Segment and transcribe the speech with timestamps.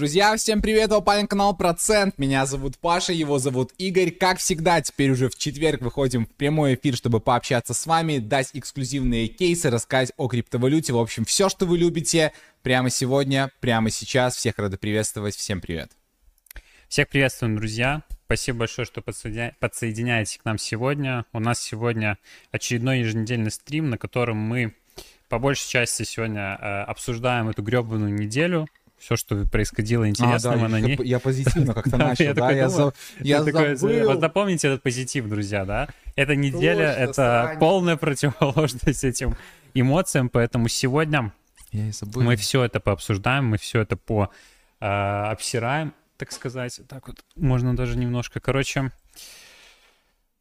[0.00, 4.10] Друзья, всем привет, вы канал Процент, меня зовут Паша, его зовут Игорь.
[4.10, 8.48] Как всегда, теперь уже в четверг выходим в прямой эфир, чтобы пообщаться с вами, дать
[8.54, 14.36] эксклюзивные кейсы, рассказать о криптовалюте, в общем, все, что вы любите, прямо сегодня, прямо сейчас.
[14.36, 15.92] Всех рады приветствовать, всем привет.
[16.88, 18.02] Всех приветствуем, друзья.
[18.24, 21.26] Спасибо большое, что подсоединяетесь к нам сегодня.
[21.34, 22.16] У нас сегодня
[22.52, 24.74] очередной еженедельный стрим, на котором мы
[25.30, 28.66] по большей части сегодня э, обсуждаем эту гребаную неделю,
[29.00, 30.98] все, что происходило интересного а, да, на ней.
[31.02, 32.68] Я позитивно как-то начал, да, я
[34.04, 35.88] Вот запомните этот позитив, друзья, да?
[36.16, 39.36] Эта неделя— это полная противоположность этим
[39.72, 41.32] эмоциям, поэтому сегодня
[42.14, 44.30] мы все это пообсуждаем, мы все это по
[44.80, 46.80] а, обсираем, так сказать.
[46.86, 48.92] Так вот, можно даже немножко, короче...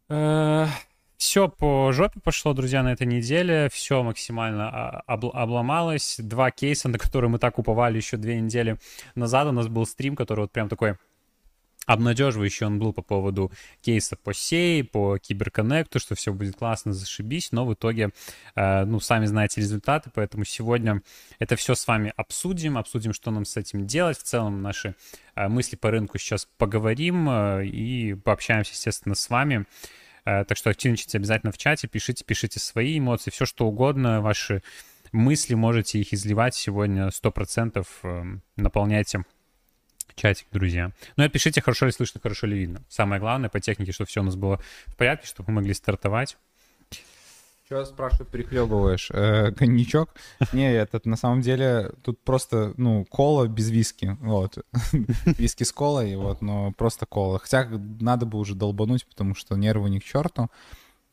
[0.09, 0.67] Э,
[1.19, 3.69] все по жопе пошло, друзья, на этой неделе.
[3.73, 6.15] Все максимально а, обл- обломалось.
[6.17, 8.77] Два кейса, на которые мы так уповали еще две недели
[9.15, 9.47] назад.
[9.47, 10.95] У нас был стрим, который вот прям такой
[11.85, 17.51] обнадеживающий он был по поводу кейса по сей, по киберконнекту, что все будет классно, зашибись,
[17.51, 18.11] но в итоге,
[18.55, 21.01] э, ну, сами знаете результаты, поэтому сегодня
[21.39, 24.95] это все с вами обсудим, обсудим, что нам с этим делать, в целом наши
[25.35, 29.65] э, мысли по рынку сейчас поговорим э, и пообщаемся, естественно, с вами.
[30.25, 34.61] Э, так что активничайте обязательно в чате, пишите, пишите свои эмоции, все что угодно, ваши
[35.11, 39.23] мысли, можете их изливать сегодня 100%, эм, наполняйте
[40.15, 40.91] чатик, друзья.
[41.15, 42.83] Ну и пишите, хорошо ли слышно, хорошо ли видно.
[42.89, 46.37] Самое главное по технике, чтобы все у нас было в порядке, чтобы мы могли стартовать.
[47.69, 49.11] Что, спрашивают, перехлебываешь?
[49.11, 50.15] Э, коньячок?
[50.53, 54.57] Не, это на самом деле тут просто, ну, кола без виски, вот.
[55.37, 57.37] виски с колой, вот, но просто кола.
[57.37, 57.67] Хотя
[57.99, 60.49] надо бы уже долбануть, потому что нервы ни к черту.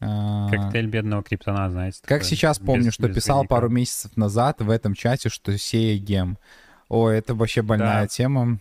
[0.00, 1.98] А, Коктейль бедного криптона, знаете.
[2.00, 3.54] Как такой, сейчас помню, без, что без писал коньяка.
[3.54, 6.38] пару месяцев назад в этом чате, что сея гем.
[6.88, 8.06] Ой, это вообще больная да.
[8.06, 8.60] тема.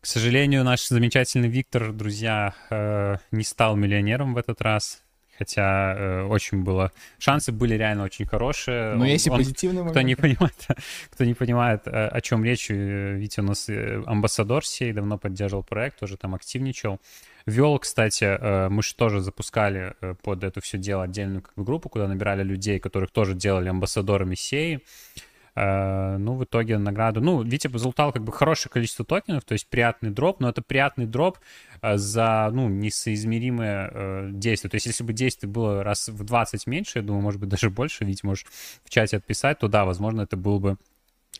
[0.00, 5.04] К сожалению, наш замечательный Виктор, друзья, э, не стал миллионером в этот раз
[5.40, 6.92] хотя э, очень было...
[7.18, 8.94] Шансы были реально очень хорошие.
[8.94, 9.92] Но есть и позитивный момент.
[9.92, 10.68] Кто не понимает,
[11.10, 15.16] кто не понимает, э, о чем речь, э, видите, у нас э, амбассадор сей давно
[15.16, 17.00] поддерживал проект, тоже там активничал.
[17.46, 22.06] Вел, кстати, мы же тоже запускали под это все дело отдельную как бы, группу, куда
[22.06, 24.80] набирали людей, которых тоже делали амбассадорами сеи.
[25.60, 27.20] Uh, ну, в итоге награду...
[27.20, 31.04] Ну, видите, залутал как бы хорошее количество токенов, то есть приятный дроп, но это приятный
[31.04, 31.38] дроп
[31.82, 34.70] uh, за, ну, несоизмеримое uh, действие.
[34.70, 37.68] То есть если бы действие было раз в 20 меньше, я думаю, может быть, даже
[37.68, 38.46] больше, видите, можешь
[38.84, 40.78] в чате отписать, то да, возможно, это был бы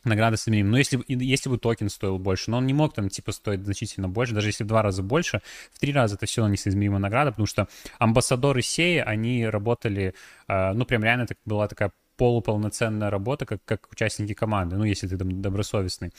[0.04, 3.32] награда с Но если, если бы токен стоил больше, но он не мог там типа
[3.32, 5.40] стоить значительно больше, даже если в два раза больше,
[5.72, 7.68] в три раза это все равно несоизмеримая награда, потому что
[7.98, 10.14] амбассадоры сеи, они работали,
[10.48, 15.16] ну прям реально так была такая полуполноценная работа, как, как участники команды, ну, если ты
[15.16, 16.12] там добросовестный.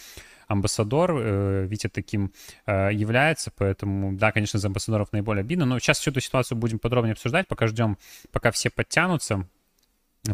[0.48, 1.12] амбассадор.
[1.15, 2.33] Э, Витя таким
[2.65, 5.65] э, является, поэтому, да, конечно, за амбассадоров наиболее обидно.
[5.65, 8.00] Но сейчас всю эту ситуацию будем подробнее обсуждать, пока ждем,
[8.31, 9.48] пока все подтянутся.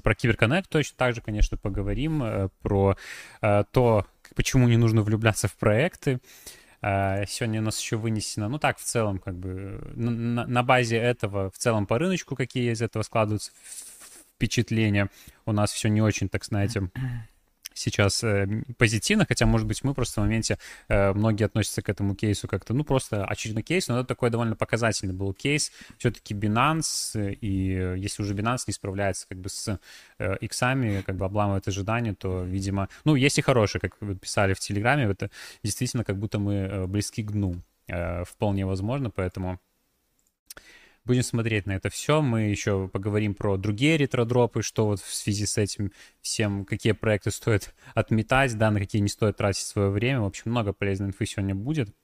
[0.01, 2.95] Про Киберконнект точно так же, конечно, поговорим, э, про
[3.41, 4.05] э, то,
[4.37, 6.21] почему не нужно влюбляться в проекты.
[6.81, 10.95] Э, сегодня у нас еще вынесено, ну так, в целом, как бы, на, на базе
[10.95, 13.51] этого, в целом по рыночку, какие из этого складываются
[14.37, 15.09] впечатления.
[15.45, 16.89] У нас все не очень, так знаете,
[17.73, 18.47] сейчас э,
[18.77, 20.57] позитивно, хотя, может быть, мы просто в моменте,
[20.89, 24.55] э, многие относятся к этому кейсу как-то, ну, просто очередной кейс, но это такой довольно
[24.55, 25.71] показательный был кейс.
[25.97, 29.79] Все-таки Binance, и если уже Binance не справляется как бы с
[30.19, 34.53] э, иксами, как бы обламывает ожидания, то, видимо, ну, есть и хорошие, как вы писали
[34.53, 35.29] в Телеграме, это
[35.63, 37.61] действительно как будто мы э, близки к дну.
[37.87, 39.59] Э, вполне возможно, поэтому
[41.07, 42.21] Будем смотреть на это все.
[42.21, 47.31] Мы еще поговорим про другие ретродропы, что вот в связи с этим всем, какие проекты
[47.31, 50.19] стоит отметать, да, на какие не стоит тратить свое время.
[50.19, 51.95] В общем, много полезной инфы сегодня будет.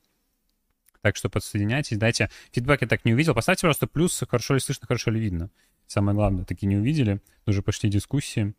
[1.01, 3.35] Так что подсоединяйтесь, дайте фидбэк, я так не увидел.
[3.35, 5.49] Поставьте просто плюс, хорошо ли слышно, хорошо ли видно.
[5.85, 7.19] Самое главное, таки не увидели.
[7.45, 8.53] Уже пошли дискуссии.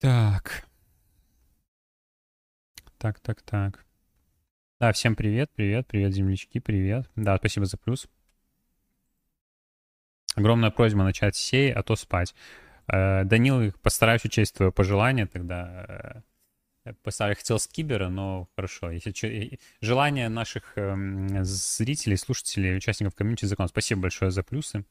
[0.00, 0.66] Так.
[2.98, 3.86] Так, так, так.
[4.80, 7.08] Да, всем привет, привет, привет, землячки, привет.
[7.14, 8.08] Да, спасибо за плюс.
[10.34, 12.34] Огромная просьба начать сей, а то спать.
[12.88, 16.22] Э, Данил, постараюсь учесть твое пожелание тогда.
[16.84, 18.90] Э, Поставили, хотел с кибера, но хорошо.
[18.90, 23.68] Если желание наших эм, зрителей, слушателей, участников комьюнити закон.
[23.68, 24.84] Спасибо большое за плюсы.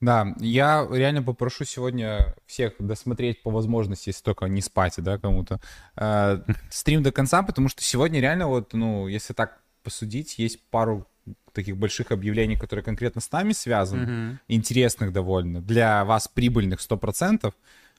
[0.00, 5.60] Да, я реально попрошу сегодня всех досмотреть по возможности, если только не спать, да, кому-то,
[5.96, 11.06] э, стрим до конца, потому что сегодня реально вот, ну, если так посудить, есть пару
[11.52, 14.36] таких больших объявлений, которые конкретно с нами связаны, mm-hmm.
[14.48, 17.52] интересных довольно, для вас прибыльных 100%,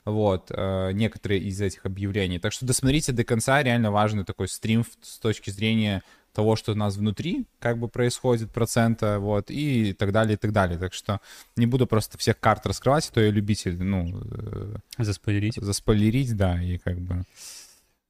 [0.05, 2.39] вот, э, некоторые из этих объявлений.
[2.39, 6.01] Так что досмотрите до конца, реально важный такой стрим с точки зрения
[6.33, 10.53] того, что у нас внутри как бы происходит процента, вот, и так далее, и так
[10.53, 10.79] далее.
[10.79, 11.19] Так что
[11.55, 14.21] не буду просто всех карт раскрывать, а то я любитель, ну...
[14.31, 15.55] Э, заспойлерить.
[15.55, 17.23] Заспойлерить, да, и как бы...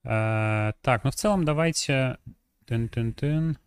[0.03, 2.17] А, так, ну в целом давайте...
[2.67, 3.57] Тын-тын-тын.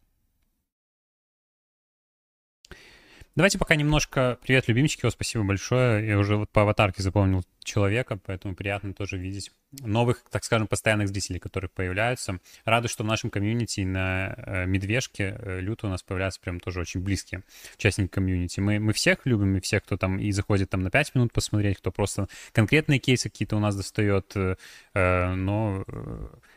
[3.37, 4.39] Давайте пока немножко...
[4.43, 6.07] Привет, любимчики, спасибо большое.
[6.07, 9.51] Я уже вот по аватарке запомнил человека, поэтому приятно тоже видеть
[9.81, 12.39] новых, так скажем, постоянных зрителей, которые появляются.
[12.65, 16.79] Рады, что в нашем комьюнити на э, Медвежке э, люто у нас появляются прям тоже
[16.79, 17.43] очень близкие
[17.77, 18.61] участники комьюнити.
[18.61, 21.79] Мы, мы всех любим, и всех, кто там и заходит там на 5 минут посмотреть,
[21.79, 25.85] кто просто конкретные кейсы какие-то у нас достает, э, но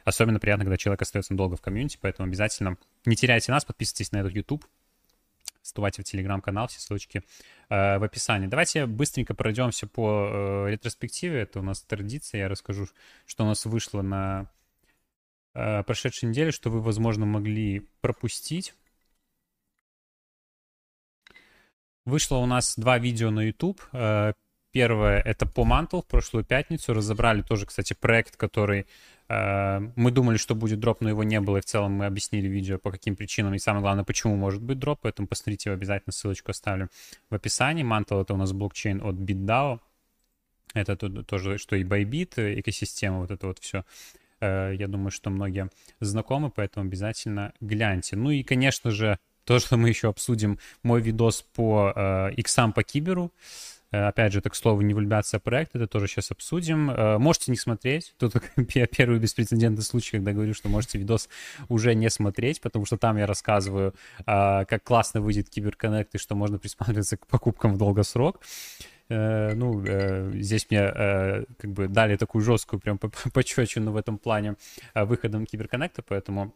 [0.06, 4.18] особенно приятно, когда человек остается долго в комьюнити, поэтому обязательно не теряйте нас, подписывайтесь на
[4.18, 4.63] этот YouTube,
[5.68, 7.24] вступайте в телеграм-канал, все ссылочки
[7.70, 8.48] э, в описании.
[8.48, 11.42] Давайте быстренько пройдемся по э, ретроспективе.
[11.42, 12.40] Это у нас традиция.
[12.40, 12.88] Я расскажу,
[13.26, 14.50] что у нас вышло на
[15.54, 18.74] э, прошедшей неделе, что вы, возможно, могли пропустить.
[22.06, 23.82] Вышло у нас два видео на YouTube.
[24.72, 26.94] Первое— это по Мантл в прошлую пятницу.
[26.94, 28.86] Разобрали тоже, кстати, проект, который
[29.30, 32.48] Э, мы думали, что будет дроп, но его не было, и в целом мы объяснили
[32.48, 36.52] видео, по каким причинам, и самое главное, почему может быть дроп, поэтому посмотрите, обязательно ссылочку
[36.52, 36.90] оставлю
[37.30, 37.86] в описании.
[37.86, 39.80] Mantle— это у нас блокчейн от BitDAO,
[40.74, 43.84] это тоже, что и Bybit, экосистема, вот это вот все.
[44.40, 45.70] Э, я думаю, что многие
[46.00, 48.16] знакомы, поэтому обязательно гляньте.
[48.16, 52.84] Ну и, конечно же, то, что мы еще обсудим, мой видос по э, иксам по
[52.84, 53.26] киберу.
[53.26, 56.91] Э, опять же, так к слову, не влюбляться проект, это тоже сейчас обсудим.
[56.91, 58.13] Э, можете не смотреть.
[58.17, 58.34] Тут
[58.98, 61.29] первый беспрецедентный случай, когда говорю, что можете видос
[61.70, 66.36] уже не смотреть, потому что там я рассказываю, э, как классно выйдет Киберконнект и что
[66.36, 68.41] можно присматриваться к покупкам в долгосрок.
[69.10, 69.86] Ну,
[70.34, 74.58] здесь мне как бы дали такую жесткую прям пощечину в этом плане
[74.94, 76.53] выходом Киберконнекта, поэтому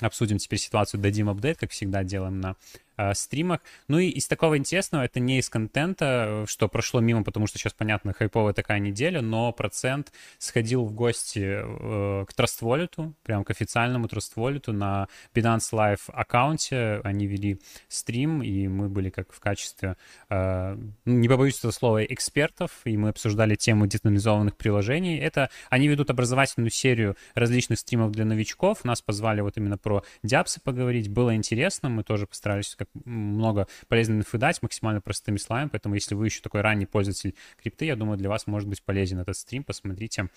[0.00, 2.56] обсудим теперь ситуацию, дадим апдейт, как всегда делаем на
[2.96, 3.60] э, стримах.
[3.88, 7.72] Ну и из такого интересного, это не из контента, что прошло мимо, потому что сейчас,
[7.72, 14.06] понятно, хайповая такая неделя, но процент сходил в гости э, к Wallet, прям к официальному
[14.06, 17.00] Wallet на Binance Live аккаунте.
[17.04, 19.96] Они вели стрим, и мы были как в качестве,
[20.30, 25.18] э, не побоюсь этого слова, экспертов, и мы обсуждали тему децентрализованных приложений.
[25.18, 28.84] Это они ведут образовательную серию различных стримов для новичков.
[28.84, 31.08] Нас позвали вот именно про диапсы поговорить.
[31.08, 36.14] Было интересно, мы тоже постарались как много полезной инфы дать максимально простыми словами, поэтому если
[36.14, 39.64] вы еще такой ранний пользователь крипты, я думаю, для вас может быть полезен этот стрим,
[39.64, 40.28] посмотрите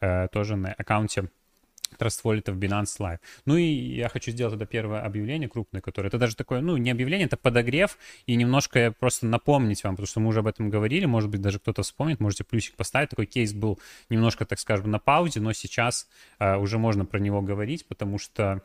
[0.00, 1.30] э, тоже на аккаунте
[1.98, 3.18] Trust Wallet в Binance Live.
[3.46, 6.08] Ну и я хочу сделать это первое объявление крупное, которое...
[6.08, 10.20] Это даже такое, ну, не объявление, это подогрев, и немножко просто напомнить вам, потому что
[10.20, 13.10] мы уже об этом говорили, может быть, даже кто-то вспомнит, можете плюсик поставить.
[13.10, 13.78] Такой кейс был
[14.08, 18.62] немножко, так скажем, на паузе, но сейчас э, уже можно про него говорить, потому что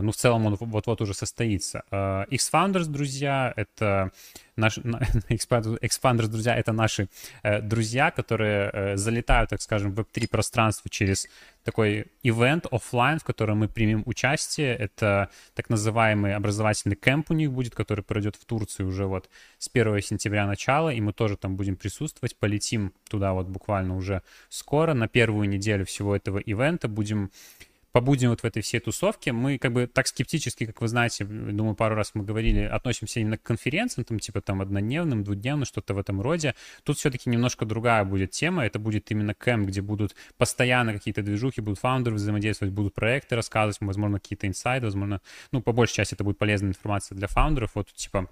[0.00, 1.82] ну, в целом он вот-вот уже состоится.
[1.90, 4.10] Э, X-Founders, друзья, это
[4.56, 4.80] наши...
[5.28, 7.08] X-Founders, друзья, это наши
[7.42, 11.28] э, друзья, которые залетают, так скажем, в Web3 пространство через
[11.64, 14.76] такой ивент офлайн, в котором мы примем участие.
[14.76, 19.70] Это так называемый образовательный кемп у них будет, который пройдет в Турции уже вот с
[19.72, 22.36] 1 сентября начала, и мы тоже там будем присутствовать.
[22.36, 27.30] Полетим туда вот буквально уже скоро, на первую неделю всего этого ивента будем
[27.94, 29.30] побудем вот в этой всей тусовке.
[29.30, 33.38] Мы как бы так скептически, как вы знаете, думаю, пару раз мы говорили, относимся именно
[33.38, 36.56] к конференциям, там типа там однодневным, двудневным, что-то в этом роде.
[36.82, 38.66] Тут все-таки немножко другая будет тема.
[38.66, 43.76] Это будет именно кэмп, где будут постоянно какие-то движухи, будут фаундеры взаимодействовать, будут проекты рассказывать,
[43.80, 45.20] возможно, какие-то инсайды, возможно,
[45.52, 47.76] ну, по большей части это будет полезная информация для фаундеров.
[47.76, 48.28] Вот типа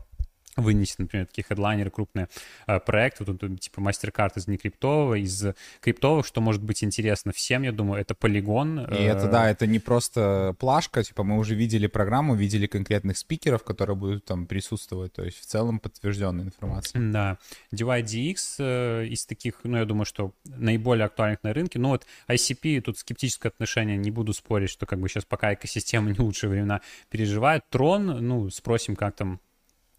[0.56, 2.28] вынести, например, такие хедлайнеры, крупные
[2.66, 5.44] э, проекты, тут, типа мастер-карт из некриптового, из
[5.80, 8.80] криптовых, что может быть интересно всем, я думаю, это полигон.
[8.80, 9.06] И э...
[9.06, 13.96] это, да, это не просто плашка, типа мы уже видели программу, видели конкретных спикеров, которые
[13.96, 17.00] будут там присутствовать, то есть в целом подтвержденная информация.
[17.12, 17.38] Да,
[17.72, 22.82] DYDX э, из таких, ну, я думаю, что наиболее актуальных на рынке, ну, вот ICP,
[22.82, 26.82] тут скептическое отношение, не буду спорить, что как бы сейчас пока экосистема не лучшие времена
[27.10, 27.62] переживает.
[27.70, 29.40] Трон, ну, спросим, как там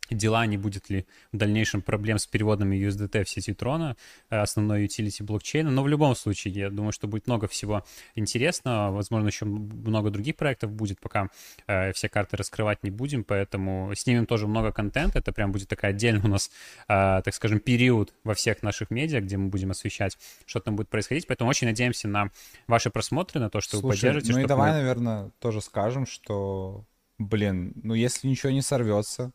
[0.10, 3.96] дела, не будет ли в дальнейшем проблем с переводами USDT в сети Трона,
[4.30, 5.72] э, основной utility блокчейна.
[5.72, 8.92] Но в любом случае, я думаю, что будет много всего интересного.
[8.92, 11.30] Возможно, еще много других проектов будет, пока
[11.68, 15.20] э, все карты раскрывать не будем, поэтому снимем тоже много контента.
[15.20, 16.52] Это прям будет такая отдельная у нас,
[16.88, 20.90] э, так скажем, период во всех наших медиа, где мы будем освещать, что там будет
[20.90, 21.28] происходить.
[21.28, 22.30] Поэтому очень надеемся на
[22.68, 24.34] ваши просмотры, на то, что Слушай, вы поддержите.
[24.34, 24.78] Ну и давай, мы...
[24.78, 26.86] наверное, тоже скажем, что,
[27.18, 29.32] блин, ну если ничего не сорвется,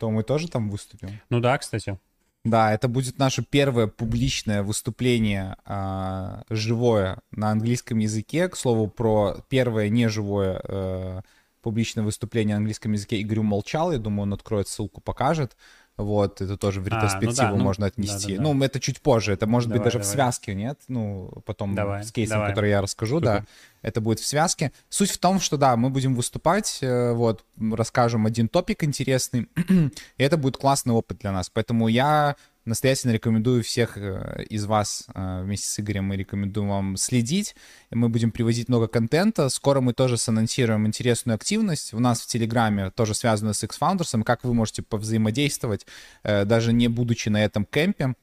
[0.00, 1.20] то мы тоже там выступим.
[1.28, 1.98] Ну да, кстати.
[2.42, 8.48] Да, это будет наше первое публичное выступление а, живое на английском языке.
[8.48, 11.20] К слову, про первое неживое а,
[11.60, 13.92] публичное выступление на английском языке Игорю молчал.
[13.92, 15.54] Я думаю, он откроет ссылку, покажет.
[16.02, 18.32] Вот, это тоже в ретроспективу а, ну да, можно ну, отнести.
[18.36, 18.54] Да, да, да.
[18.54, 20.08] Ну, это чуть позже, это может давай, быть даже давай.
[20.08, 20.78] в связке, нет?
[20.88, 22.50] Ну, потом давай, с кейсом, давай.
[22.50, 23.26] который я расскажу, Супер.
[23.26, 23.44] да,
[23.82, 24.72] это будет в связке.
[24.88, 30.22] Суть в том, что да, мы будем выступать, э, вот, расскажем один топик интересный, и
[30.22, 31.50] это будет классный опыт для нас.
[31.50, 36.96] Поэтому я настоятельно рекомендую всех э, из вас э, вместе с Игорем мы рекомендуем вам
[36.96, 37.54] следить.
[37.90, 39.48] Мы будем привозить много контента.
[39.48, 41.94] Скоро мы тоже санонсируем интересную активность.
[41.94, 45.86] У нас в Телеграме тоже связано с X-Founders, как вы можете повзаимодействовать,
[46.22, 48.14] э, даже не будучи на этом кемпе.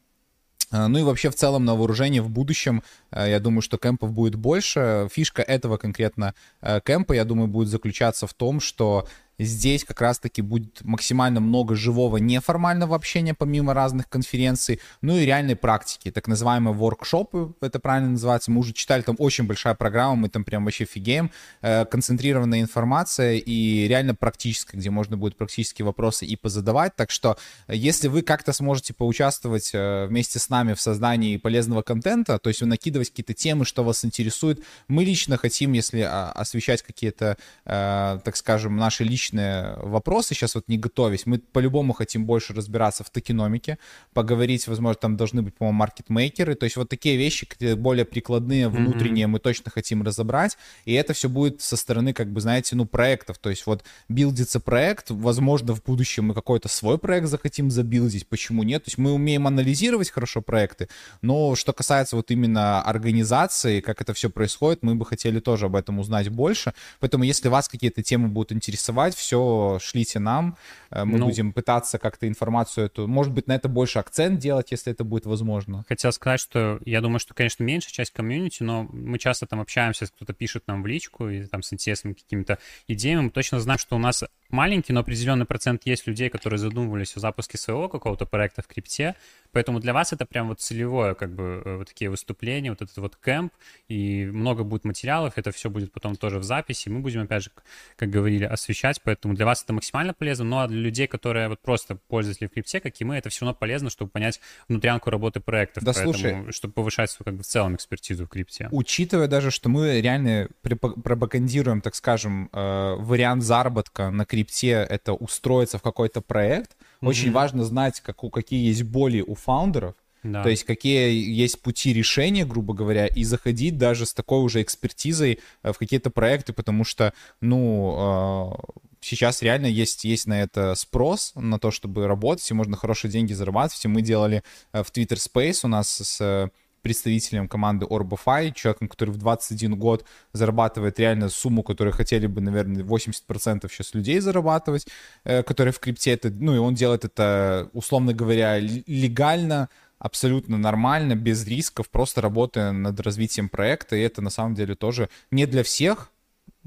[0.69, 5.07] Ну и вообще в целом на вооружение в будущем, я думаю, что кемпов будет больше.
[5.09, 6.35] Фишка этого конкретно
[6.83, 9.07] кемпа, я думаю, будет заключаться в том, что
[9.39, 15.55] Здесь как раз-таки будет максимально много живого неформального общения, помимо разных конференций, ну и реальной
[15.55, 18.51] практики, так называемые воркшопы, это правильно называется.
[18.51, 21.31] Мы уже читали, там очень большая программа, мы там прям вообще фигеем.
[21.61, 26.95] Э, концентрированная информация и реально практическая, где можно будет практические вопросы и позадавать.
[26.95, 32.39] Так что, если вы как-то сможете поучаствовать э, вместе с нами в создании полезного контента,
[32.39, 37.37] то есть накидывать какие-то темы, что вас интересует, мы лично хотим, если а, освещать какие-то,
[37.65, 42.53] э, так скажем, наши личные личные вопросы, сейчас вот не готовясь, мы по-любому хотим больше
[42.53, 43.77] разбираться в токеномике,
[44.13, 49.25] поговорить, возможно, там должны быть, по-моему, маркетмейкеры, то есть вот такие вещи, более прикладные, внутренние,
[49.25, 49.29] mm-hmm.
[49.29, 53.37] мы точно хотим разобрать, и это все будет со стороны, как бы, знаете, ну, проектов,
[53.37, 58.63] то есть вот билдится проект, возможно, в будущем мы какой-то свой проект захотим забилдить, почему
[58.63, 60.87] нет, то есть мы умеем анализировать хорошо проекты,
[61.21, 65.75] но что касается вот именно организации, как это все происходит, мы бы хотели тоже об
[65.75, 70.57] этом узнать больше, поэтому если вас какие-то темы будут интересовать, все шлите нам,
[70.91, 74.71] э, мы ну, будем пытаться как-то информацию эту, может быть, на это больше акцент делать,
[74.71, 75.83] если это будет возможно.
[75.87, 80.07] Хотел сказать, что я думаю, что, конечно, меньшая часть комьюнити, но мы часто там общаемся,
[80.07, 83.95] кто-то пишет нам в личку, и там с интересными какими-то идеями, мы точно знаем, что
[83.95, 88.61] у нас маленький, но определенный процент есть людей, которые задумывались о запуске своего какого-то проекта
[88.61, 89.15] в крипте,
[89.51, 92.97] поэтому для вас это прям вот целевое, как бы, э, вот такие выступления, вот этот
[92.97, 93.53] вот кемп,
[93.87, 97.51] и много будет материалов, это все будет потом тоже в записи, мы будем, опять же,
[97.95, 101.59] как говорили, освещать, поэтому для вас это максимально полезно, ну а для людей, которые вот
[101.59, 105.39] просто пользователи в крипте, как и мы, это все равно полезно, чтобы понять внутрянку работы
[105.39, 108.69] проектов, да, поэтому, слушай, чтобы повышать свою, как бы, в целом экспертизу в крипте.
[108.71, 115.77] Учитывая даже, что мы реально пропагандируем, так скажем, э, вариант заработка на крипте, это устроиться
[115.77, 117.07] в какой-то проект, mm-hmm.
[117.07, 120.43] очень важно знать, как, у, какие есть боли у фаундеров, Да.
[120.43, 125.39] То есть какие есть пути решения, грубо говоря, и заходить даже с такой уже экспертизой
[125.63, 128.59] э, в какие-то проекты, потому что, ну, а,
[129.01, 133.33] сейчас реально есть, есть на это спрос, на то, чтобы работать, и можно хорошие деньги
[133.33, 133.85] зарабатывать.
[133.85, 136.51] И мы делали э, в Twitter Space у нас с
[136.87, 142.81] представителем команды Orbify, человеком, который в 21 год зарабатывает реально сумму, которую хотели бы, наверное,
[142.81, 144.87] 80% сейчас людей зарабатывать,
[145.25, 146.11] э, которые в крипте.
[146.11, 149.67] Это, ну и он делает это, условно говоря, легально,
[149.99, 155.09] абсолютно нормально, без рисков, просто работая над развитием проекта, и это на самом деле тоже
[155.29, 156.11] не для всех,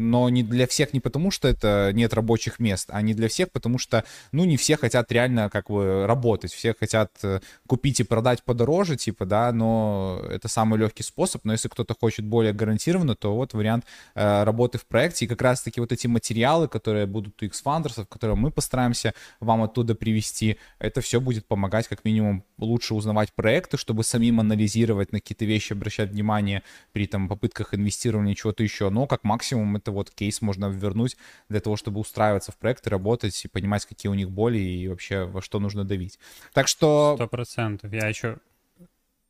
[0.01, 3.53] но не для всех не потому, что это нет рабочих мест, а не для всех,
[3.53, 8.05] потому что, ну, не все хотят реально как бы работать, все хотят э, купить и
[8.05, 13.15] продать подороже, типа, да, но это самый легкий способ, но если кто-то хочет более гарантированно,
[13.15, 17.43] то вот вариант э, работы в проекте, и как раз-таки вот эти материалы, которые будут
[17.43, 22.95] у X-Founders, которые мы постараемся вам оттуда привести, это все будет помогать как минимум лучше
[22.95, 28.63] узнавать проекты, чтобы самим анализировать, на какие-то вещи обращать внимание при там попытках инвестирования, чего-то
[28.63, 31.17] еще, но как максимум это вот кейс можно вернуть
[31.49, 35.25] для того, чтобы устраиваться в проекты, работать и понимать, какие у них боли и вообще
[35.25, 36.19] во что нужно давить.
[36.53, 37.15] Так что...
[37.17, 37.93] Сто процентов.
[37.93, 38.39] Я еще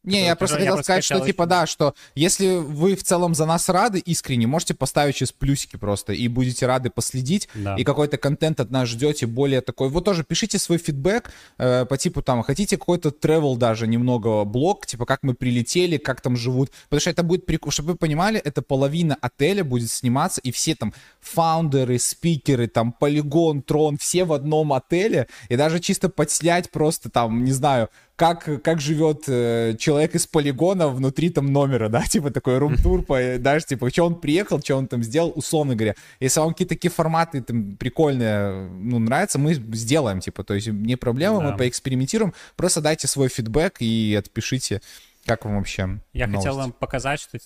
[0.02, 3.68] не, я просто хотел сказать, что типа да, что если вы в целом за нас
[3.68, 7.76] рады искренне, можете поставить сейчас плюсики просто и будете рады последить да.
[7.76, 9.90] и какой-то контент от нас ждете более такой.
[9.90, 14.86] Вот тоже пишите свой фидбэк э, по типу там хотите какой-то travel даже немного блог,
[14.86, 18.40] типа как мы прилетели, как там живут, потому что это будет прикольно, чтобы вы понимали,
[18.40, 24.32] это половина отеля будет сниматься и все там фаундеры, спикеры, там полигон, трон, все в
[24.32, 30.14] одном отеле и даже чисто подснять просто там не знаю как, как живет э, человек
[30.14, 34.76] из полигона внутри там номера, да, типа такой рум-тур, знаешь, типа, что он приехал, что
[34.76, 35.94] он там сделал, условно говоря.
[36.20, 40.96] Если вам какие-то такие форматы там прикольные, ну, нравятся, мы сделаем, типа, то есть не
[40.96, 41.44] проблема, да.
[41.44, 44.82] мы поэкспериментируем, просто дайте свой фидбэк и отпишите
[45.26, 46.46] как вам вообще Я новость?
[46.46, 47.38] хотел вам показать, что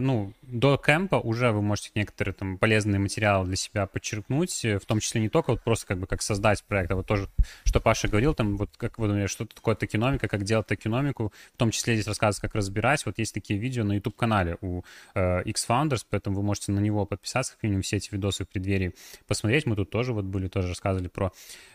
[0.00, 4.84] ну, до кемпа уже вы можете некоторые там полезные материалы для себя подчеркнуть, э, в
[4.84, 7.28] том числе не только вот просто как бы как создать проект, а вот тоже,
[7.64, 11.56] что Паша говорил, там вот как вы думаете, что такое токеномика, как делать токеномику, в
[11.56, 13.04] том числе здесь рассказывается, как разбирать.
[13.06, 14.82] Вот есть такие видео на YouTube-канале у
[15.14, 18.94] э, X-Founders, поэтому вы можете на него подписаться, как минимум все эти видосы в преддверии
[19.26, 19.66] посмотреть.
[19.66, 21.32] Мы тут тоже вот были, тоже рассказывали про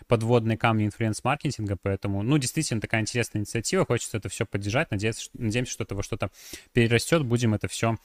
[0.09, 5.71] подводные камни инфлюенс-маркетинга, поэтому, ну, действительно, такая интересная инициатива, хочется это все поддержать, надеяться, надеемся,
[5.71, 6.31] что это во что-то
[6.73, 7.95] перерастет, будем это все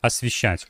[0.00, 0.68] освещать.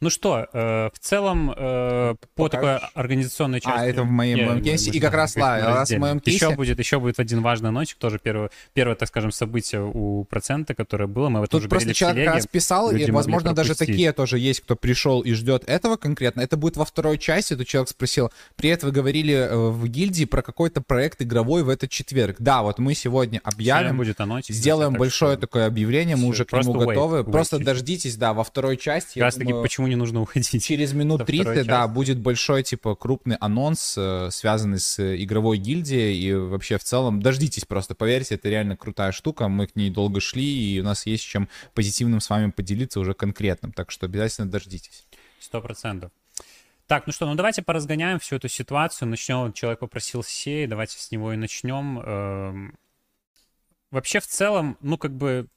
[0.00, 3.78] Ну что, э, в целом э, по такой организационной части...
[3.78, 4.90] А, это в моем, моем кейсе.
[4.90, 6.44] И как раз, да, раз в моем кейсе...
[6.44, 10.74] Еще будет, еще будет один важный ночик, тоже первое, первое, так скажем, событие у процента,
[10.74, 11.30] которое было.
[11.30, 14.76] Мы в Тут просто человек как раз писал, и, возможно, даже такие тоже есть, кто
[14.76, 16.42] пришел и ждет этого конкретно.
[16.42, 17.56] Это будет во второй части.
[17.56, 21.90] Тут человек спросил, привет, вы говорили э, в гильдии про какой-то проект игровой в этот
[21.90, 22.36] четверг.
[22.38, 25.40] Да, вот мы сегодня объявим, будет анонс, сделаем большое что...
[25.40, 27.20] такое объявление, мы уже к нему готовы.
[27.20, 27.64] Wait, просто wait.
[27.64, 29.14] дождитесь, да, во второй части.
[29.14, 30.64] Как раз таки, почему не нужно уходить.
[30.64, 36.34] Через минут 30, да, будет большой, типа, крупный анонс, э, связанный с игровой гильдией, и
[36.34, 40.44] вообще в целом дождитесь просто, поверьте, это реально крутая штука, мы к ней долго шли,
[40.44, 45.06] и у нас есть чем позитивным с вами поделиться уже конкретным, так что обязательно дождитесь.
[45.40, 46.10] Сто процентов.
[46.86, 49.08] Так, ну что, ну давайте поразгоняем всю эту ситуацию.
[49.08, 51.98] Начнем, человек попросил сей, давайте с него и начнем.
[51.98, 52.78] Эм,
[53.90, 55.48] вообще, в целом, ну, как бы,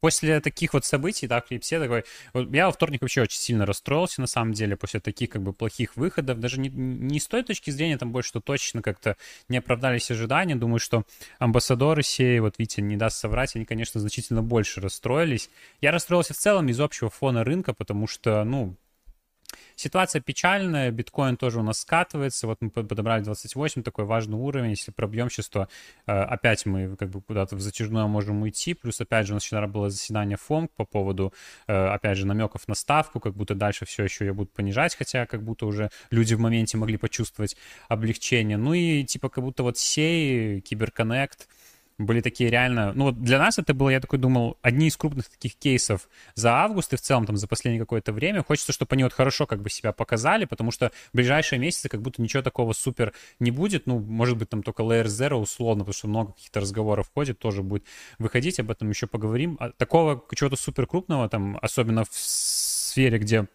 [0.00, 2.04] после таких вот событий, да, Клипсе такой...
[2.34, 5.96] Я во вторник вообще очень сильно расстроился, на самом деле, после таких как бы плохих
[5.96, 6.40] выходов.
[6.40, 9.16] Даже не, не с той точки зрения, там больше, что точно как-то
[9.48, 10.56] не оправдались ожидания.
[10.56, 11.04] Думаю, что
[11.38, 15.50] амбассадоры сей, вот Витя не даст соврать, они, конечно, значительно больше расстроились.
[15.80, 18.76] Я расстроился в целом из общего фона рынка, потому что, ну,
[19.76, 24.90] Ситуация печальная, биткоин тоже у нас скатывается, вот мы подобрали 28, такой важный уровень, если
[24.90, 25.68] пробьем сейчас, то
[26.06, 29.44] э, опять мы как бы куда-то в затяжное можем уйти, плюс опять же у нас
[29.44, 31.32] вчера было заседание ФОМК по поводу,
[31.66, 35.26] э, опять же, намеков на ставку, как будто дальше все еще ее будут понижать, хотя
[35.26, 37.56] как будто уже люди в моменте могли почувствовать
[37.88, 41.48] облегчение, ну и типа как будто вот сей, Киберконнект,
[42.00, 42.92] были такие реально...
[42.94, 46.52] Ну вот для нас это было, я такой думал, одни из крупных таких кейсов за
[46.54, 48.42] август и в целом там за последнее какое-то время.
[48.42, 52.00] Хочется, чтобы они вот хорошо как бы себя показали, потому что в ближайшие месяцы как
[52.00, 53.86] будто ничего такого супер не будет.
[53.86, 57.62] Ну, может быть, там только Layer Zero условно, потому что много каких-то разговоров ходит, тоже
[57.62, 57.84] будет
[58.18, 59.56] выходить, об этом еще поговорим.
[59.60, 63.46] А такого чего-то супер крупного там, особенно в сфере, где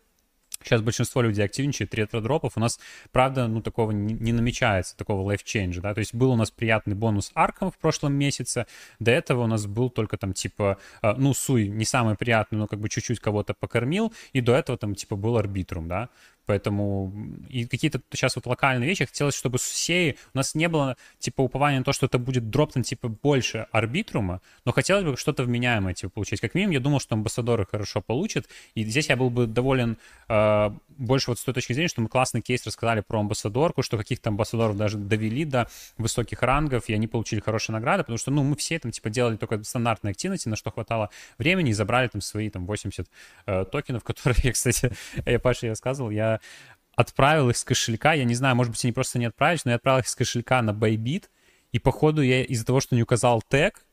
[0.65, 2.53] Сейчас большинство людей активничает, ретро-дропов.
[2.55, 2.79] У нас,
[3.11, 5.93] правда, ну, такого не, не намечается, такого life-change, да.
[5.93, 8.65] То есть был у нас приятный бонус арком в прошлом месяце.
[8.99, 12.67] До этого у нас был только там, типа, э, ну, суй не самый приятный, но
[12.67, 14.11] как бы чуть-чуть кого-то покормил.
[14.33, 16.09] И до этого там, типа, был арбитрум, да.
[16.45, 17.13] Поэтому
[17.49, 21.41] и какие-то сейчас вот локальные вещи хотелось, чтобы с сеи у нас не было типа
[21.41, 25.93] упования на то, что это будет дропнуть типа больше арбитрума, но хотелось бы что-то вменяемое
[25.93, 26.39] типа получить.
[26.39, 29.97] Как минимум, я думал, что амбассадоры хорошо получат, и здесь я был бы доволен
[30.29, 33.97] э, больше вот с той точки зрения, что мы классный кейс рассказали про амбассадорку, что
[33.97, 38.43] каких-то амбассадоров даже довели до высоких рангов, и они получили хорошие награды, потому что, ну,
[38.43, 42.21] мы все там типа делали только стандартные активности, на что хватало времени, и забрали там
[42.21, 43.07] свои там 80
[43.45, 44.91] э, токенов, которые я, кстати,
[45.25, 46.34] я Паше рассказывал, я
[46.95, 49.77] отправил их с кошелька, я не знаю, может быть, они просто не отправились, но я
[49.77, 51.25] отправил их с кошелька на Bybit,
[51.71, 53.85] и походу я из-за того, что не указал тег,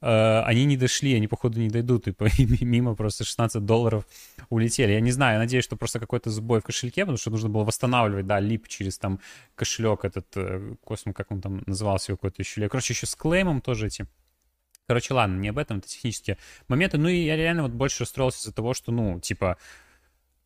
[0.00, 2.14] э, они не дошли, они походу не дойдут, и
[2.64, 4.04] мимо просто 16 долларов
[4.48, 4.92] улетели.
[4.92, 7.62] Я не знаю, я надеюсь, что просто какой-то сбой в кошельке, потому что нужно было
[7.62, 9.20] восстанавливать, да, лип через там
[9.54, 13.86] кошелек этот, э, космос, как он там назывался, какой-то еще, короче, еще с клеймом тоже
[13.86, 14.06] эти
[14.90, 16.98] Короче, ладно, не об этом, это технические моменты.
[16.98, 19.56] Ну и я реально вот больше расстроился из-за того, что, ну, типа,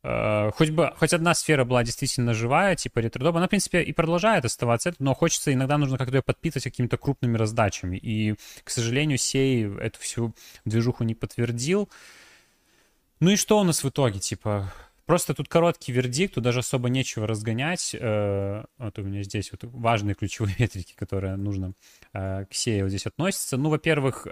[0.04, 4.44] хоть бы, хоть одна сфера была действительно живая, типа ретродоп, она, в принципе, и продолжает
[4.44, 7.96] оставаться, но хочется, иногда нужно как-то ее подпитывать какими-то крупными раздачами.
[7.96, 11.88] И, к сожалению, сей эту всю движуху не подтвердил.
[13.20, 14.70] Ну и что у нас в итоге, типа,
[15.06, 17.94] Просто тут короткий вердикт, тут даже особо нечего разгонять.
[17.98, 21.74] Э, вот у меня здесь вот важные ключевые метрики, которые нужно
[22.14, 23.58] э, к сею здесь относятся.
[23.58, 24.26] Ну, во-первых,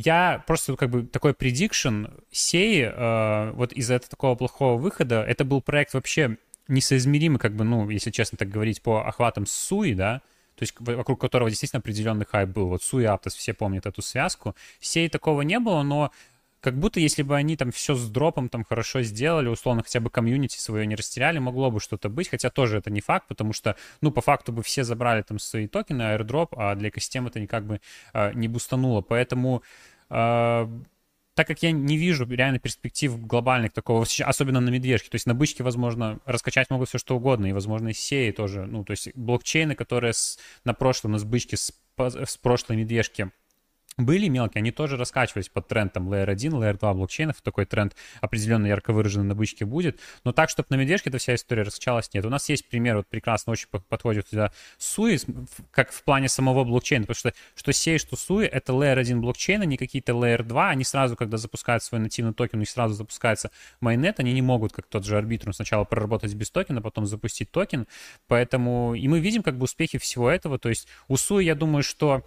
[0.00, 5.44] я просто как бы такой prediction сей, э, вот из-за этого такого плохого выхода, это
[5.44, 6.36] был проект вообще
[6.68, 10.22] несоизмеримый, как бы, ну, если честно так говорить, по охватам Суи, да,
[10.54, 12.68] то есть вокруг которого действительно определенный хайп был.
[12.68, 14.54] Вот Суи Аптос, все помнят эту связку.
[14.78, 16.12] Сей такого не было, но
[16.60, 20.10] как будто если бы они там все с дропом там хорошо сделали, условно хотя бы
[20.10, 23.76] комьюнити свое не растеряли, могло бы что-то быть, хотя тоже это не факт, потому что,
[24.00, 27.66] ну, по факту бы все забрали там свои токены, airdrop, а для экосистемы это никак
[27.66, 27.80] бы
[28.12, 29.62] э, не бустануло, поэтому
[30.10, 30.68] э,
[31.34, 35.34] так как я не вижу реально перспектив глобальных такого, особенно на медвежке, то есть на
[35.34, 39.14] бычке, возможно, раскачать могут все что угодно, и, возможно, и сеи тоже, ну, то есть
[39.14, 43.30] блокчейны, которые с, на прошлом, на бычке, с, с прошлой медвежки
[43.98, 47.94] были мелкие, они тоже раскачивались под тренд там Layer 1, Layer 2 блокчейнов, такой тренд
[48.20, 52.08] определенно ярко выраженный на бычке будет, но так, чтобы на медвежке эта вся история раскачалась,
[52.14, 52.24] нет.
[52.24, 55.18] У нас есть пример, вот прекрасно очень подходит туда Sui,
[55.72, 59.64] как в плане самого блокчейна, потому что что Sei, что Sui, это Layer 1 блокчейна,
[59.64, 63.50] не какие-то Layer 2, они сразу, когда запускают свой нативный токен, у них сразу запускается
[63.80, 67.88] mainnet, они не могут, как тот же Arbitrum, сначала проработать без токена, потом запустить токен,
[68.28, 71.82] поэтому и мы видим как бы успехи всего этого, то есть у Sui, я думаю,
[71.82, 72.22] что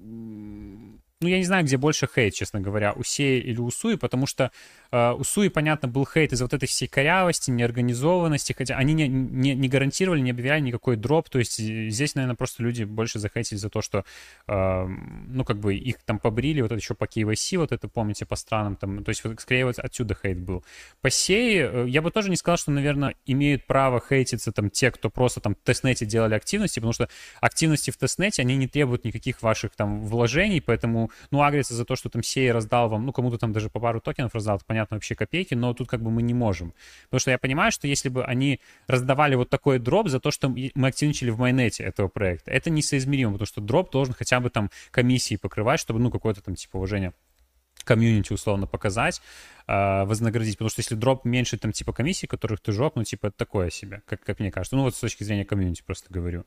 [0.00, 3.96] mm, ну, я не знаю, где больше хейт, честно говоря, у Сеи или у Суи,
[3.96, 4.50] потому что
[4.92, 9.06] Uh, у Суи, понятно, был хейт из-за вот этой всей корявости, неорганизованности, хотя они не,
[9.06, 13.56] не, не гарантировали, не объявляли никакой дроп, то есть здесь, наверное, просто люди больше захейтили
[13.56, 14.04] за то, что,
[14.48, 14.88] uh,
[15.28, 18.34] ну, как бы их там побрили, вот это еще по KYC, вот это, помните, по
[18.34, 20.64] странам там, то есть вот, скорее вот отсюда хейт был.
[21.02, 24.90] По сей, э, я бы тоже не сказал, что, наверное, имеют право хейтиться там те,
[24.90, 27.08] кто просто там в тестнете делали активности, потому что
[27.40, 31.84] активности в testnet е, они не требуют никаких ваших там вложений, поэтому, ну, агриться за
[31.84, 34.64] то, что там Sei раздал вам, ну, кому-то там даже по пару токенов раздал, это
[34.64, 36.74] понятно, вообще копейки, но тут как бы мы не можем.
[37.04, 40.48] Потому что я понимаю, что если бы они раздавали вот такой дроп за то, что
[40.48, 44.50] мы активничали в mainnet е этого проекта, это несоизмеримо, потому что дроп должен хотя бы
[44.50, 47.12] там комиссии покрывать, чтобы, ну, какое-то там типа уважение
[47.84, 49.20] комьюнити условно показать,
[49.66, 53.28] э, вознаградить, потому что если дроп меньше там типа комиссий, которые ты сжёг, ну типа
[53.28, 54.76] это такое себе, как, как мне кажется.
[54.76, 56.44] Ну вот с точки зрения комьюнити просто говорю.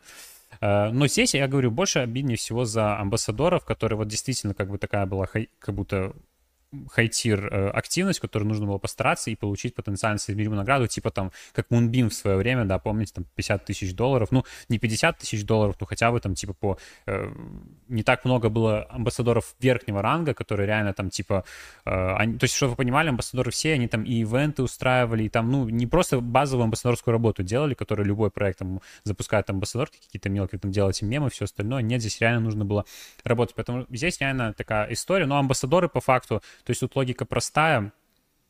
[0.62, 4.78] Э, но здесь я говорю больше обиднее всего за амбассадоров, которые вот действительно как бы
[4.78, 6.14] такая была, как будто
[6.92, 11.68] хайтир э, активность, которую нужно было постараться и получить потенциально соизмеримую награду, типа там, как
[11.70, 15.76] Moonbeam в свое время, да, помните, там 50 тысяч долларов, ну, не 50 тысяч долларов,
[15.80, 16.78] но хотя бы там, типа, по...
[17.06, 17.32] Э,
[17.88, 21.44] не так много было амбассадоров верхнего ранга, которые реально там, типа,
[21.86, 25.30] э, они, то есть, чтобы вы понимали, амбассадоры все, они там и ивенты устраивали, и
[25.30, 30.30] там, ну, не просто базовую амбассадорскую работу делали, которую любой проект там запускает амбассадорки какие-то
[30.30, 32.86] мелкие, там, делайте мемы, все остальное, нет, здесь реально нужно было
[33.24, 37.94] работать, поэтому здесь реально такая история, но амбассадоры по факту то есть тут логика простая.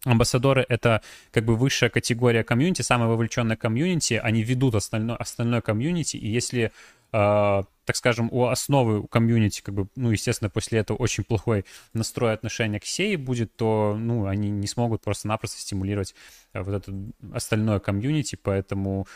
[0.06, 4.15] Амбассадоры— это как бы высшая категория комьюнити, самая вовлеченная комьюнити.
[4.15, 6.73] Они ведут остальное, остальное комьюнити, и если,
[7.13, 11.63] э, так скажем, у основы у комьюнити, как бы, ну, естественно, после этого очень плохой
[11.93, 16.15] настрой отношения к Sei будет, то, ну, они не смогут просто-напросто стимулировать
[16.52, 16.93] э, вот это
[17.34, 19.08] остальное комьюнити, поэтому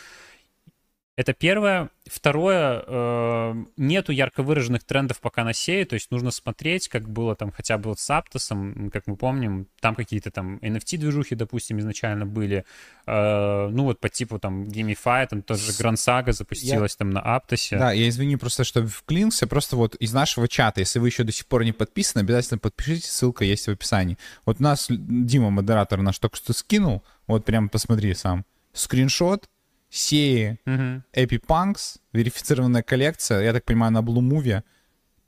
[1.17, 1.89] это первое.
[2.06, 7.36] Второе, э, нету ярко выраженных трендов пока на сее, то есть нужно смотреть, как было
[7.36, 12.27] там хотя бы вот с Аптосом, как мы помним, там какие-то там NFT-движухи, допустим, изначально
[12.27, 12.65] были,
[13.08, 16.97] э, ну вот по типу там Gamify, там тоже Grand Saga запустилась я...
[16.97, 17.80] там на Аптосе.
[17.80, 21.32] Да, я извини просто, что вклинился, просто вот из нашего чата, если вы еще до
[21.32, 24.19] сих пор не подписаны, обязательно подпишитесь, ссылка есть в описании.
[24.45, 29.49] Вот у нас Дима, модератор наш, только что скинул, вот прям посмотри сам скриншот,
[29.89, 31.04] Сеи, Мгм.
[31.13, 34.63] Epipunks, верифицированная коллекция, я так понимаю, на Blue Movie,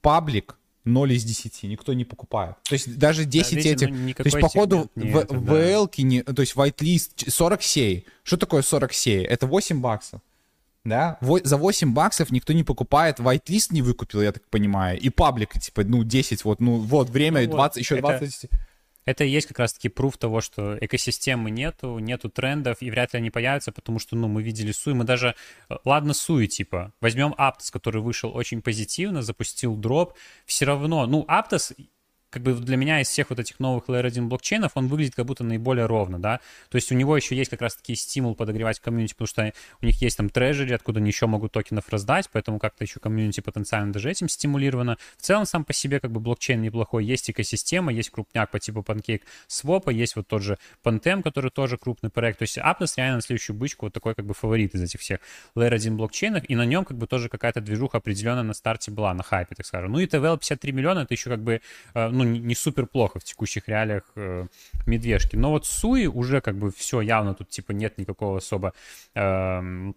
[0.01, 2.55] паблик 0 из 10, никто не покупает.
[2.63, 3.89] То есть даже 10 видите, этих...
[3.89, 5.53] ну, то есть, походу, в, это, да.
[5.53, 8.05] VL, не, то есть whitelist 40 сей.
[8.23, 9.23] Что такое 40 сей?
[9.25, 10.21] Это 8 баксов.
[10.85, 11.17] Да?
[11.21, 15.53] Во- за 8 баксов никто не покупает, whitelist не выкупил, я так понимаю, и паблик,
[15.59, 18.45] типа, ну, 10, вот, ну, вот, время, Ну вот, 20, еще это- 20...
[18.45, 18.57] Это
[19.09, 23.29] и есть как раз-таки пруф того, что экосистемы нету, нету трендов, и вряд ли они
[23.31, 25.35] появятся, потому что, ну, мы видели Суи, мы даже,
[25.69, 30.13] э, ладно, Суи, типа, возьмем Aptos, который вышел очень позитивно, запустил дроп,
[30.45, 31.75] все равно, ну, Aptos,
[32.29, 35.25] как бы для меня из всех вот этих новых Layer 1 блокчейнов, он выглядит как
[35.25, 36.39] будто наиболее ровно, да,
[36.69, 40.01] то есть у него еще есть как раз-таки стимул подогревать комьюнити, потому что у них
[40.01, 44.09] есть там трежери, откуда они еще могут токенов раздать, поэтому как-то еще комьюнити потенциально даже
[44.09, 44.97] этим стимулировано.
[45.17, 48.81] В целом сам по себе как бы блокчейн неплохой, есть экосистема, есть крупняк по типу
[48.81, 53.17] Pancake Swap, есть вот тот же Pantem, который тоже крупный проект, то есть Aptos реально
[53.17, 55.19] на следующую бычку вот такой как бы фаворит из этих всех
[55.55, 59.13] Layer 1 блокчейнов, и на нем как бы тоже какая-то движуха определенная на старте была,
[59.13, 59.91] на хайпе, так скажем.
[59.91, 61.61] Ну и TVL 53 миллиона, это еще как бы,
[61.93, 64.47] э, ну, не, супер плохо в текущих реалиях э,
[64.85, 65.35] медвежки.
[65.35, 68.73] Но вот Суи уже как бы все явно тут типа нет никакого особо
[69.15, 69.95] эм,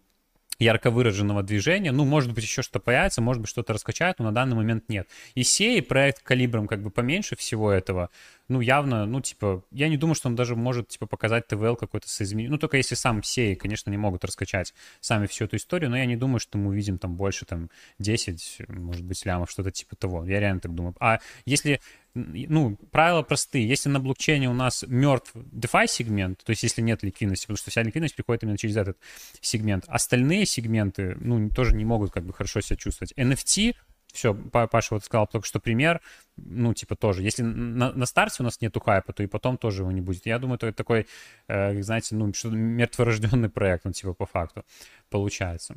[0.63, 1.93] ярко выраженного движения.
[1.93, 5.09] Ну, может быть, еще что появится, может быть, что-то раскачают, но на данный момент нет.
[5.35, 8.11] И сей проект калибром как бы поменьше всего этого,
[8.49, 12.09] ну, явно, ну, типа, я не думаю, что он даже может, типа, показать ТВЛ какой-то
[12.09, 12.51] соизмерение.
[12.51, 16.07] Ну, только если сам сей, конечно, не могут раскачать сами всю эту историю, но я
[16.07, 20.25] не думаю, что мы увидим там больше, там, 10, может быть, лямов, что-то типа того.
[20.25, 20.95] Я реально так думаю.
[21.01, 21.81] А если
[22.15, 23.67] ну, правила простые.
[23.67, 27.71] Если на блокчейне у нас мертв DeFi сегмент, то есть если нет ликвидности, потому что
[27.71, 28.99] вся ликвидность приходит именно через этот
[29.41, 33.13] сегмент, остальные сегменты, ну, тоже не могут как бы хорошо себя чувствовать.
[33.17, 33.75] NFT,
[34.13, 36.01] все, Паша вот сказал только что пример,
[36.37, 39.83] ну, типа тоже, если на, на старте у нас нету хайпа, то и потом тоже
[39.83, 40.27] его не будет.
[40.27, 41.07] Я думаю, это такой,
[41.49, 44.65] э, знаете, ну, что мертворожденный проект, ну, типа по факту
[45.09, 45.77] получается.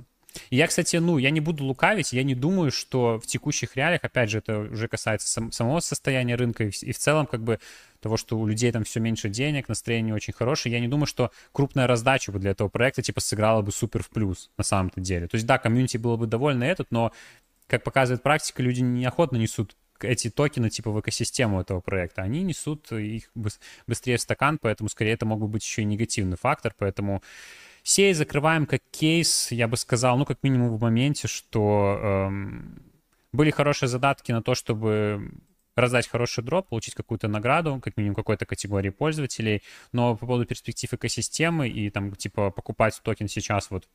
[0.50, 4.30] Я, кстати, ну, я не буду лукавить, я не думаю, что в текущих реалиях, опять
[4.30, 7.60] же, это уже касается сам, самого состояния рынка и и в целом, как бы,
[8.00, 11.32] того, что у людей там все меньше денег, настроение очень хорошее, я не думаю, что
[11.52, 15.28] крупная раздача бы для этого проекта, типа, сыграла бы супер в плюс на самом-то деле.
[15.28, 17.12] То есть, да, комьюнити было бы довольно этот, но,
[17.68, 22.92] как показывает практика, люди неохотно несут эти токены типа в экосистему этого проекта, они несут
[22.92, 23.32] их
[23.88, 27.22] быстрее в стакан, поэтому скорее это мог бы быть еще и негативный фактор, поэтому
[27.88, 32.82] Sei закрываем как кейс, я бы сказал, ну, как минимум в моменте, что эм,
[33.32, 35.30] были хорошие задатки на то, чтобы
[35.76, 40.92] раздать хороший дроп, получить какую-то награду, как минимум какой-то категории пользователей, но по поводу перспектив
[40.96, 43.88] экосистемы и там, типа, покупать токен сейчас вот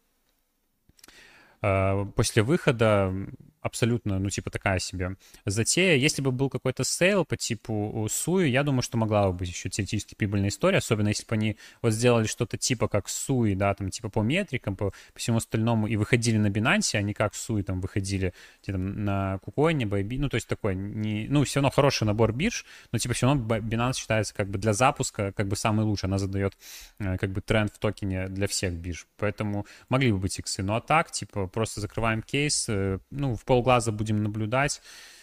[1.62, 3.12] э, после выхода
[3.60, 5.96] абсолютно, ну, типа, такая себе затея.
[5.96, 9.68] Если бы был какой-то sale по типу Sui, я думаю, что могла бы быть еще
[9.68, 13.90] теоретически прибыльная история, особенно если бы они вот сделали что-то типа как Sui, да, там,
[13.90, 17.62] типа по метрикам, по, по всему остальному, и выходили на Binance, а не как Sui
[17.62, 21.60] там выходили где там, на KuCoin е, Bybit, ну, то есть такой, не, ну, все
[21.60, 25.48] равно хороший набор бирж, но, типа, все равно Binance считается как бы для запуска как
[25.48, 26.56] бы самый лучший, она задает
[26.98, 30.74] э, как бы тренд в токене для всех бирж, поэтому могли бы быть иксы, ну,
[30.74, 34.80] а так, типа, просто закрываем кейс, э, ну, в полглаза будем наблюдать.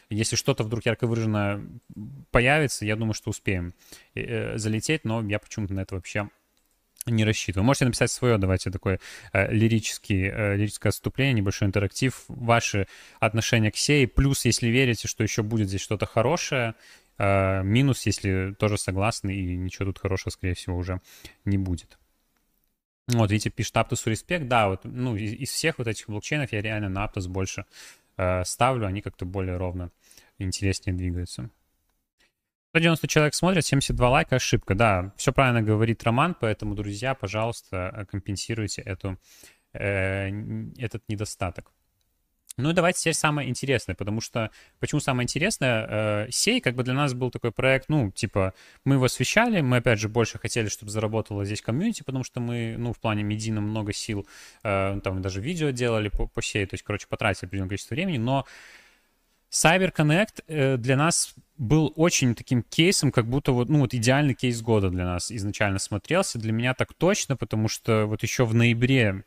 [0.10, 1.66] Если что-то вдруг ярко выражено
[2.32, 3.74] появится, я думаю, что успеем
[4.16, 6.30] э, залететь, но я почему-то на это вообще
[7.06, 7.66] не рассчитываю.
[7.66, 9.00] Можете написать свое, давайте такое
[9.32, 12.88] э, лирический, э, лирическое отступление, небольшой интерактив, ваши
[13.22, 16.76] отношения к сей, плюс, если верите, что еще будет здесь что-то хорошее,
[17.18, 21.00] э, минус, если тоже согласны, и ничего тут хорошего, скорее всего, уже
[21.46, 21.98] не будет.
[23.08, 24.50] Вот, видите, пишет Aptos респект.
[24.50, 27.64] Да, вот, ну, из, из всех вот этих блокчейнов я реально на Aptos больше
[28.18, 28.88] э, ставлю.
[28.88, 29.92] Они как-то более ровно,
[30.38, 31.50] интереснее двигаются.
[32.72, 34.76] 190 человек смотрят, 72 лайка, ошибка.
[34.76, 39.18] Да, все правильно говорит Роман, поэтому, друзья, пожалуйста, компенсируйте эту,
[39.74, 40.30] э,
[40.78, 41.72] этот недостаток.
[42.58, 46.84] Ну и давайте теперь самое интересное, потому что, почему самое интересное, э, сей как бы
[46.84, 50.68] для нас был такой проект, ну, типа, мы его освещали, мы, опять же, больше хотели,
[50.68, 54.28] чтобы заработало здесь комьюнити, потому что мы, ну, в плане медийно много сил,
[54.64, 58.46] э, там, даже видео делали по, сей, то есть, короче, потратили определенное количество времени, но
[59.52, 59.94] Cyber
[60.48, 64.90] э, для нас был очень таким кейсом, как будто вот, ну, вот идеальный кейс года
[64.90, 69.24] для нас изначально смотрелся, для меня так точно, потому что вот еще в ноябре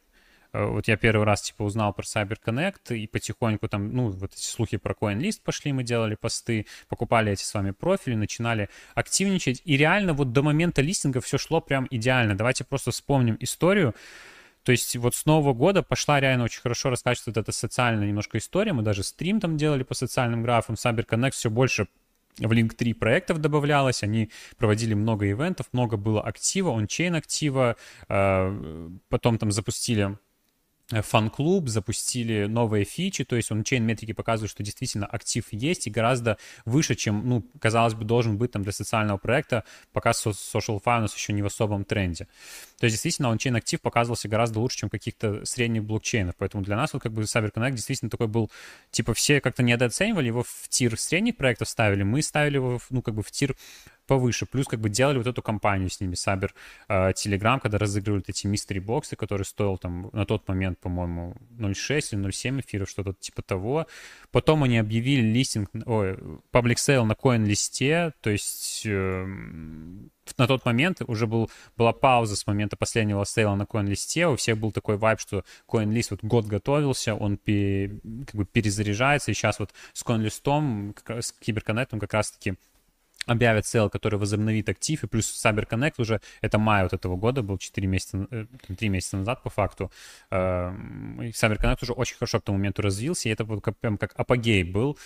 [0.52, 4.76] вот я первый раз, типа, узнал про CyberConnect, и потихоньку там, ну, вот эти слухи
[4.76, 10.12] про CoinList пошли, мы делали посты, покупали эти с вами профили, начинали активничать, и реально
[10.12, 12.36] вот до момента листинга все шло прям идеально.
[12.36, 13.94] Давайте просто вспомним историю.
[14.62, 18.38] То есть вот с Нового года пошла реально очень хорошо раскачиваться вот эта социальная немножко
[18.38, 18.72] история.
[18.72, 20.74] Мы даже стрим там делали по социальным графам.
[20.74, 21.86] CyberConnect все больше
[22.38, 27.76] в Link 3 проектов добавлялось, они проводили много ивентов, много было актива, ончейн актива,
[28.08, 30.16] э, потом там запустили
[30.90, 36.36] фан-клуб, запустили новые фичи, то есть on-chain метрики показывает, что действительно актив есть и гораздо
[36.64, 41.32] выше, чем, ну, казалось бы, должен быть там для социального проекта, пока social finance еще
[41.32, 42.26] не в особом тренде.
[42.78, 46.92] То есть действительно on-chain актив показывался гораздо лучше, чем каких-то средних блокчейнов, поэтому для нас
[46.92, 48.50] вот как бы CyberConnect действительно такой был,
[48.90, 53.14] типа все как-то недооценивали его в tier средних проектов ставили, мы ставили его, ну, как
[53.14, 53.54] бы в tier
[54.10, 54.44] повыше.
[54.44, 56.52] Плюс как бы делали вот эту компанию с ними, Сабер,
[56.88, 62.28] Телеграм, когда разыгрывали эти мистери боксы, который стоил там на тот момент, по-моему, 0.6 или
[62.28, 63.86] 0.7 эфиров, что-то типа того.
[64.32, 66.14] Потом они объявили листинг, ой,
[66.52, 69.26] public sale на коин-листе, то есть э,
[70.38, 74.58] на тот момент уже был, была пауза с момента последнего сейла на коин-листе, у всех
[74.58, 79.60] был такой вайб, что коин-лист вот год готовился, он пе, как бы перезаряжается, и сейчас
[79.60, 82.54] вот с коин-листом, с киберконнектом как раз-таки
[83.26, 87.58] объявят sale, который возобновит актив, и плюс Cyber уже, это май вот этого года, был
[87.58, 88.46] 4 месяца, 3
[88.80, 89.90] э, месяца назад по факту,
[90.30, 94.64] эм, Cyber уже очень хорошо к тому моменту развился, и это вот прям как апогей
[94.64, 94.98] был,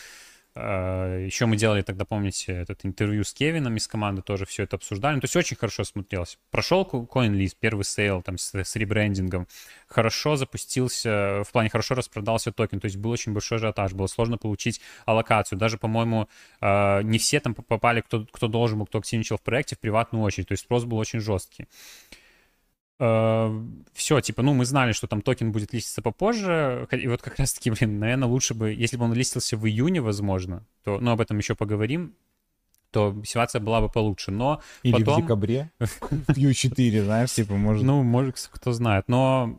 [0.57, 5.17] Еще мы делали тогда, помните, этот интервью с Кевином из команды, тоже все это обсуждали.
[5.17, 6.39] Ну, то есть очень хорошо смотрелось.
[6.53, 9.49] Прошел CoinList, первый sale там с, с ребрендингом.
[9.89, 12.79] Хорошо запустился, в плане хорошо распродался токен.
[12.79, 15.59] То есть был очень большой ажиотаж, было сложно получить аллокацию.
[15.59, 16.29] Даже, по-моему,
[16.61, 20.23] а, не все там попали, кто, кто должен был, кто активничал в проекте, в приватную
[20.23, 20.47] очередь.
[20.47, 21.67] То есть спрос был очень жесткий.
[23.01, 27.37] Э, все, типа, ну, мы знали, что там токен будет листиться попозже, и вот как
[27.39, 31.21] раз-таки, блин, наверное, лучше бы, если бы он листился в июне, возможно, то, ну, об
[31.21, 32.15] этом еще поговорим,
[32.91, 35.15] то ситуация была бы получше, но Или потом...
[35.19, 37.83] в декабре, в Q4, знаешь, типа, может...
[37.83, 39.59] Ну, может, кто знает, но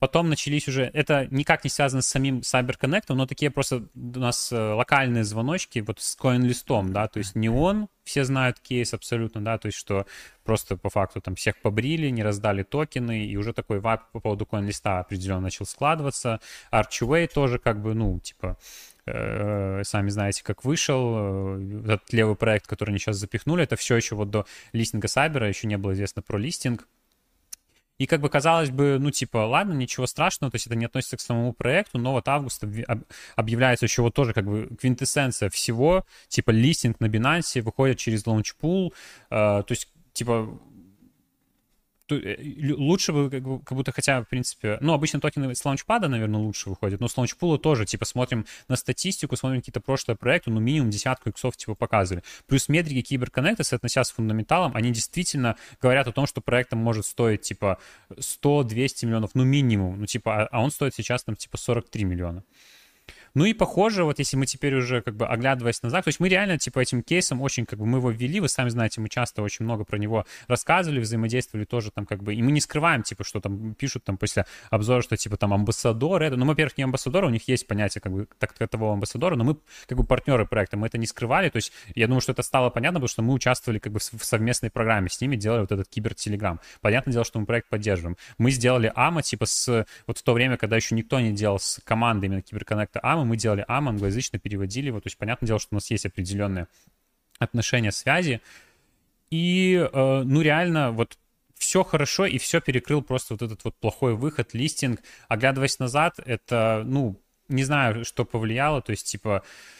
[0.00, 4.50] Потом начались уже, это никак не связано с самим CyberConnect, но такие просто у нас
[4.50, 9.44] э, локальные звоночки вот с CoinList'ом, да, то есть не он, все знают кейс абсолютно,
[9.44, 10.06] да, то есть что
[10.42, 14.48] просто по факту там всех побрили, не раздали токены, и уже такой вайп по поводу
[14.50, 16.40] CoinList'а определенно начал складываться.
[16.72, 18.56] Archway тоже как бы, ну, типа,
[19.04, 21.58] э, сами знаете, как вышел.
[21.58, 25.46] Э, этот левый проект, который они сейчас запихнули, это все еще вот до листинга Сайбера,
[25.46, 26.88] еще не было известно про листинг.
[28.00, 31.18] И как бы казалось бы, ну типа, ладно, ничего страшного, то есть это не относится
[31.18, 32.64] к самому проекту, но вот август
[33.36, 38.94] объявляется еще вот тоже как бы квинтэссенция всего, типа листинг на Binance выходит через launchpool,
[39.28, 40.48] э, то есть типа
[42.76, 46.70] лучше бы как, будто хотя, в принципе, ну, обычно токены с launchpad а, наверное, лучше
[46.70, 50.60] выходят, но с launchpool а тоже, типа, смотрим на статистику, смотрим какие-то прошлые проекты, ну,
[50.60, 52.22] минимум десятку иксов, типа, показывали.
[52.46, 57.06] Плюс метрики CyberConnect а, соотнося с фундаменталом, они действительно говорят о том, что проектом может
[57.06, 57.78] стоить, типа,
[58.10, 62.44] 100-200 миллионов, ну, минимум, ну, типа, а, а он стоит сейчас, там, типа, 43 миллиона.
[63.34, 66.28] Ну и похоже, вот если мы теперь уже как бы оглядываясь назад, то есть мы
[66.28, 69.42] реально типа этим кейсом очень как бы мы его ввели, вы сами знаете, мы часто
[69.42, 73.24] очень много про него рассказывали, взаимодействовали тоже там как бы, и мы не скрываем типа,
[73.24, 77.24] что там пишут там после обзора, что типа там амбассадор, это, ну, во-первых, не амбассадор,
[77.24, 80.76] у них есть понятие как бы так, того амбассадора, но мы как бы партнеры проекта,
[80.76, 83.32] мы это не скрывали, то есть я думаю, что это стало понятно, потому что мы
[83.34, 86.60] участвовали как бы в совместной программе с ними, делали вот этот кибертелеграм.
[86.80, 88.16] Понятное дело, что мы проект поддерживаем.
[88.38, 91.80] Мы сделали АМА типа с, вот в то время, когда еще никто не делал с
[91.84, 95.00] командой именно киберконнекта АМА, АМА, мы делали АМ, англоязычно переводили его.
[95.00, 96.66] То есть, понятное дело, что у нас есть определенные
[97.38, 98.40] отношения, связи.
[99.30, 101.18] И, э, ну, реально, вот
[101.54, 105.00] все хорошо, и все перекрыл просто вот этот вот плохой выход, листинг.
[105.28, 109.79] Оглядываясь назад, это, ну, не знаю, что повлияло, то есть, типа, в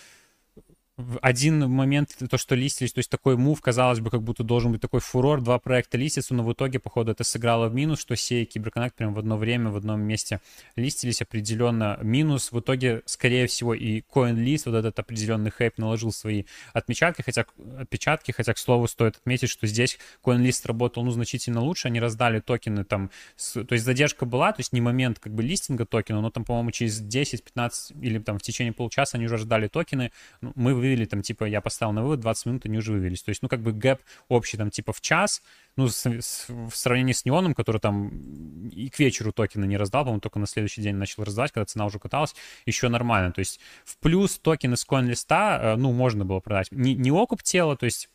[1.23, 4.81] один момент то, что листились, то есть такой мув, казалось бы, как будто должен быть
[4.81, 8.45] такой фурор, два проекта листятся, но в итоге, походу, это сыграло в минус, что и
[8.45, 10.41] Киберконнект прям в одно время, в одном месте
[10.77, 12.53] листились определенно минус.
[12.53, 17.45] В итоге, скорее всего, и CoinList, вот этот определенный хайп наложил свои отпечатки, хотя,
[17.79, 22.41] отпечатки, хотя, к слову, стоит отметить, что здесь CoinList работал, ну, значительно лучше, они раздали
[22.41, 26.21] токены там, с, то есть задержка была, то есть не момент как бы листинга токена,
[26.21, 30.53] но там, по-моему, через 10-15 или там в течение получаса они уже ждали токены, ну,
[30.55, 33.23] мы вывели там, типа, я поставил на вывод, 20 минут они уже вывелись.
[33.23, 35.43] То есть, ну, как бы гэп общий там, типа, в час,
[35.77, 40.03] ну, с, с, в сравнении с неоном, который там и к вечеру токены не раздал,
[40.03, 42.35] по-моему, только на следующий день начал раздавать, когда цена уже каталась,
[42.67, 43.33] еще нормально.
[43.33, 46.69] То есть, в плюс токены с CoinList, э, ну, можно было продать.
[46.73, 48.09] Не, не окуп тела, то есть,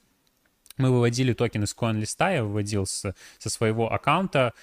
[0.78, 4.54] мы выводили токены с CoinList, я выводил с, со своего аккаунта,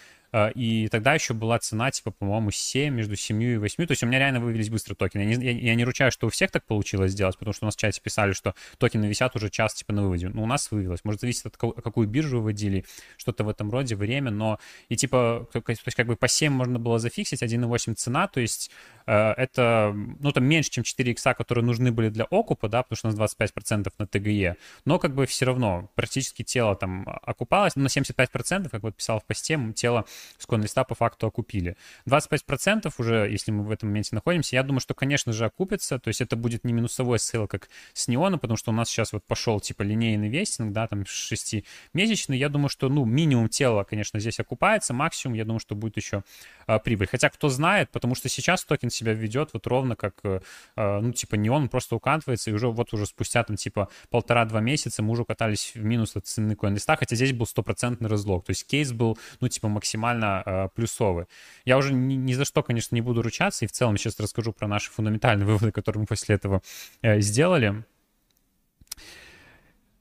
[0.55, 4.07] и тогда еще была цена, типа, по-моему, 7, между 7 и 8, то есть у
[4.07, 5.23] меня реально вывелись быстро токены.
[5.23, 7.67] Я не, я, я не ручаюсь, что у всех так получилось сделать, потому что у
[7.67, 10.31] нас в чате писали, что токены висят уже час, типа, на выводе.
[10.31, 11.05] Ну, у нас вывелось.
[11.05, 12.85] Может, зависит от того, какую биржу выводили,
[13.19, 14.59] что-то в этом роде, время, но
[14.89, 18.71] и, типа, то есть, как бы по 7 можно было зафиксить, 1,8 цена, то есть
[19.07, 22.97] э, это, ну, там меньше, чем 4 икса, которые нужны были для окупа, да, потому
[22.97, 24.57] что у нас 25% на TGE,
[24.87, 29.21] но как бы все равно практически тело там окупалось, но на 75%, как вот писал
[29.21, 30.07] в посте, тело
[30.39, 30.47] с
[30.85, 31.77] по факту окупили.
[32.07, 36.09] 25% уже, если мы в этом моменте находимся, я думаю, что, конечно же, окупится, то
[36.09, 39.25] есть это будет не минусовой сейл, как с Неона, потому что у нас сейчас вот
[39.25, 44.41] пошел типа линейный vesting, да, там 6-месячный, я думаю, что, ну, минимум тела, конечно, здесь
[44.41, 46.23] окупается, максимум, я думаю, что будет еще
[46.67, 47.07] а, прибыль.
[47.07, 51.37] Хотя кто знает, потому что сейчас токен себя ведет вот ровно как, а, ну, типа
[51.37, 55.73] Неон просто укатывается, и уже вот уже спустя там типа полтора-два месяца мы уже катались
[55.75, 59.49] в минус от цены коин-листа, хотя здесь был стопроцентный разлог, то есть кейс был, ну,
[59.49, 61.27] типа максимально а, плюсовый.
[61.65, 64.53] Я уже ни, ни за что, конечно, не буду ручаться, и в целом сейчас расскажу
[64.53, 66.63] про наши фундаментальные выводы, которые мы после этого
[67.03, 67.85] э, сделали.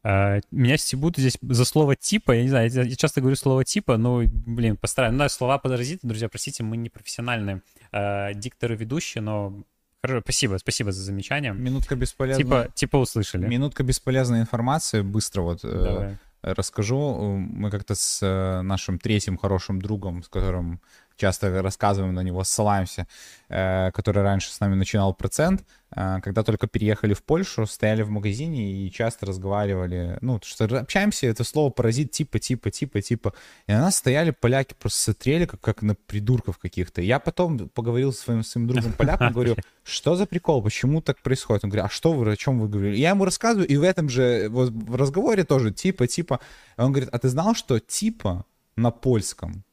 [0.04, 3.98] Uh, меня стебут здесь за слово типа, я не знаю, я, часто говорю слово типа,
[3.98, 5.14] но, блин, постараюсь.
[5.14, 9.64] Ну да, слова подразиты, друзья, простите, мы не профессиональные uh, дикторы, ведущие, но
[10.04, 11.54] Хорошо, спасибо, спасибо за замечание.
[11.54, 12.44] Минутка бесполезной...
[12.44, 13.46] Типа, типа услышали.
[13.46, 17.16] Минутка бесполезной информации, быстро вот э, расскажу.
[17.38, 20.80] Мы как-то с э, нашим третьим хорошим другом, с которым
[21.22, 23.06] часто рассказываем на него, ссылаемся,
[23.50, 25.64] э, который раньше с нами начинал процент,
[25.96, 31.28] э, когда только переехали в Польшу, стояли в магазине и часто разговаривали, ну, что общаемся,
[31.28, 33.34] это слово паразит типа, типа, типа, типа.
[33.68, 37.02] И на нас стояли поляки, просто смотрели, как, как на придурков каких-то.
[37.02, 41.64] Я потом поговорил с своим, своим другом поляком, говорю, что за прикол, почему так происходит?
[41.64, 42.98] Он говорит, а что вы, о чем вы говорили?
[42.98, 46.40] Я ему рассказываю, и в этом же вот, в разговоре тоже типа, типа.
[46.78, 48.46] Он говорит, а ты знал, что типа
[48.76, 49.64] на польском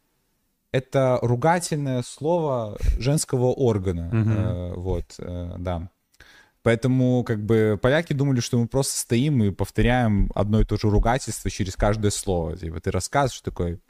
[0.73, 4.11] это ругательное слово женского органа.
[4.13, 5.91] Э, вот, э, да.
[6.63, 10.91] Поэтому, как бы, поляки думали, что мы просто стоим и повторяем одно и то же
[10.91, 12.57] ругательство через каждое слово.
[12.57, 13.81] Типа, ты рассказываешь такой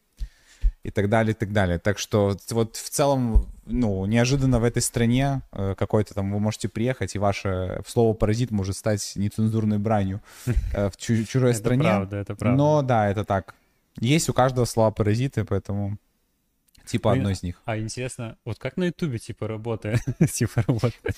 [0.84, 1.78] и так далее, и так далее.
[1.78, 6.68] Так что вот в целом, ну, неожиданно в этой стране э, какой-то там вы можете
[6.68, 10.20] приехать, и ваше слово «паразит» может стать нецензурной бранью
[10.72, 11.82] э, в чужой стране.
[11.82, 12.56] Это правда, это правда.
[12.56, 13.54] Но да, это так.
[13.98, 15.98] Есть у каждого слова «паразиты», поэтому...
[16.88, 17.60] Типа одно из них.
[17.64, 20.00] А интересно, вот как на Ютубе типа работает?
[20.32, 21.16] типа работает.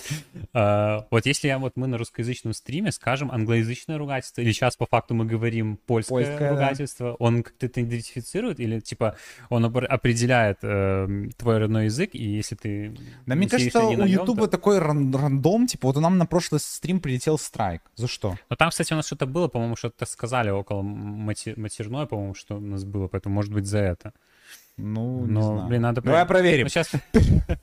[0.52, 4.86] А, вот если я, вот мы на русскоязычном стриме скажем англоязычное ругательство, или сейчас по
[4.86, 7.14] факту мы говорим польское, польское ругательство, да.
[7.18, 9.16] он как-то это идентифицирует, или типа
[9.48, 12.96] он определяет э, твой родной язык, и если ты...
[13.26, 14.52] Да, мне кажется, у Ютуба то...
[14.52, 17.82] такой ран- рандом, типа вот нам на прошлый стрим прилетел страйк.
[17.94, 18.36] За что?
[18.48, 22.60] Ну там, кстати, у нас что-то было, по-моему, что-то сказали около матерной, по-моему, что у
[22.60, 24.12] нас было, поэтому может быть за это.
[24.76, 25.68] Ну, не знаю.
[25.68, 26.00] блин, надо...
[26.00, 26.64] Давай проверим.
[26.64, 26.90] Ну, сейчас...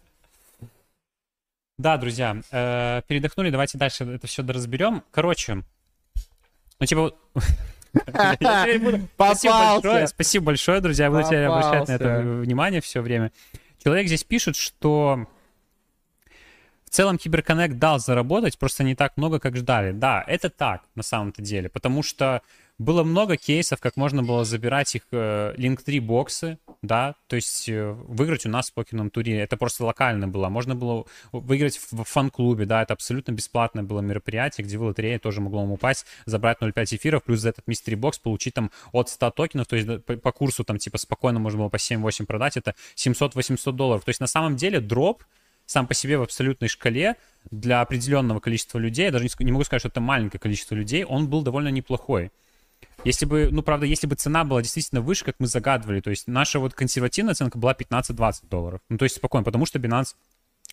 [1.79, 5.03] Да, друзья, э, передохнули, давайте дальше это все доразберем.
[5.11, 5.63] Короче,
[6.79, 7.13] ну типа...
[7.93, 13.31] Спасибо большое, спасибо большое, друзья, я буду тебе обращать на это внимание все время.
[13.83, 15.27] Человек здесь пишет, что
[16.97, 19.91] целом Киберконнект дал заработать, просто не так много, как ждали.
[19.91, 22.41] Да, это так на самом-то деле, потому что
[22.79, 27.69] было много кейсов, как можно было забирать их э, Link 3 боксы, да, то есть
[27.69, 30.49] э, выиграть у нас в покерном туре, это просто локально было.
[30.49, 35.39] Можно было выиграть в фан-клубе, да, это абсолютно бесплатное было мероприятие, где в лотерее тоже
[35.39, 39.31] могло вам упасть, забрать 0,5 эфиров, плюс за этот мистери бокс получить там от 100
[39.31, 42.73] токенов, то есть по, по курсу там типа спокойно можно было по 7-8 продать, это
[42.95, 44.03] 700-800 долларов.
[44.03, 45.23] То есть на самом деле дроп
[45.67, 47.15] сам по себе в абсолютной шкале
[47.51, 51.29] для определенного количества людей, я даже не, могу сказать, что это маленькое количество людей, он
[51.29, 52.31] был довольно неплохой.
[53.03, 56.27] Если бы, ну, правда, если бы цена была действительно выше, как мы загадывали, то есть
[56.27, 58.81] наша вот консервативная оценка была 15-20 долларов.
[58.89, 60.15] Ну, то есть спокойно, потому что Binance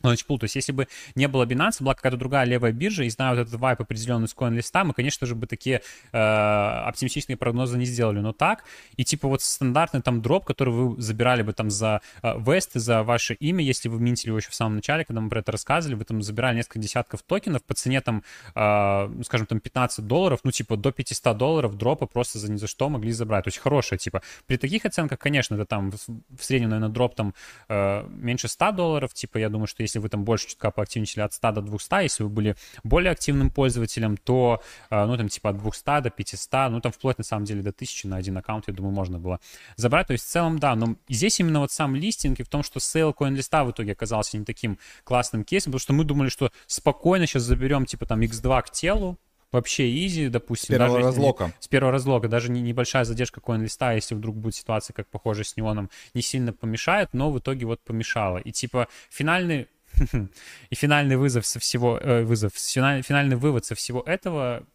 [0.02, 0.38] Launchpool.
[0.38, 3.40] То есть если бы не было Binance, была какая-то другая левая биржа, и зная вот
[3.40, 5.82] этот вайп определенный с коин-листа, мы, конечно же, бы такие
[6.12, 8.20] э, оптимистичные прогнозы не сделали.
[8.20, 8.64] Но так,
[8.96, 13.02] и типа вот стандартный там дроп, который вы забирали бы там за э, весты, за
[13.02, 15.96] ваше имя, если вы минтили его еще в самом начале, когда мы про это рассказывали,
[15.96, 18.22] вы там забирали несколько десятков токенов по цене там,
[18.54, 22.56] э, ну, скажем, там 15 долларов, ну типа до 500 долларов дропа просто за ни
[22.56, 23.44] за что могли забрать.
[23.44, 24.22] То есть хорошая, типа.
[24.46, 27.34] При таких оценках, конечно, это там в среднем, наверное, дроп там
[27.68, 31.32] э, меньше 100 долларов, типа я думаю, что если вы там больше чутка поактивничали от
[31.32, 35.58] 100 до 200, если вы были более активным пользователем, то, э, ну, там, типа от
[35.58, 38.74] 200 до 500, ну, там, вплоть, на самом деле, до 1000 на один аккаунт, я
[38.74, 39.40] думаю, можно было
[39.76, 40.06] забрать.
[40.08, 42.80] То есть, в целом, да, но здесь именно вот сам листинг и в том, что
[42.80, 47.26] sale CoinList в итоге оказался не таким классным кейсом, потому что мы думали, что спокойно
[47.26, 49.18] сейчас заберем, типа, там, X2 к телу,
[49.54, 50.74] вообще изи, допустим.
[50.74, 51.52] С первого даже, разлока.
[51.60, 52.28] С первого разлока.
[52.28, 56.52] Даже не, небольшая задержка коин-листа, если вдруг будет ситуация, как похоже с неоном, не сильно
[56.52, 58.38] помешает, но в итоге вот помешало.
[58.38, 59.68] И типа финальный
[60.70, 64.66] и финальный вызов со всего, э, вызов, финальный вывод со всего этого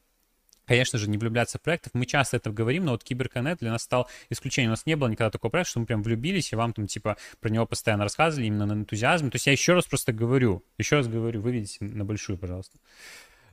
[0.70, 1.96] конечно же, не влюбляться в проектов.
[1.96, 4.70] Мы часто это говорим, но вот Киберконнект для нас стал исключением.
[4.70, 7.18] У нас не было никогда такого проекта, что мы прям влюбились, и вам там, типа,
[7.40, 9.32] про него постоянно рассказывали именно на энтузиазме.
[9.32, 12.78] То есть я еще раз просто говорю, еще раз говорю, выведите на большую, пожалуйста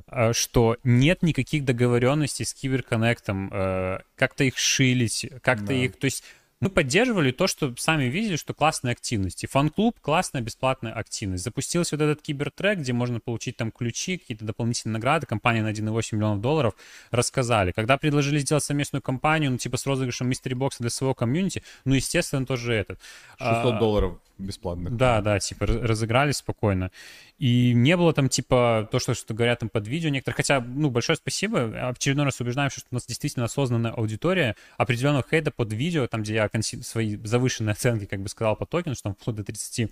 [0.09, 5.75] а, что нет никаких договоренностей с Киберконнектом, э, как-то их шилить, как-то да.
[5.75, 5.99] их...
[5.99, 6.23] То есть
[6.61, 9.45] мы поддерживали то, что сами видели, что классная активность.
[9.45, 11.45] И фан-клуб— классная бесплатная активность.
[11.45, 15.27] Запустился вот этот кибертрек, где можно получить там ключи, какие-то дополнительные награды.
[15.27, 16.75] Компания на 1,8 миллионов долларов
[17.11, 17.73] рассказали.
[17.73, 21.95] Когда предложили сделать совместную кампанию, ну, типа с розыгрышем мистери бокса для своего комьюнити, ну,
[21.95, 22.99] естественно, тоже этот.
[23.39, 24.97] 600 а, долларов бесплатных.
[24.97, 26.91] Да, да, типа разыграли спокойно.
[27.39, 30.37] И не было там, типа, то, что, что говорят там под видео некоторые.
[30.37, 31.91] Хотя, ну, большое спасибо.
[31.91, 34.57] Очередной раз убеждаемся, что у нас действительно осознанная аудитория.
[34.79, 36.51] Определенного хейта под видео, там, где я
[36.83, 39.91] свои завышенные оценки, как бы сказал по токену, что там вплоть до 30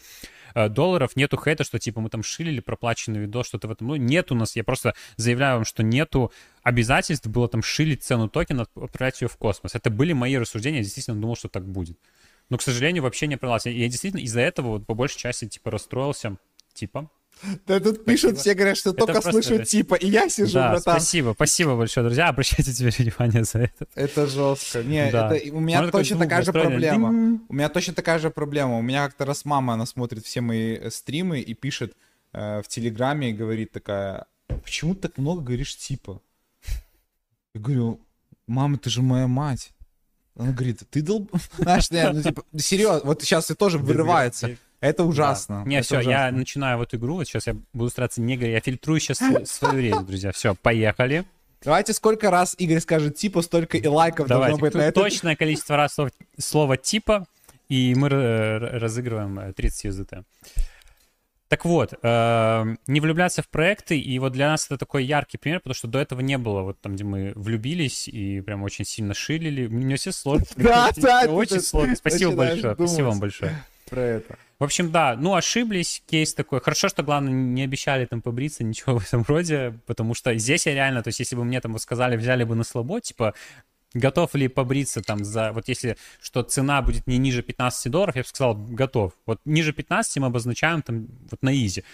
[0.55, 3.89] э, долларов, нету хейта, что, типа, мы там шилили проплаченный видос, что-то в этом.
[3.89, 4.57] Ну, нет у нас.
[4.57, 6.33] Я просто заявляю вам, что нету
[6.63, 9.75] обязательств было там шилить цену токена, отправлять ее в космос.
[9.75, 11.99] Это были мои рассуждения, я действительно думал, что так будет.
[12.51, 13.71] Но, к сожалению, вообще не продался.
[13.71, 16.37] Я действительно из-за этого вот по большей части, типа, расстроился.
[16.75, 17.11] Типа,
[17.67, 20.95] да тут пишут, все говорят, что только слышат типа, и я сижу, да, братан.
[20.95, 23.87] спасибо, спасибо большое, друзья, обращайте теперь внимание за это.
[23.95, 24.83] Это жестко.
[24.83, 25.35] Не, да.
[25.35, 27.11] это, у меня Можно точно такая же проблема.
[27.11, 27.41] Динь.
[27.49, 28.79] У меня точно такая же проблема.
[28.79, 31.95] У меня как-то раз мама, она смотрит все мои э, стримы и пишет
[32.33, 34.27] э, в Телеграме и говорит такая,
[34.63, 36.23] почему ты так много говоришь типа?
[37.55, 38.01] Я говорю,
[38.47, 39.71] мама, ты же моя мать.
[40.37, 41.31] Она говорит, ты долб...
[41.59, 44.57] Знаешь, ну, типа, серьезно, вот сейчас и тоже вырывается.
[44.81, 45.63] Это ужасно.
[45.63, 45.71] Да.
[45.71, 46.11] Не, это все, ужасно.
[46.11, 47.15] я начинаю в эту игру.
[47.15, 48.55] Вот сейчас я буду стараться не говорить.
[48.55, 49.19] Я фильтрую сейчас
[49.49, 50.33] свою речь, друзья.
[50.33, 51.25] Все, поехали.
[51.63, 54.51] Давайте сколько раз Игорь скажет типа, столько и лайков Давайте.
[54.51, 55.01] должно быть на это.
[55.01, 55.97] Точное количество раз
[56.39, 57.27] слова типа,
[57.71, 60.25] и мы разыгрываем 30 USDT.
[61.49, 65.61] Так вот, э, не влюбляться в проекты, и вот для нас это такой яркий пример,
[65.61, 69.15] потому что до этого не было, вот там, где мы влюбились и прям очень сильно
[69.15, 69.67] шилили.
[69.67, 70.47] Мне все сложно.
[70.57, 71.95] Да, да, Очень сложно.
[71.97, 73.55] Спасибо большое, спасибо вам большое.
[73.91, 74.39] Про это.
[74.59, 76.61] В общем, да, ну ошиблись, кейс такой.
[76.61, 80.75] Хорошо, что, главное, не обещали там побриться, ничего в этом роде, потому что здесь я
[80.75, 83.35] реально, то есть если бы мне там сказали, взяли бы на слабо, типа,
[83.95, 88.23] готов ли побриться там за, вот если, что цена будет не ниже 15 долларов, я
[88.23, 89.13] бы сказал, готов.
[89.25, 91.85] Вот ниже 15 мы обозначаем там вот на изи.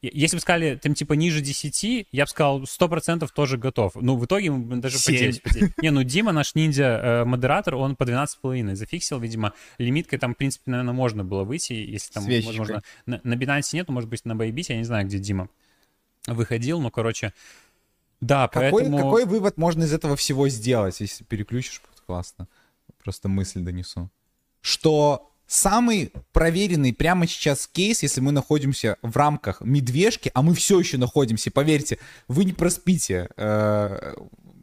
[0.00, 3.94] Если бы сказали, там типа ниже 10, я бы сказал, 100% тоже готов.
[3.96, 5.14] Ну, в итоге мы даже 7.
[5.14, 5.82] по 10, по 10.
[5.82, 10.70] Не, ну Дима, наш ниндзя-модератор, э, он по 12,5 зафиксил, видимо, лимиткой там, в принципе,
[10.70, 14.66] наверное, можно было выйти, если там, возможно, на, на Binance нет, может быть, на Bybit,
[14.68, 15.48] я не знаю, где Дима
[16.26, 17.32] выходил, но, короче,
[18.22, 18.98] да, какой, поэтому...
[18.98, 21.82] Какой вывод можно из этого всего сделать, если переключишь?
[22.06, 22.46] Классно.
[23.02, 24.10] Просто мысль донесу.
[24.60, 30.78] Что самый проверенный прямо сейчас кейс, если мы находимся в рамках медвежки, а мы все
[30.78, 31.98] еще находимся, поверьте,
[32.28, 34.14] вы не проспите э,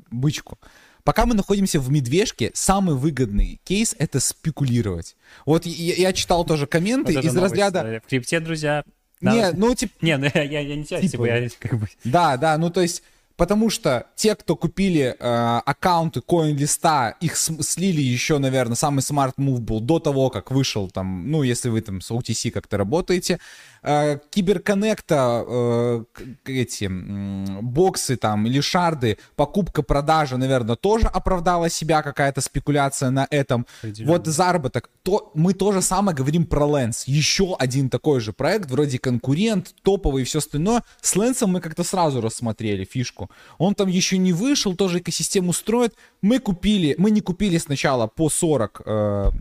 [0.09, 0.57] бычку.
[1.03, 5.17] Пока мы находимся в медвежке, самый выгодный кейс это спекулировать.
[5.45, 7.79] Вот я, я читал тоже комменты вот из разряда...
[7.79, 7.99] История.
[7.99, 8.83] В крипте, друзья.
[9.19, 9.93] Не, ну типа...
[9.99, 11.89] Не, ну я, я, я не тебя, типа, типа я как бы...
[12.05, 13.03] Да, да, ну то есть
[13.39, 19.59] Потому что те, кто купили э, аккаунты CoinList, их слили еще, наверное, самый смарт move
[19.59, 23.39] был до того, как вышел там, ну, если вы там с OTC как-то работаете,
[23.81, 26.03] э, CyberConnect а э,
[26.47, 33.25] эти э, боксы там или шарды, покупка, продажа, наверное, тоже оправдала себя, какая-то спекуляция на
[33.29, 33.65] этом.
[34.05, 34.89] Вот заработок.
[35.03, 37.03] То, мы тоже самое говорим про Lens.
[37.05, 40.83] Еще один такой же проект, вроде конкурент, топовый и все остальное.
[41.01, 43.28] С Lens мы как-то сразу рассмотрели фишку.
[43.57, 45.95] Он там еще не вышел, тоже экосистему строит.
[46.21, 49.31] Мы купили, мы не купили сначала по 40 э,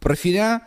[0.00, 0.62] профиля,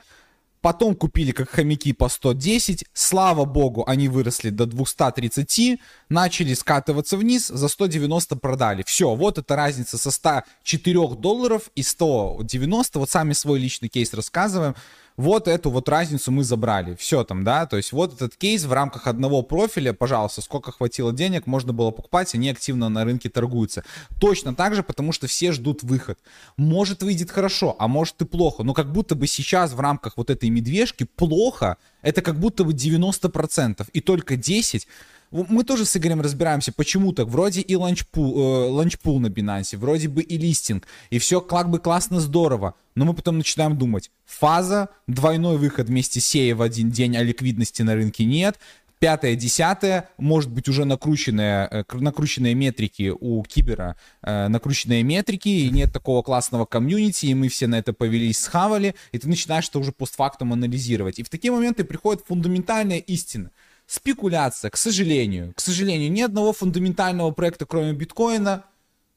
[0.61, 2.83] Потом купили как хомяки по 110.
[2.93, 5.79] Слава богу, они выросли до 230.
[6.09, 8.83] Начали скатываться вниз, за 190 продали.
[8.85, 12.99] Все, вот эта разница со 104 долларов и 190.
[12.99, 14.75] Вот сами свой личный кейс рассказываем
[15.19, 16.95] вот эту вот разницу мы забрали.
[16.95, 21.11] Все там, да, то есть вот этот кейс в рамках одного профиля, пожалуйста, сколько хватило
[21.11, 23.83] денег, можно было покупать, они активно на рынке торгуются.
[24.21, 26.17] Точно так же, потому что все ждут выход.
[26.55, 30.29] Может выйдет хорошо, а может и плохо, но как будто бы сейчас в рамках вот
[30.29, 34.85] этой медвежки плохо, это как будто бы 90%, и только 10%
[35.31, 37.27] мы тоже с Игорем разбираемся, почему так.
[37.27, 41.79] Вроде и launchpool, э, launchpool на Binance, вроде бы и листинг, и все как бы
[41.79, 42.75] классно, здорово.
[42.95, 47.81] Но мы потом начинаем думать, фаза, двойной выход вместе Сея в один день, а ликвидности
[47.81, 48.59] на рынке нет,
[48.99, 55.69] пятое, десятое, может быть уже накрученные, э, накрученные метрики у Кибера, э, накрученные метрики, и
[55.69, 59.79] нет такого классного комьюнити, и мы все на это повелись, схавали, и ты начинаешь это
[59.79, 61.19] уже постфактум анализировать.
[61.19, 63.51] И в такие моменты приходит фундаментальная истина.
[63.89, 65.51] Спекуляция, к сожалению.
[65.55, 68.63] К сожалению, ни одного фундаментального проекта, кроме биткоина,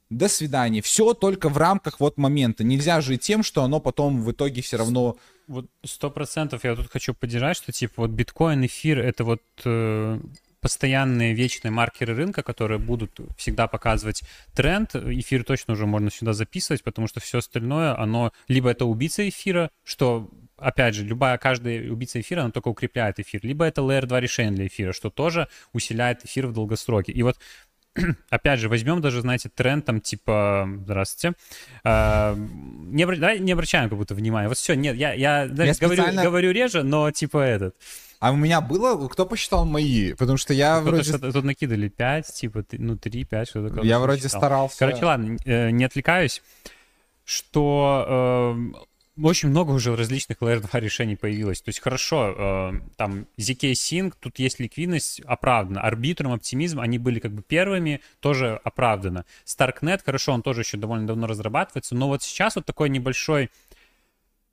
[0.09, 0.81] до свидания.
[0.81, 2.64] Все только в рамках вот момента.
[2.64, 5.18] Нельзя жить тем, что оно потом в итоге все равно...
[5.47, 10.18] Вот сто процентов я тут хочу поддержать, что типа вот биткоин, эфир— это вот э,
[10.62, 14.23] постоянные вечные маркеры рынка, которые будут всегда показывать
[14.55, 14.97] тренд.
[14.97, 19.70] Эфир точно уже можно сюда записывать, потому что все остальное, оно либо это убийца эфира,
[19.85, 20.31] что
[20.62, 23.40] опять же, любая, каждая убийца эфира, она только укрепляет эфир.
[23.42, 27.12] Либо это Layer 2 решение для эфира, что тоже усиляет эфир в долгосроке.
[27.12, 27.36] И вот
[28.30, 31.36] опять же, возьмем даже, знаете, тренд там типа, здравствуйте,
[31.84, 33.16] э, не, обра...
[33.16, 34.48] давай не обращаем как будто внимания.
[34.48, 36.22] Вот все, нет, я, я, я говорю, специально...
[36.22, 37.76] говорю реже, но типа этот.
[38.20, 40.12] А у меня было, кто посчитал мои?
[40.14, 41.08] Потому что я Кто-то вроде...
[41.08, 43.84] Что-то, тут накидали 5, типа, ну 3, 5, что такое.
[43.84, 44.78] Я вроде старался.
[44.78, 46.40] Короче, ладно, э, не отвлекаюсь,
[47.24, 48.78] что э,
[49.20, 51.60] очень много уже различных Layer 2 решений появилось.
[51.60, 55.82] То есть хорошо, э, там ZK Sync, тут есть ликвидность, оправдана.
[55.82, 59.24] Арбитрум, оптимизм, они были как бы первыми, тоже оправдано.
[59.44, 63.50] Starknet, хорошо, он тоже еще довольно давно разрабатывается, но вот сейчас вот такой небольшой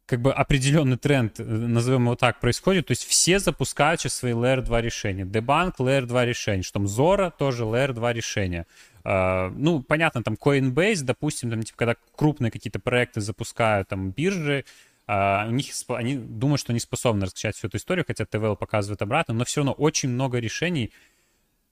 [0.10, 2.88] как бы определенный тренд, э, назовем его так, происходит.
[2.88, 5.24] То есть все запускают сейчас свои Layer 2 решения.
[5.24, 8.66] Debunk Layer 2 решения, что там Zora тоже Layer 2 решения.
[9.04, 14.66] Uh, ну, понятно, там Coinbase, допустим, там, типа, когда крупные какие-то проекты запускают, там, биржи,
[15.08, 19.02] uh, у них, они думают, что они способны раскачать всю эту историю, хотя ТВЛ показывает
[19.02, 20.92] обратно, но все равно очень много решений.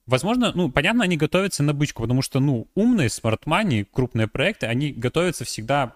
[0.06, 4.94] Возможно, ну, понятно, они готовятся на бычку, потому что, ну, умные смарт-мани, крупные проекты, они
[4.94, 5.96] готовятся всегда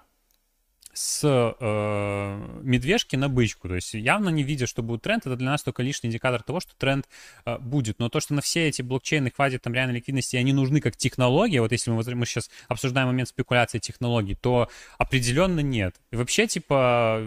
[0.94, 3.68] с э, медвежки на бычку.
[3.68, 6.60] То есть явно не видя, что будет тренд, это для нас только лишний индикатор того,
[6.60, 7.08] что тренд
[7.46, 8.00] э, будет.
[8.00, 10.98] Но то, что на все эти блокчейны хватит там реальной ликвидности, и они нужны как
[10.98, 15.96] технология, вот если мы, мы сейчас обсуждаем момент спекуляции технологий, то определенно нет.
[16.12, 17.22] И вообще, типа,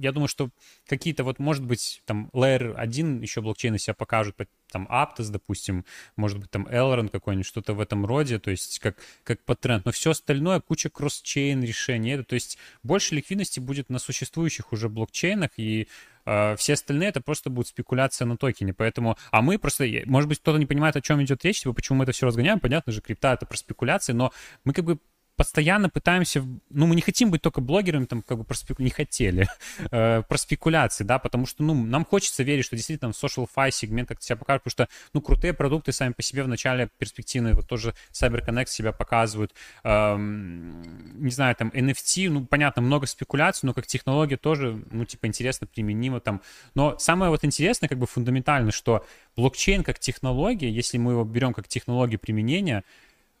[0.00, 0.50] я думаю, что
[0.86, 4.36] какие-то вот, может быть, там Layer 1 еще блокчейны себя покажут,
[4.70, 5.84] там Aptos, допустим,
[6.16, 9.84] может быть, там Elrond какой-нибудь, что-то в этом роде, то есть как, как по тренд.
[9.84, 14.88] Но все остальное, куча кросс-чейн решений, это, то есть больше ликвидности будет на существующих уже
[14.88, 15.88] блокчейнах, и
[16.26, 18.74] э, все остальные это просто будет спекуляция на токене.
[18.74, 21.98] Поэтому, а мы просто, может быть, кто-то не понимает, о чем идет речь, типа, почему
[21.98, 24.32] мы это все разгоняем, понятно же, крипта это про спекуляции, но
[24.64, 24.98] мы как бы
[25.38, 28.82] постоянно пытаемся, ну, мы не хотим быть только блогерами, там, как бы, про спеку...
[28.82, 29.46] не хотели,
[29.92, 34.08] э, про спекуляции, да, потому что, ну, нам хочется верить, что действительно social fi сегмент
[34.08, 37.68] как-то себя покажет, потому что, ну, крутые продукты сами по себе в начале перспективные, вот
[37.68, 43.86] тоже CyberConnect себя показывают, эм, не знаю, там, NFT, ну, понятно, много спекуляций, но как
[43.86, 46.42] технология тоже, ну, типа, интересно, применима там,
[46.74, 51.54] но самое вот интересное, как бы, фундаментально, что блокчейн как технология, если мы его берем
[51.54, 52.82] как технологию применения,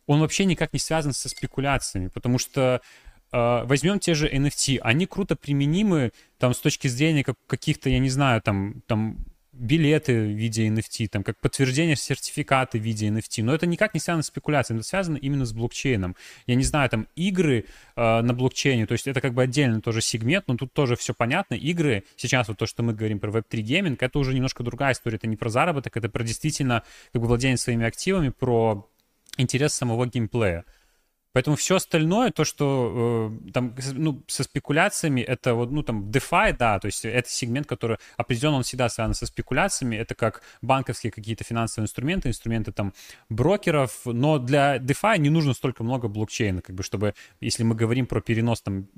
[0.08, 2.80] он вообще никак не связан со спекуляциями, потому что
[3.30, 7.98] э, возьмем те же NFT, они круто применимы там с точки зрения как, каких-то, я
[7.98, 9.18] не знаю, там, там
[9.52, 14.00] билеты в виде NFT, там, как подтверждение сертификаты в виде NFT, но это никак не
[14.00, 16.16] связано с спекуляциями, это связано именно с блокчейном.
[16.46, 20.00] Я не знаю, там, игры э, на блокчейне, то есть это как бы отдельно тоже
[20.00, 21.54] сегмент, но тут тоже все понятно.
[21.54, 25.16] Игры, сейчас вот то, что мы говорим про Web3 гейминг, это уже немножко другая история,
[25.16, 26.82] это не про заработок, это про действительно
[27.12, 28.88] как бы владение своими активами, про
[29.38, 30.64] интерес самого геймплея.
[31.32, 36.56] Поэтому все остальное, то, что э, там, ну, со спекуляциями, это вот, ну, там, DeFi,
[36.58, 41.12] да, то есть это сегмент, который определенно, он всегда связан со спекуляциями, это как банковские
[41.12, 42.94] какие-то финансовые инструменты, инструменты там
[43.28, 48.06] брокеров, но для DeFi не нужно столько много блокчейна, как бы, чтобы, если мы говорим
[48.06, 48.88] про перенос там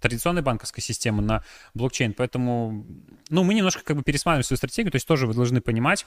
[0.00, 1.44] традиционной банковской системы на
[1.74, 2.86] блокчейн, поэтому,
[3.28, 6.06] ну, мы немножко как бы пересматриваем свою стратегию, то есть тоже вы должны понимать,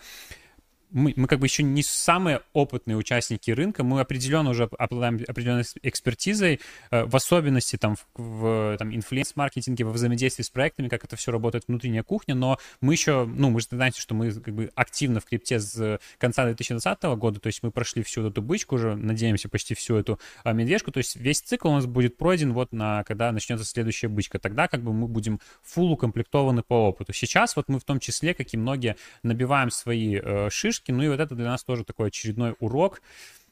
[0.94, 5.66] мы, мы как бы еще не самые опытные участники рынка, мы определенно уже обладаем определенной
[5.82, 6.60] экспертизой,
[6.92, 11.32] э, в особенности там в, в там, инфлюенс-маркетинге, во взаимодействии с проектами, как это все
[11.32, 15.20] работает внутренняя кухня, но мы еще, ну, мы же знаете, что мы как бы активно
[15.20, 19.50] в крипте с конца 2020 года, то есть мы прошли всю эту бычку уже, надеемся,
[19.50, 23.04] почти всю эту а, медвежку, то есть весь цикл у нас будет пройден вот на,
[23.04, 27.14] когда начнется следующая бычка, тогда как бы мы будем фул укомплектованы по опыту.
[27.14, 30.92] Сейчас вот мы в том числе, как и многие, набиваем свои э, шишки, поддержки.
[30.92, 33.02] Ну и вот это для нас тоже такой очередной урок,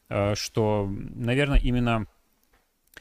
[0.09, 2.07] э, что, наверное, именно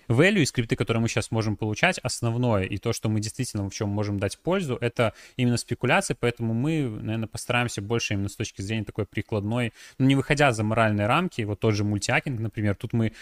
[0.09, 3.73] value и скрипты, которые мы сейчас можем получать, основное и то, что мы действительно в
[3.73, 8.63] чем можем дать пользу, это именно спекуляции, поэтому мы, наверное, постараемся больше именно с точки
[8.63, 12.93] зрения такой прикладной, ну, не выходя за моральные рамки, вот тот же мультиакинг, например, тут
[12.93, 13.13] мы,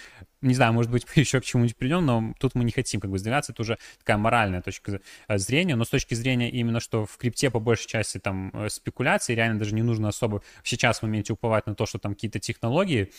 [0.41, 3.11] не знаю, может быть, мы еще к чему-нибудь придем, но тут мы не хотим как
[3.11, 7.05] бы сдвигаться, это уже такая моральная точка э, зрения, но с точки зрения именно, что
[7.07, 11.03] в крипте по большей части там э, спекуляции, реально даже не нужно особо сейчас в
[11.03, 13.11] моменте уповать на то, что там какие-то технологии,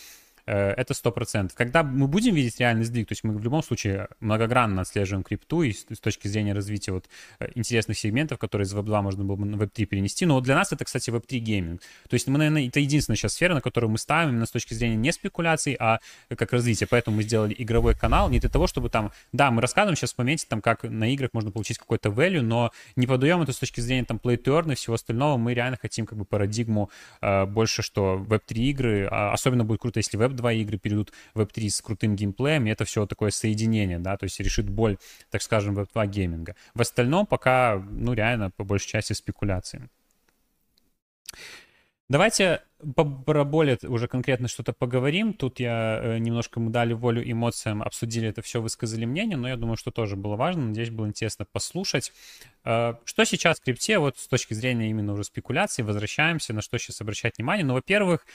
[0.45, 1.57] это сто процентов.
[1.57, 5.63] Когда мы будем видеть реальный сдвиг, то есть мы в любом случае многогранно отслеживаем крипту
[5.63, 7.05] и с, точки зрения развития вот
[7.39, 10.25] э, интересных сегментов, которые из Web2 можно было бы на Web3 перенести.
[10.25, 11.81] Но вот для нас это, кстати, Web3 гейминг.
[12.09, 14.73] То есть мы, наверное, это единственная сейчас сфера, на которую мы ставим именно с точки
[14.73, 15.99] зрения не спекуляций, а
[16.35, 16.87] как развития.
[16.87, 20.17] Поэтому мы сделали игровой канал не для того, чтобы там, да, мы рассказываем сейчас в
[20.17, 23.81] моменте, там, как на играх можно получить какой-то value, но не подаем это с точки
[23.81, 24.39] зрения там play
[24.71, 25.37] и всего остального.
[25.37, 26.89] Мы реально хотим как бы парадигму
[27.21, 31.41] э, больше, что Web3 игры, а особенно будет круто, если Web 2 игры перейдут в
[31.41, 34.97] Web3 с крутым геймплеем, и это все такое соединение, да, то есть решит боль,
[35.29, 36.55] так скажем, Web2 гейминга.
[36.73, 39.89] В остальном пока, ну, реально, по большей части спекуляции.
[42.09, 42.63] Давайте
[43.25, 45.31] про более уже конкретно что-то поговорим.
[45.33, 49.57] Тут я э, немножко мы дали волю эмоциям, обсудили это все, высказали мнение, но я
[49.57, 50.67] думаю, что тоже было важно.
[50.67, 52.11] Надеюсь, было интересно послушать.
[52.65, 56.79] Э, что сейчас в крипте, вот с точки зрения именно уже спекуляции, возвращаемся, на что
[56.79, 57.63] сейчас обращать внимание?
[57.63, 58.25] Ну, во-первых,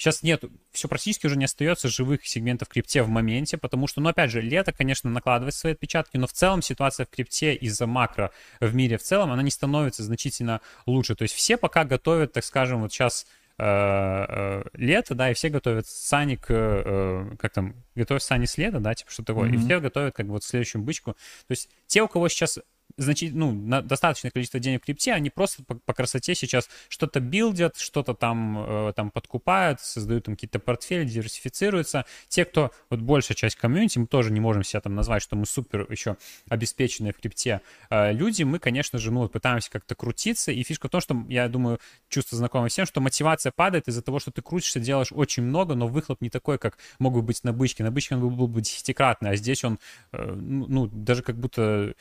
[0.00, 0.42] Сейчас нет,
[0.72, 4.30] все практически уже не остается живых сегментов в крипте в моменте, потому что, ну, опять
[4.30, 8.74] же, лето, конечно, накладывает свои отпечатки, но в целом ситуация в крипте из-за макро в
[8.74, 11.16] мире в целом, она не становится значительно лучше.
[11.16, 13.26] То есть все пока готовят, так скажем, вот сейчас
[13.58, 18.56] э, э, лето, да, и все готовят сани к, э, как там, готовят сани с
[18.56, 19.54] лета, да, типа что такое, mm-hmm.
[19.54, 21.12] и все готовят как бы вот следующую бычку.
[21.12, 22.58] То есть те, у кого сейчас
[23.00, 27.20] значит, ну, на достаточное количество денег в крипте, они просто по, по красоте сейчас что-то
[27.20, 32.04] билдят, что-то там, э, там подкупают, создают там какие-то портфели, диверсифицируются.
[32.28, 35.46] Те, кто, вот большая часть комьюнити, мы тоже не можем себя там назвать, что мы
[35.46, 36.16] супер еще
[36.48, 40.88] обеспеченные в крипте э, люди, мы, конечно же, ну, вот пытаемся как-то крутиться, и фишка
[40.88, 44.42] в том, что, я думаю, чувство знакомое всем, что мотивация падает из-за того, что ты
[44.42, 47.82] крутишься, делаешь очень много, но выхлоп не такой, как могут быть на бычке.
[47.82, 49.78] На бычке он был бы десятикратный, а здесь он,
[50.12, 51.94] э, ну, ну, даже как будто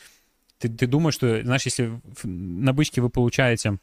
[0.59, 3.79] ты, ты думаешь, что, знаешь, если на бычке вы получаете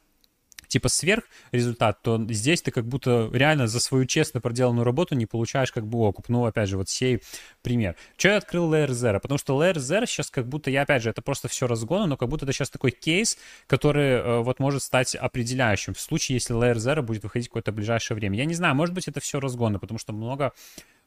[0.67, 5.25] типа сверх результат, то здесь ты как будто реально за свою честно проделанную работу не
[5.25, 6.29] получаешь как бы окуп.
[6.29, 7.21] Ну, опять же, вот сей
[7.61, 7.95] пример.
[8.17, 9.19] Что я открыл Layer Zero?
[9.19, 12.17] Потому что Layer Zero сейчас как будто, я опять же, это просто все разгоны, но
[12.17, 16.55] как будто это сейчас такой кейс, который э, вот может стать определяющим в случае, если
[16.55, 18.37] Layer Zero будет выходить какое-то ближайшее время.
[18.37, 20.53] Я не знаю, может быть, это все разгоны, потому что много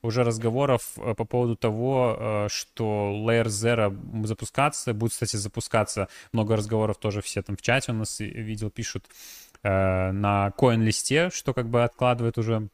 [0.02, 6.56] уже разговоров э, по поводу того, э, что Layer Zero запускаться, будет, кстати, запускаться, много
[6.56, 9.04] разговоров тоже все там в чате у нас видел, пишут
[9.62, 12.68] э, на коин-листе, что как бы откладывает уже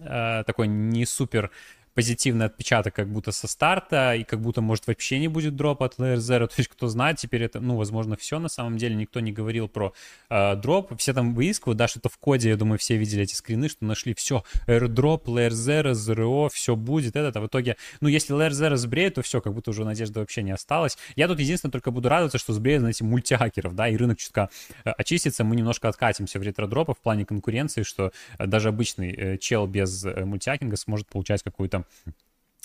[0.00, 1.52] такой не супер
[1.94, 5.98] позитивный отпечаток как будто со старта, и как будто, может, вообще не будет дропа от
[5.98, 6.46] Layer Zero.
[6.48, 8.94] То есть, кто знает, теперь это, ну, возможно, все на самом деле.
[8.94, 9.92] Никто не говорил про
[10.30, 10.92] э, дроп.
[10.98, 14.14] Все там выискивают, да, что-то в коде, я думаю, все видели эти скрины, что нашли
[14.14, 14.44] все.
[14.66, 17.36] AirDrop, Layer Zero, ZRO, все будет этот.
[17.36, 20.42] А в итоге, ну, если Layer Zero сбреет, то все, как будто уже надежды вообще
[20.42, 20.98] не осталось.
[21.16, 24.50] Я тут единственное только буду радоваться, что сбреет, знаете, мультихакеров, да, и рынок чутка
[24.84, 29.38] э, очистится, мы немножко откатимся в ретро-дропы в плане конкуренции, что э, даже обычный э,
[29.38, 31.83] чел без мультихакинга сможет получать какую-то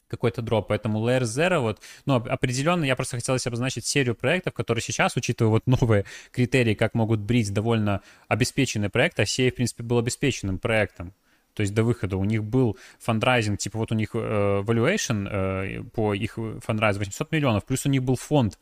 [0.09, 0.67] какой-то дроп.
[0.69, 5.51] Поэтому Layer Zero, вот, ну, определенно я просто хотел обозначить серию проектов, которые сейчас, учитывая
[5.51, 10.57] вот новые критерии, как могут брить довольно обеспеченный проект, а сей, в принципе, был обеспеченным
[10.57, 11.13] проектом.
[11.53, 14.17] То есть до выхода у них был фандрайзинг, типа вот у них э,
[14.65, 18.57] valuation э, по их фандрайзу 800 миллионов, плюс у них был фонд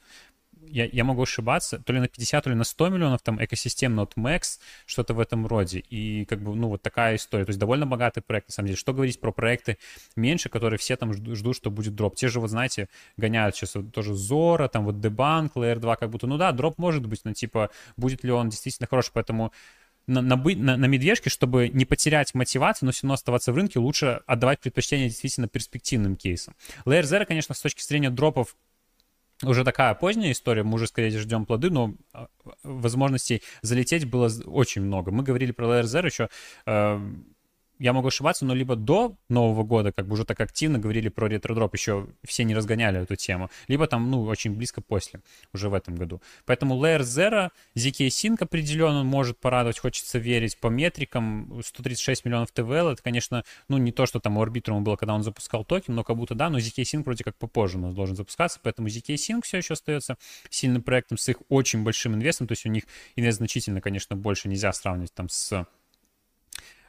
[0.69, 3.99] я, я могу ошибаться, то ли на 50, то ли на 100 миллионов там экосистем
[3.99, 5.79] Node Max, что-то в этом роде.
[5.79, 7.45] И как бы, ну, вот такая история.
[7.45, 8.77] То есть довольно богатый проект, на самом деле.
[8.77, 9.77] Что говорить про проекты
[10.15, 12.15] меньше, которые все там ждут, ждут что будет дроп.
[12.15, 16.09] Те же, вот знаете, гоняют сейчас вот тоже Zora, там вот Debunk, Layer 2, как
[16.09, 19.51] будто, ну да, дроп может быть, но типа, будет ли он действительно хороший, поэтому
[20.07, 23.79] на, на, на, на медвежке, чтобы не потерять мотивацию, но все равно оставаться в рынке,
[23.79, 26.55] лучше отдавать предпочтение действительно перспективным кейсам.
[26.85, 28.55] Layer Zero, конечно, с точки зрения дропов
[29.43, 32.27] уже такая поздняя история, мы уже скорее ждем плоды, но а,
[32.63, 35.11] возможностей залететь было очень много.
[35.11, 36.29] Мы говорили про Layer еще
[36.65, 36.99] э,
[37.79, 41.27] я могу ошибаться, но либо до Нового года, как бы уже так активно говорили про
[41.27, 45.21] ретродроп, еще все не разгоняли эту тему, либо там, ну, очень близко после,
[45.53, 46.21] уже в этом году.
[46.45, 52.89] Поэтому Layer Zero, ZK Sync определенно может порадовать, хочется верить по метрикам, 136 миллионов TVL,
[52.89, 56.03] это, конечно, ну, не то, что там у Arbitrum было, когда он запускал токен, но
[56.03, 59.15] как будто да, но ZK Sync вроде как попозже у нас должен запускаться, поэтому ZK
[59.15, 60.17] Sync все еще остается
[60.49, 62.83] сильным проектом с их очень большим инвестом, то есть у них
[63.15, 65.65] инвест значительно, конечно, больше нельзя сравнивать там с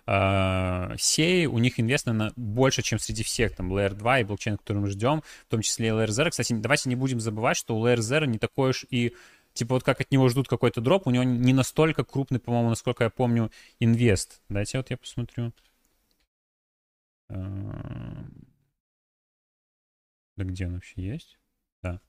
[0.08, 4.56] э, сей, у них инвест, наверное, больше, чем среди всех, там, Layer 2 и блокчейн,
[4.56, 6.30] который мы ждем, в том числе и Layer Zero.
[6.30, 9.14] Кстати, давайте не будем забывать, что у Layer Zero не такой уж и
[9.52, 13.04] типа вот как от него ждут какой-то дроп, у него не настолько крупный, по-моему, насколько
[13.04, 13.50] я помню,
[13.80, 14.40] инвест.
[14.48, 15.52] Дайте вот я посмотрю.
[17.28, 17.34] Да
[20.44, 21.38] где он вообще есть?
[21.82, 22.00] Да.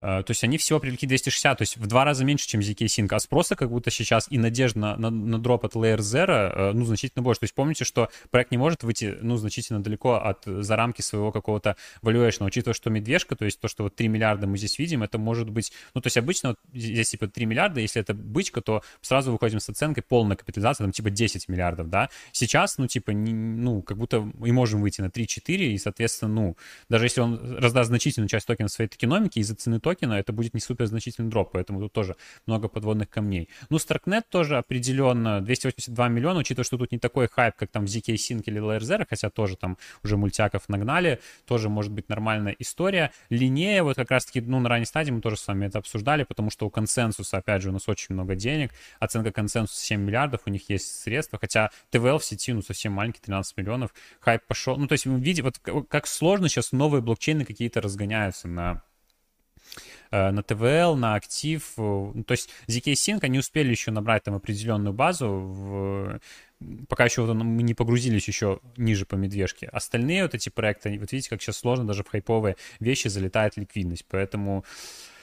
[0.00, 2.86] Uh, то есть они всего привлекли 260, то есть в два раза меньше, чем ZK
[2.86, 6.54] Sync, а спроса как будто сейчас и надежда на, на, на дроп от Layer Zero,
[6.54, 7.40] uh, ну, значительно больше.
[7.40, 11.32] То есть помните, что проект не может выйти, ну, значительно далеко от, за рамки своего
[11.32, 15.02] какого-то valuation, учитывая, что медвежка, то есть то, что вот 3 миллиарда мы здесь видим,
[15.02, 18.60] это может быть, ну, то есть обычно вот здесь типа 3 миллиарда, если это бычка,
[18.60, 22.08] то сразу выходим с оценкой полная капитализация, там типа 10 миллиардов, да.
[22.30, 26.56] Сейчас, ну, типа, не, ну, как будто мы можем выйти на 3-4, и, соответственно, ну,
[26.88, 30.60] даже если он раздаст значительную часть токена своей токеномики из-за цены токена, это будет не
[30.60, 32.16] супер значительный дроп, поэтому тут тоже
[32.46, 33.48] много подводных камней.
[33.70, 38.14] Ну, Starknet тоже определенно 282 миллиона, учитывая, что тут не такой хайп, как там ZK
[38.14, 43.12] Sync или Zero, хотя тоже там уже мультяков нагнали, тоже может быть нормальная история.
[43.30, 46.50] Линея, вот как раз-таки, ну, на ранней стадии мы тоже с вами это обсуждали, потому
[46.50, 50.50] что у консенсуса, опять же, у нас очень много денег, оценка консенсуса 7 миллиардов, у
[50.50, 54.76] них есть средства, хотя ТВЛ в сети, ну, совсем маленький, 13 миллионов, хайп пошел.
[54.76, 55.58] Ну, то есть видите, вот
[55.88, 58.82] как сложно сейчас новые блокчейны какие-то разгоняются на
[60.10, 61.62] на TVL, на актив.
[61.76, 66.20] Э, ну, то есть ZK Sync, они успели еще набрать там определенную базу, в,
[66.88, 69.68] пока еще вот мы не погрузились еще ниже по медвежке.
[69.68, 74.06] Остальные вот эти проекты, вот видите, как сейчас сложно, даже в хайповые вещи залетает ликвидность.
[74.08, 75.17] Поэтому Э,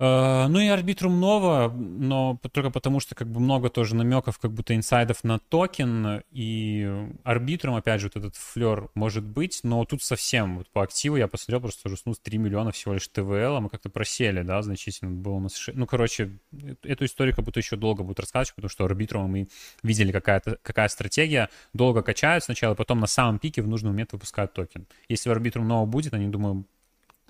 [0.00, 4.74] ну и Arbitrum Nova, но только потому, что как бы много тоже намеков, как будто
[4.74, 10.58] инсайдов на токен, и Arbitrum, опять же, вот этот флер может быть, но тут совсем,
[10.58, 13.68] вот по активу я посмотрел, просто уже ну, 3 миллиона всего лишь TVL, а мы
[13.68, 15.68] как-то просели, да, значительно было у нас...
[15.72, 16.38] Ну, короче,
[16.82, 19.48] эту историю как будто еще долго будут рассказывать, потому что арбитрум мы
[19.84, 24.52] видели, какая-то, какая стратегия, долго качают сначала, потом на самом пике в нужный момент выпускают
[24.54, 24.86] токен.
[25.08, 26.64] Если арбитрум нового будет, они, думаю,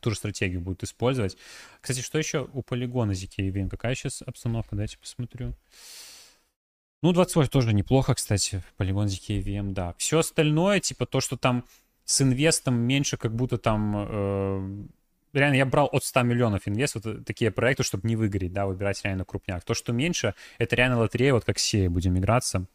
[0.04, 1.36] ту же стратегию будут использовать.
[1.80, 4.76] Кстати, что еще у полигона ZK Какая сейчас обстановка?
[4.76, 5.54] Дайте посмотрю.
[7.02, 9.94] Ну, 28 тоже неплохо, кстати, полигон ZK да.
[9.96, 11.64] Все остальное, типа то, что там
[12.04, 13.94] с инвестом меньше, как будто там...
[13.96, 14.84] Э,
[15.32, 19.02] реально, я брал от 100 миллионов инвест, вот такие проекты, чтобы не выгореть, да, выбирать
[19.04, 19.64] реально крупняк.
[19.64, 22.66] То, что меньше, это реально лотерея, вот как сея будем играться.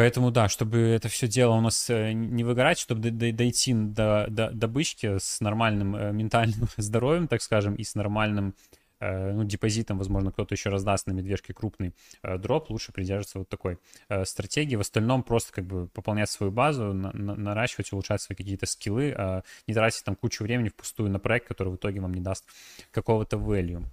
[0.00, 4.50] Поэтому да, чтобы это все дело у нас э, не выгорать, чтобы дойти до, до,
[4.50, 8.54] до бычки с нормальным э, ментальным здоровьем, так скажем, и с нормальным
[9.00, 11.92] э, ну, депозитом, возможно, кто-то еще раздаст на медвежке крупный
[12.22, 13.76] дроп, лучше придерживаться вот такой
[14.24, 14.76] стратегии.
[14.76, 19.14] В остальном просто как бы пополнять свою базу, на, на, наращивать, улучшать свои какие-то скиллы,
[19.14, 22.46] а не тратить там кучу времени впустую на проект, который в итоге вам не даст
[22.90, 23.84] какого-то value.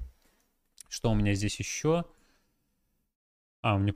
[0.88, 2.05] Что у меня здесь еще?
[3.62, 3.93] А, у меня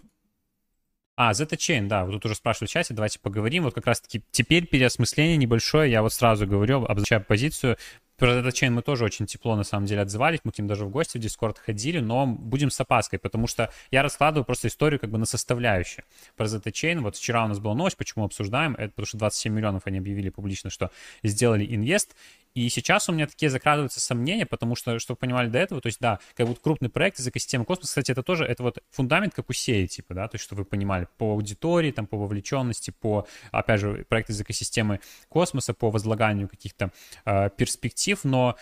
[1.23, 3.65] а, Zeta Chain, да, вот тут уже спрашивали в чате, давайте поговорим.
[3.65, 7.77] Вот как раз-таки теперь переосмысление небольшое, я вот сразу говорю, обозначаю позицию.
[8.17, 10.83] Про Zeta Chain мы тоже очень тепло, на самом деле, отзывались, мы к ним даже
[10.83, 14.99] в гости в Discord ходили, но будем с опаской, потому что я раскладываю просто историю
[14.99, 16.05] как бы на составляющие.
[16.35, 19.53] Про Zeta Chain, вот вчера у нас была новость, почему обсуждаем, это потому что 27
[19.53, 20.89] миллионов они объявили публично, что
[21.21, 22.15] сделали инвест,
[22.53, 25.87] и сейчас у меня такие закрадываются сомнения, потому что, чтобы вы понимали до этого, то
[25.87, 29.33] есть, да, как вот крупный проект из экосистемы космоса, кстати, это тоже, это вот фундамент,
[29.33, 32.91] как у сеи, типа, да, то есть, чтобы вы понимали, по аудитории, там, по вовлеченности,
[32.91, 34.99] по, опять же, проект из экосистемы
[35.29, 36.91] космоса, по возлаганию каких-то
[37.25, 38.57] э, перспектив, но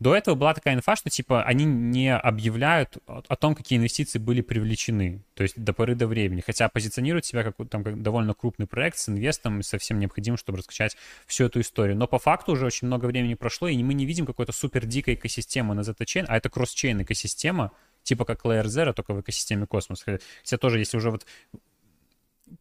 [0.00, 4.40] до этого была такая инфа, что типа они не объявляют о том, какие инвестиции были
[4.40, 8.66] привлечены, то есть до поры до времени, хотя позиционируют себя как, там, как довольно крупный
[8.66, 11.96] проект с инвестом, совсем необходим, чтобы раскачать всю эту историю.
[11.96, 15.14] Но по факту уже очень много времени прошло, и мы не видим какой-то супер дикой
[15.14, 17.70] экосистемы на ZT-чейн, а это кросс-чейн экосистема,
[18.02, 20.02] типа как Layer Zero, только в экосистеме космос.
[20.02, 21.24] Хотя тоже, если уже вот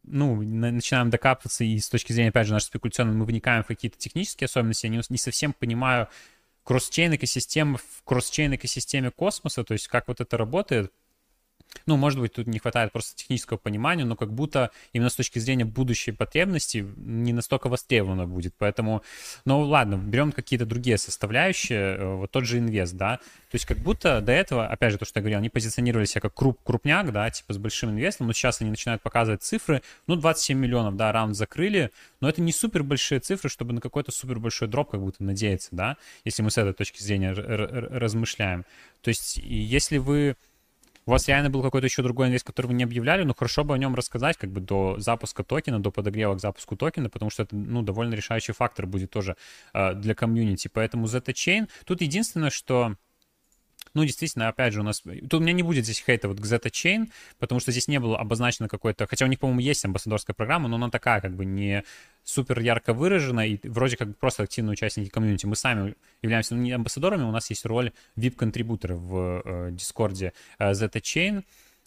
[0.03, 3.97] ну, начинаем докапываться, и с точки зрения, опять же, нашей спекуляционной, мы вникаем в какие-то
[3.97, 6.07] технические особенности, я не, не совсем понимаю,
[6.63, 10.91] кросс-чейн экосистемы в кросс-чейн экосистеме космоса, то есть как вот это работает,
[11.85, 15.39] ну, может быть, тут не хватает просто технического понимания, но как будто именно с точки
[15.39, 18.53] зрения будущей потребности не настолько востребовано будет.
[18.57, 19.03] Поэтому,
[19.45, 23.17] ну ладно, берем какие-то другие составляющие, э, вот тот же инвест, да.
[23.17, 26.21] То есть как будто до этого, опять же, то, что я говорил, они позиционировали себя
[26.21, 30.15] как круп, крупняк, да, типа с большим инвестом, но сейчас они начинают показывать цифры, ну,
[30.15, 31.91] 27 миллионов, да, раунд закрыли,
[32.21, 35.69] но это не супер большие цифры, чтобы на какой-то супер большой дроп как будто надеяться,
[35.71, 38.65] да, если мы с этой точки зрения размышляем.
[39.01, 40.37] То есть если вы
[41.05, 43.73] у вас реально был какой-то еще другой инвест, который вы не объявляли, но хорошо бы
[43.73, 47.43] о нем рассказать как бы до запуска токена, до подогрева к запуску токена, потому что
[47.43, 49.35] это, ну, довольно решающий фактор будет тоже
[49.73, 50.69] э, для комьюнити.
[50.71, 52.95] Поэтому Zeta Chain, тут единственное, что
[53.93, 55.01] ну, действительно, опять же, у нас...
[55.01, 57.99] Тут у меня не будет здесь хейта вот к Zeta Chain, потому что здесь не
[57.99, 59.07] было обозначено какой-то...
[59.07, 61.83] Хотя у них, по-моему, есть амбассадорская программа, но она такая, как бы, не
[62.23, 65.45] супер ярко выражена, и вроде как просто активные участники комьюнити.
[65.45, 70.71] Мы сами являемся ну, не амбассадорами, у нас есть роль VIP-контрибутора в э, Дискорде э,
[70.71, 71.43] Zeta Chain,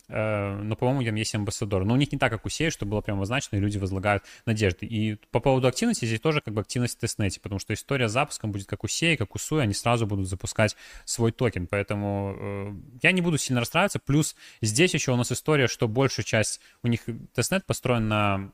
[0.08, 1.84] но, по-моему, там есть амбассадор.
[1.84, 4.22] Но у них не так, как у Сея, что было прямо обозначено, и люди возлагают
[4.44, 4.86] надежды.
[4.86, 8.12] И по поводу активности здесь тоже как бы активность в тестнете, потому что история с
[8.12, 11.66] запуском будет как у Сея, как у Суи, они сразу будут запускать свой токен.
[11.66, 13.98] Поэтому э, я не буду сильно расстраиваться.
[13.98, 17.00] Плюс здесь еще у нас история, что большую часть у них
[17.34, 18.52] тестнет построен на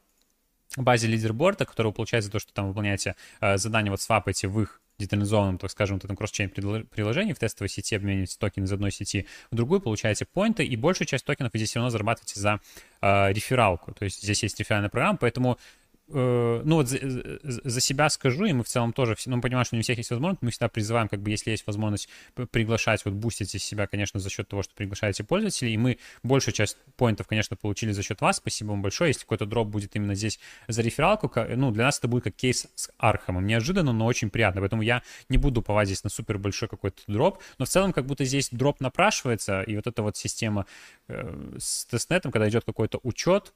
[0.77, 1.93] базе лидерборда, который
[2.25, 6.05] за то, что там выполняете э, задания, вот свапаете в их децентрализованном, так скажем, вот
[6.05, 10.65] этом cross-chain приложении в тестовой сети обмениваете токены из одной сети в другую, получаете поинты,
[10.65, 12.61] и большую часть токенов вы здесь все равно зарабатываете за
[13.01, 13.93] э, рефералку.
[13.93, 15.59] То есть здесь есть реферальная программа, поэтому
[16.15, 16.99] Э, ну вот за,
[17.43, 19.99] за себя скажу, и мы в целом тоже, ну, мы понимаем, что не у всех
[19.99, 22.09] есть возможность, мы всегда призываем, как бы, если есть возможность
[22.51, 26.55] приглашать, вот бустить из себя, конечно, за счет того, что приглашаете пользователей, и мы большую
[26.55, 30.15] часть поинтов, конечно, получили за счет вас, спасибо вам большое, если какой-то дроп будет именно
[30.15, 30.39] здесь
[30.69, 34.61] за рефералку, ну, для нас это будет как кейс с Архамом, неожиданно, но очень приятно,
[34.61, 38.07] поэтому я не буду уповать здесь на супер большой какой-то дроп, но в целом как
[38.07, 40.67] будто здесь дроп напрашивается, и вот эта вот система
[41.09, 43.55] э, с тестнетом, когда идет какой-то учет,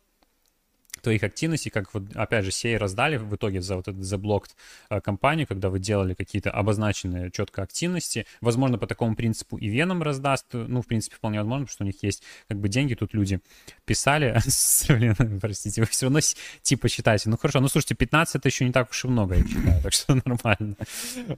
[1.00, 4.56] твоих активностей, как вот, опять же, Sei раздали в итоге за вот эту заблокт
[4.90, 8.26] э, компанию, когда вы делали какие-то обозначенные четко активности.
[8.40, 11.86] Возможно, по такому принципу и Веном раздаст, ну, в принципе, вполне возможно, потому что у
[11.86, 13.40] них есть как бы деньги, тут люди
[13.84, 14.38] писали,
[15.40, 16.20] простите, вы все равно
[16.62, 17.30] типа считаете.
[17.30, 19.92] Ну, хорошо, ну, слушайте, 15 это еще не так уж и много, я считаю, так
[19.92, 20.76] что нормально.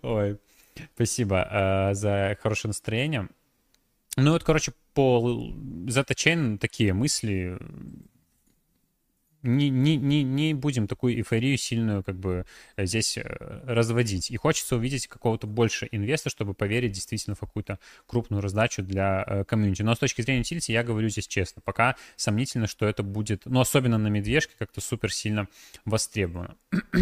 [0.02, 0.38] Ой,
[0.94, 3.28] спасибо э, за хорошее настроение.
[4.16, 5.52] Ну, вот, короче, по
[5.86, 7.56] Zeta Chain такие мысли
[9.42, 12.44] не, не, не, не будем такую эйфорию сильную как бы
[12.76, 13.22] э, здесь э,
[13.64, 14.30] разводить.
[14.30, 19.44] И хочется увидеть какого-то больше инвестора, чтобы поверить действительно в какую-то крупную раздачу для э,
[19.44, 19.82] комьюнити.
[19.82, 23.60] Но с точки зрения утилити я говорю здесь честно, пока сомнительно, что это будет, ну
[23.60, 25.48] особенно на медвежке, как-то супер сильно
[25.84, 26.56] востребовано.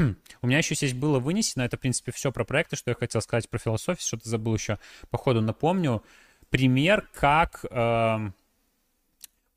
[0.42, 3.22] У меня еще здесь было вынесено, это в принципе все про проекты, что я хотел
[3.22, 4.78] сказать про философию, что-то забыл еще
[5.10, 6.02] по ходу напомню.
[6.50, 7.64] Пример, как...
[7.70, 8.30] Э,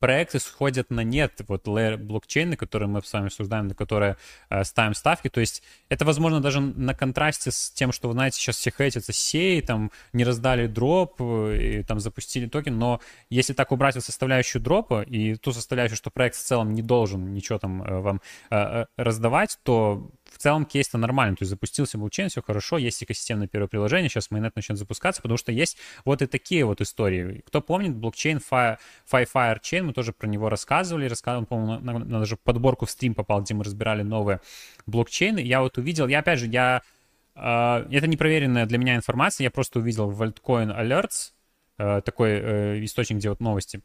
[0.00, 4.16] проекты сходят на нет, вот layer блокчейны, которые мы с вами обсуждаем, на которые
[4.48, 8.38] э, ставим ставки, то есть это, возможно, даже на контрасте с тем, что, вы знаете,
[8.38, 13.52] сейчас все хейтятся сей, там, не раздали дроп, э, и там запустили токен, но если
[13.52, 17.58] так убрать вот составляющую дропа и ту составляющую, что проект в целом не должен ничего
[17.58, 18.20] там э, вам
[18.50, 20.10] э, э раздавать, то
[20.40, 24.56] целом кейс-то нормальный, то есть запустился блокчейн, все хорошо, есть экосистемное первое приложение, сейчас майонет
[24.56, 27.42] начнет запускаться, потому что есть вот и такие вот истории.
[27.46, 28.78] Кто помнит, блокчейн Fire,
[29.10, 33.14] Fire Chain, мы тоже про него рассказывали, рассказывал, по-моему, на, на, даже подборку в стрим
[33.14, 34.40] попал, где мы разбирали новые
[34.86, 35.40] блокчейны.
[35.40, 36.82] Я вот увидел, я опять же, я
[37.36, 41.30] Uh, это непроверенная для меня информация, я просто увидел в Altcoin Alerts,
[41.78, 43.80] uh, такой uh, источник, где вот новости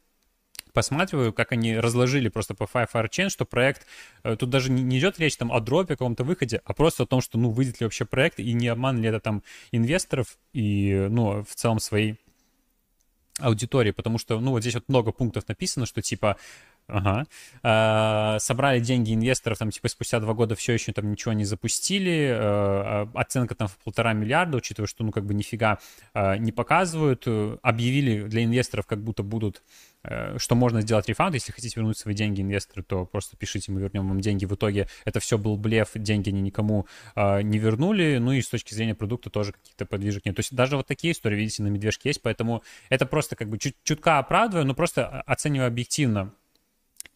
[0.76, 3.86] посматриваю, как они разложили просто по Five Chain, что проект,
[4.24, 7.06] э, тут даже не идет речь там о дропе, о каком-то выходе, а просто о
[7.06, 11.06] том, что, ну, выйдет ли вообще проект, и не обман ли это там инвесторов и,
[11.08, 12.16] ну, в целом своей
[13.38, 16.36] аудитории, потому что, ну, вот здесь вот много пунктов написано, что типа
[16.88, 17.24] Ага.
[17.64, 22.30] А, собрали деньги инвесторов, там, типа, спустя два года все еще там ничего не запустили.
[22.32, 25.78] А, оценка там в полтора миллиарда, учитывая, что, ну, как бы нифига
[26.14, 27.26] а, не показывают.
[27.62, 29.64] Объявили для инвесторов, как будто будут,
[30.04, 31.34] а, что можно сделать рефанд.
[31.34, 34.44] Если хотите вернуть свои деньги инвесторы, то просто пишите, мы вернем вам деньги.
[34.44, 38.18] В итоге это все был блеф, деньги они никому а, не вернули.
[38.18, 40.36] Ну и с точки зрения продукта тоже какие-то подвижек нет.
[40.36, 43.58] То есть даже вот такие истории, видите, на медвежке есть, поэтому это просто как бы
[43.58, 46.32] чуть чутка оправдываю, но просто оцениваю объективно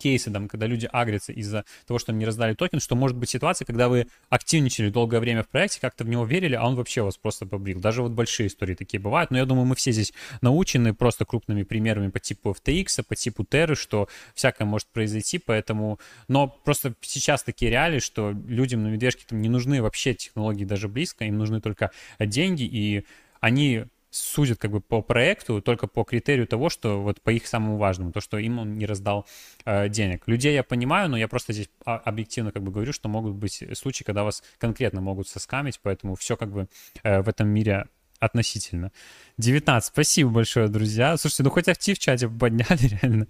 [0.00, 3.66] кейсы, там, когда люди агрятся из-за того, что не раздали токен, что может быть ситуация,
[3.66, 7.16] когда вы активничали долгое время в проекте, как-то в него верили, а он вообще вас
[7.16, 7.80] просто побрил.
[7.80, 11.62] Даже вот большие истории такие бывают, но я думаю, мы все здесь научены просто крупными
[11.62, 15.98] примерами по типу FTX, по типу Terra, что всякое может произойти, поэтому...
[16.28, 20.88] Но просто сейчас такие реалии, что людям на медвежке там не нужны вообще технологии даже
[20.88, 23.04] близко, им нужны только деньги, и
[23.40, 27.76] они судят как бы по проекту только по критерию того, что вот по их самому
[27.76, 29.26] важному, то, что им он не раздал
[29.64, 30.26] э, денег.
[30.26, 34.04] Людей я понимаю, но я просто здесь объективно как бы говорю, что могут быть случаи,
[34.04, 36.68] когда вас конкретно могут соскамить, поэтому все как бы
[37.02, 37.86] э, в этом мире
[38.18, 38.92] относительно.
[39.38, 39.92] 19.
[39.92, 41.16] Спасибо большое, друзья.
[41.16, 43.26] Слушайте, ну хоть актив в чате подняли, реально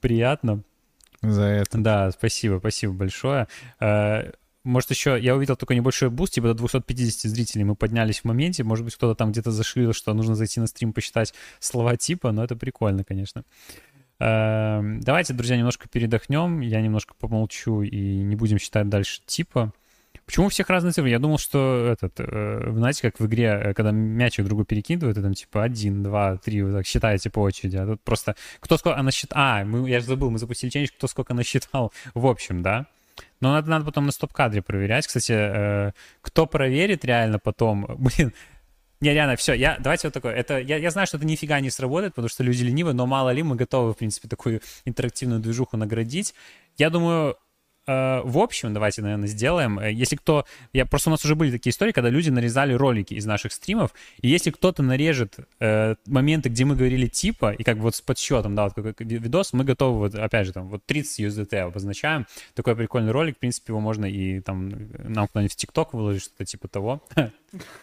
[0.00, 0.62] приятно.
[1.22, 1.78] За это.
[1.78, 3.48] Да, спасибо, спасибо большое.
[3.80, 4.32] Э,
[4.66, 8.64] может, еще я увидел такой небольшой буст, типа до 250 зрителей мы поднялись в моменте.
[8.64, 12.42] Может быть, кто-то там где-то зашил, что нужно зайти на стрим, посчитать слова типа, но
[12.42, 13.44] это прикольно, конечно.
[14.18, 16.60] Эм, давайте, друзья, немножко передохнем.
[16.60, 19.72] Я немножко помолчу и не будем считать дальше типа.
[20.24, 21.10] Почему у всех разные цифры?
[21.10, 25.22] Я думал, что этот, э, знаете, как в игре, э, когда мячик другу перекидывают, и
[25.22, 29.00] там типа один, два, три, вы так считаете по очереди, а тут просто кто сколько
[29.02, 29.38] насчитал...
[29.40, 32.86] А, мы, я же забыл, мы запустили челлендж, кто сколько насчитал в общем, да?
[33.40, 35.06] Но надо, надо потом на стоп-кадре проверять.
[35.06, 35.92] Кстати, э,
[36.22, 37.86] кто проверит реально потом...
[37.98, 38.32] Блин,
[39.00, 40.32] не, реально, все, я, давайте вот такое.
[40.34, 43.30] Это, я, я знаю, что это нифига не сработает, потому что люди ленивы, но мало
[43.30, 46.34] ли, мы готовы, в принципе, такую интерактивную движуху наградить.
[46.78, 47.36] Я думаю,
[47.86, 49.78] в общем, давайте, наверное, сделаем.
[49.78, 50.44] Э, если кто...
[50.72, 50.86] Я...
[50.86, 54.28] Просто у нас уже были такие истории, когда люди нарезали ролики из наших стримов, и
[54.28, 58.54] если кто-то нарежет э, моменты, где мы говорили типа, и как бы вот с подсчетом,
[58.54, 62.26] да, вот какой видос, мы готовы, вот, опять же, там, вот 30 USDT обозначаем.
[62.54, 64.72] Такой прикольный ролик, в принципе, его можно и там
[65.08, 67.02] нам кто-нибудь в ТикТок выложить, что-то типа того.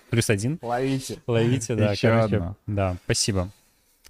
[0.10, 0.60] Плюс один.
[0.62, 1.20] Ловите.
[1.28, 1.91] Ловите, да.
[1.91, 2.58] Еще короче, одно.
[2.68, 3.49] Да, спасибо.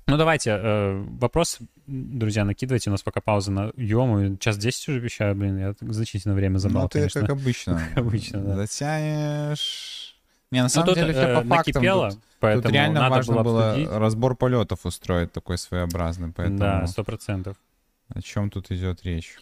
[0.06, 2.90] Ну, давайте, э, вопрос, друзья, накидывайте.
[2.90, 4.36] У нас пока пауза на Йому.
[4.38, 7.22] Час 10 уже обещаю, блин, я значительно время забрал, Ну, ты конечно.
[7.22, 7.82] как обычно.
[7.96, 8.56] Как обычно, да.
[8.58, 10.16] Затянешь...
[10.52, 11.58] Не, на Ну, самом тут деле, все э, по фактам.
[11.58, 13.90] накипело, Тут, поэтому тут реально надо важно было было обсудить.
[13.90, 17.58] разбор полетов устроить такой своеобразный, поэтому Да, сто процентов.
[18.14, 19.38] о чем тут идет речь?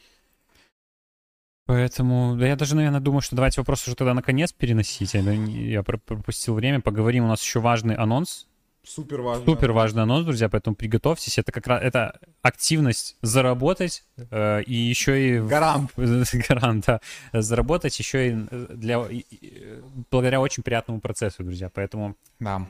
[1.66, 5.14] Поэтому, да я даже, наверное, думаю, что давайте вопрос уже тогда наконец переносить.
[5.16, 7.26] Я, я про- пропустил время, поговорим.
[7.26, 8.48] У нас еще важный анонс.
[8.84, 9.46] Супер важно.
[9.46, 11.38] Супер важный анонс, друзья, поэтому приготовьтесь.
[11.38, 15.92] Это как раз это активность заработать э, и еще и Гарант.
[16.50, 17.02] гарант, да,
[17.32, 18.34] заработать еще и
[18.76, 21.70] для и- и- благодаря очень приятному процессу, друзья.
[21.70, 22.68] Поэтому Да.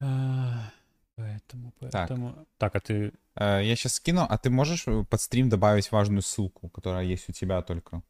[0.00, 0.70] а,
[1.16, 1.92] поэтому Так.
[1.92, 5.92] поэтому так, а ты Э, Я сейчас скину, а ты можешь э, под стрим добавить
[5.92, 8.00] важную ссылку, которая есть у тебя только?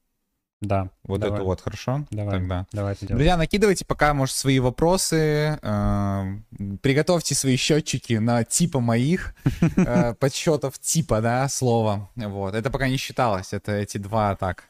[0.63, 2.07] Да Вот давай, эту вот, хорошо?
[2.11, 2.39] Давай.
[2.39, 2.67] Тогда.
[2.73, 3.19] давай это делай.
[3.19, 5.59] Друзья, накидывайте пока, может, свои вопросы.
[5.61, 6.25] э,
[6.81, 9.35] Приготовьте свои счетчики на типа моих
[9.77, 12.09] э, подсчетов типа, да, слова.
[12.17, 12.55] Вот.
[12.55, 13.53] Это пока не считалось.
[13.53, 14.65] Это эти два так.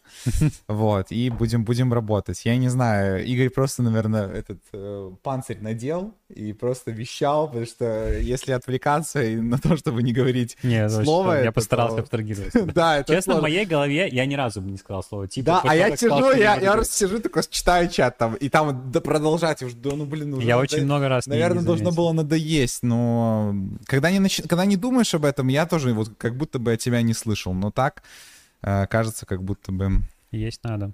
[0.66, 1.12] Вот.
[1.12, 2.44] И будем, будем работать.
[2.44, 8.12] Я не знаю, Игорь просто, наверное, этот э, панцирь надел и просто вещал, потому что
[8.18, 12.62] если отвлекаться и на то, чтобы не говорить Не, слово, я это постарался абстрагироваться.
[12.74, 12.98] да.
[12.98, 15.46] Это Честно, в моей голове я ни разу бы не сказал слово типа.
[15.46, 19.00] Да, а я сижу, я, я просто сижу, такой читаю чат там, и там да,
[19.00, 22.82] продолжать уже, да, ну блин, уже Я надо- очень много раз Наверное, должно было надоесть,
[22.82, 23.54] но
[23.86, 26.76] когда не, нач- когда не думаешь об этом, я тоже вот как будто бы я
[26.76, 28.02] тебя не слышал, но так
[28.62, 30.02] э, кажется, как будто бы...
[30.30, 30.92] Есть надо.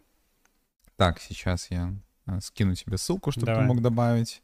[0.97, 1.93] Так, сейчас я
[2.27, 3.67] э, скину тебе ссылку, чтобы ты Давай.
[3.67, 4.43] мог добавить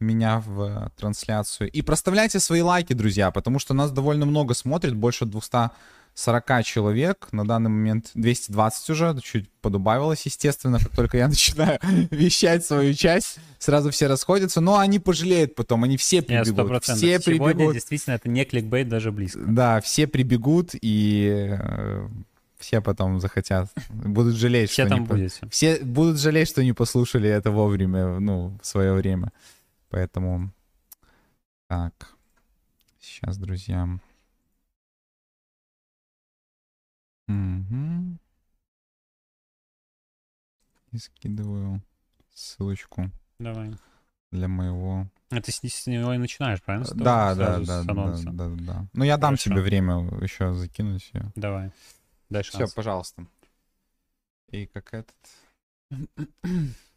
[0.00, 1.70] меня в трансляцию.
[1.70, 5.26] И проставляйте свои лайки, друзья, потому что нас довольно много смотрит, больше
[6.14, 7.28] 240 человек.
[7.32, 11.78] На данный момент 220 уже, чуть подубавилось, естественно, как только я начинаю
[12.10, 16.68] вещать свою часть, сразу все расходятся, но они пожалеют потом, они все прибегут.
[16.68, 16.96] процентов.
[16.98, 17.74] Все Сегодня прибегут.
[17.74, 19.40] действительно это не кликбейт даже близко.
[19.40, 22.08] Да, все прибегут и э,
[22.58, 25.48] все потом захотят, будут жалеть, Все что там не будете.
[25.50, 29.32] все будут жалеть, что не послушали это вовремя, ну, в свое время.
[29.88, 30.52] Поэтому
[31.68, 31.92] так,
[33.00, 33.88] сейчас, друзья.
[37.30, 38.18] Мгм.
[40.90, 41.80] И скидываю
[42.34, 43.08] ссылочку
[43.38, 43.72] Давай.
[44.32, 45.06] для моего.
[45.30, 46.86] А ты с, с него и начинаешь, правильно?
[46.86, 48.86] С Да, да, да, с да, да, да.
[48.92, 49.50] Ну, я дам Хорошо.
[49.50, 51.30] тебе время еще закинуть ее.
[51.36, 51.70] Давай.
[52.30, 53.24] Дай Все, пожалуйста.
[54.48, 55.16] И как этот.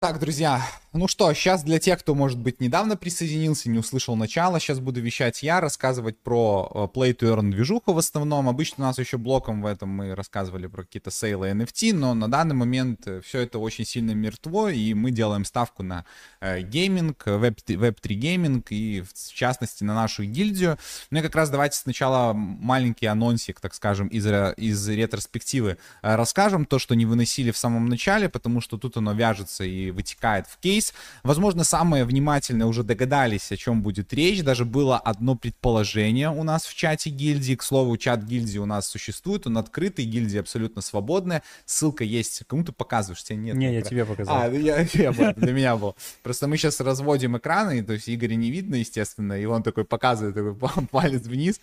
[0.00, 4.58] Так, друзья, ну что, сейчас для тех, кто, может быть, недавно присоединился, не услышал начала,
[4.58, 8.48] сейчас буду вещать я, рассказывать про э, Play to Earn движуху в основном.
[8.48, 12.28] Обычно у нас еще блоком в этом мы рассказывали про какие-то сейлы NFT, но на
[12.28, 16.06] данный момент все это очень сильно мертво, и мы делаем ставку на
[16.40, 20.78] э, гейминг, веб, веб-3 гейминг, и в частности на нашу гильдию.
[21.10, 24.26] Ну и как раз давайте сначала маленький анонсик, так скажем, из,
[24.56, 29.12] из ретроспективы э, расскажем, то, что не выносили в самом начале, потому что тут оно
[29.12, 30.92] вяжется и вытекает в кейс.
[31.22, 34.42] Возможно, самые внимательные уже догадались, о чем будет речь.
[34.42, 37.54] Даже было одно предположение у нас в чате гильдии.
[37.54, 41.42] К слову, чат гильдии у нас существует, он открытый, гильдия абсолютно свободная.
[41.66, 42.42] Ссылка есть.
[42.46, 43.22] Кому ты показываешь?
[43.22, 43.56] Тебя нет.
[43.56, 44.42] Не, я тебе показал.
[44.42, 44.84] А, я,
[45.36, 45.96] для меня был.
[46.22, 50.34] Просто мы сейчас разводим экраны, то есть Игоря не видно, естественно, и он такой показывает
[50.34, 51.60] такой па- палец вниз.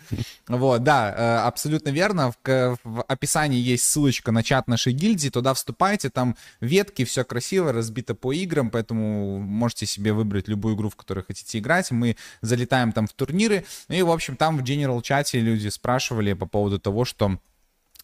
[0.48, 2.32] Вот, да, э, абсолютно верно.
[2.32, 7.72] В, в описании есть ссылочка на чат нашей гильдии, туда вступайте, там ветки, все красиво,
[7.72, 11.92] разбито по играм, поэтому можете себе выбрать любую игру, в которой хотите играть.
[11.92, 16.34] Мы залетаем там в турниры, Ну и, в общем, там в General чате люди спрашивали
[16.34, 17.40] по поводу того, что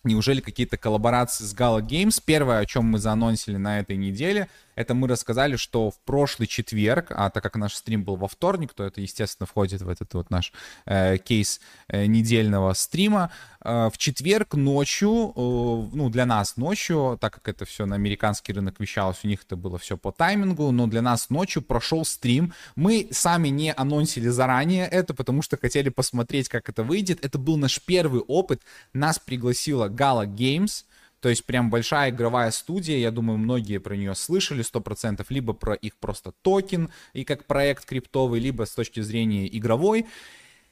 [0.04, 2.22] Неужели какие-то коллаборации с Gala Games?
[2.24, 7.08] Первое, о чем мы заанонсили на этой неделе, Это мы рассказали, что в прошлый четверг,
[7.12, 10.30] а так как наш стрим был во вторник, то это, естественно, входит в этот вот
[10.30, 10.52] наш
[10.86, 13.32] э, кейс э, недельного стрима.
[13.64, 18.54] Э, в четверг ночью, э, ну, для нас ночью, так как это все на американский
[18.54, 22.54] рынок вещалось, у них это было все по таймингу, но для нас ночью прошел стрим.
[22.76, 27.24] Мы сами не анонсили заранее это, потому что хотели посмотреть, как это выйдет.
[27.24, 28.62] Это был наш первый опыт.
[28.94, 30.86] Нас пригласила Gala Games,
[31.24, 35.74] то есть прям большая игровая студия, я думаю, многие про нее слышали 100%, либо про
[35.74, 40.06] их просто токен и как проект криптовый, либо с точки зрения игровой.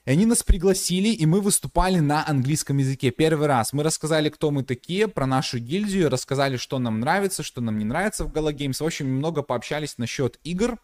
[0.04, 3.12] И они нас пригласили, и мы выступали на английском языке.
[3.12, 7.62] Первый раз мы рассказали, кто мы такие, про нашу гильдию, рассказали, что нам нравится, что
[7.62, 8.84] нам не нравится в Gala Games.
[8.84, 10.78] В общем, немного пообщались насчет игр,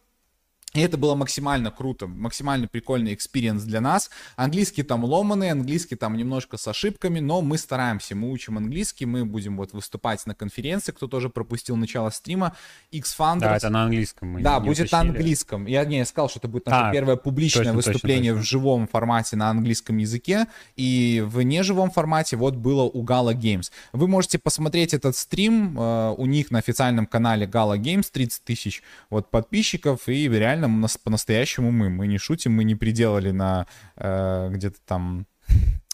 [0.77, 4.11] и это было максимально круто, максимально прикольный experience для нас.
[4.35, 9.25] Английский там ломаный, английский там немножко с ошибками, но мы стараемся, мы учим английский, мы
[9.25, 12.55] будем вот выступать на конференции, кто тоже пропустил начало стрима,
[12.91, 13.39] X-Founders.
[13.39, 14.29] Да, это на английском.
[14.29, 14.91] Мы да, будет уточнили.
[14.91, 15.65] на английском.
[15.65, 18.43] Я не я сказал, что это будет наше а, первое публичное точно, выступление точно, точно.
[18.43, 20.45] в живом формате на английском языке,
[20.75, 23.71] и в неживом формате вот было у Gala Games.
[23.93, 28.83] Вы можете посмотреть этот стрим, э, у них на официальном канале Gala Games 30 тысяч
[29.09, 31.89] вот подписчиков, и реально реально по-настоящему мы.
[31.89, 35.25] Мы не шутим, мы не приделали на э, где-то там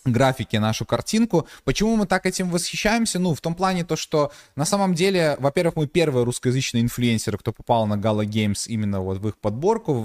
[0.06, 1.48] графике нашу картинку.
[1.64, 3.20] Почему мы так этим восхищаемся?
[3.20, 7.54] Ну, в том плане то, что на самом деле, во-первых, мы первые русскоязычные инфлюенсеры, кто
[7.54, 10.02] попал на Gala Games именно вот в их подборку.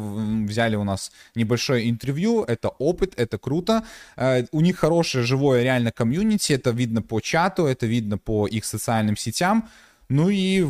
[0.46, 3.84] Взяли у нас небольшое интервью, это опыт, это круто.
[4.16, 8.64] Э, у них хорошее, живое, реально комьюнити, это видно по чату, это видно по их
[8.64, 9.68] социальным сетям.
[10.08, 10.64] Ну и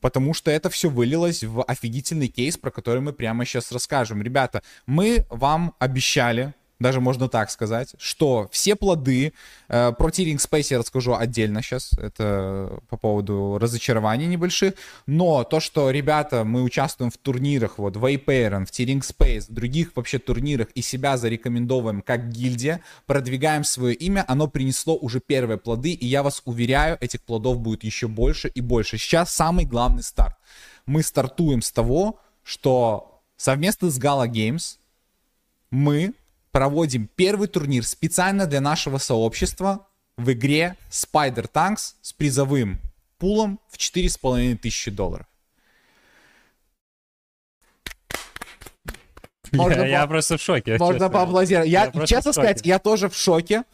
[0.00, 4.22] потому что это все вылилось в офигительный кейс, про который мы прямо сейчас расскажем.
[4.22, 9.32] Ребята, мы вам обещали, даже можно так сказать, что все плоды,
[9.68, 14.74] э, про Тиринг Space я расскажу отдельно сейчас, это по поводу разочарований небольших,
[15.06, 19.52] но то, что, ребята, мы участвуем в турнирах, вот, в Apeiron, в Тиринг Space, в
[19.52, 25.58] других вообще турнирах и себя зарекомендовываем как гильдия, продвигаем свое имя, оно принесло уже первые
[25.58, 28.98] плоды, и я вас уверяю, этих плодов будет еще больше и больше.
[28.98, 30.36] Сейчас самый главный старт.
[30.86, 34.78] Мы стартуем с того, что совместно с Gala Games
[35.70, 36.14] мы
[36.52, 42.80] проводим первый турнир специально для нашего сообщества в игре Spider Tanks с призовым
[43.18, 45.26] пулом в 4,5 тысячи долларов.
[49.50, 49.88] Можно я, по...
[49.88, 50.78] я просто в шоке.
[50.78, 51.68] Можно поаплодировать.
[51.68, 53.64] Я, я честно сказать, я тоже в шоке.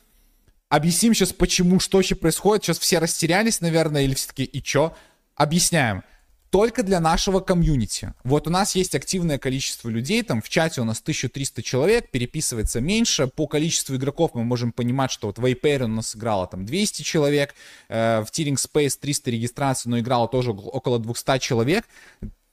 [0.68, 2.64] Объясним сейчас, почему, что вообще происходит.
[2.64, 4.94] Сейчас все растерялись, наверное, или все-таки и чё.
[5.34, 6.02] Объясняем
[6.50, 8.14] только для нашего комьюнити.
[8.24, 12.80] Вот у нас есть активное количество людей, там в чате у нас 1300 человек, переписывается
[12.80, 13.26] меньше.
[13.26, 17.02] По количеству игроков мы можем понимать, что вот в Вейпер у нас играло там 200
[17.02, 17.54] человек,
[17.88, 21.84] э, в Тиринг Space 300 регистраций, но играло тоже около 200 человек.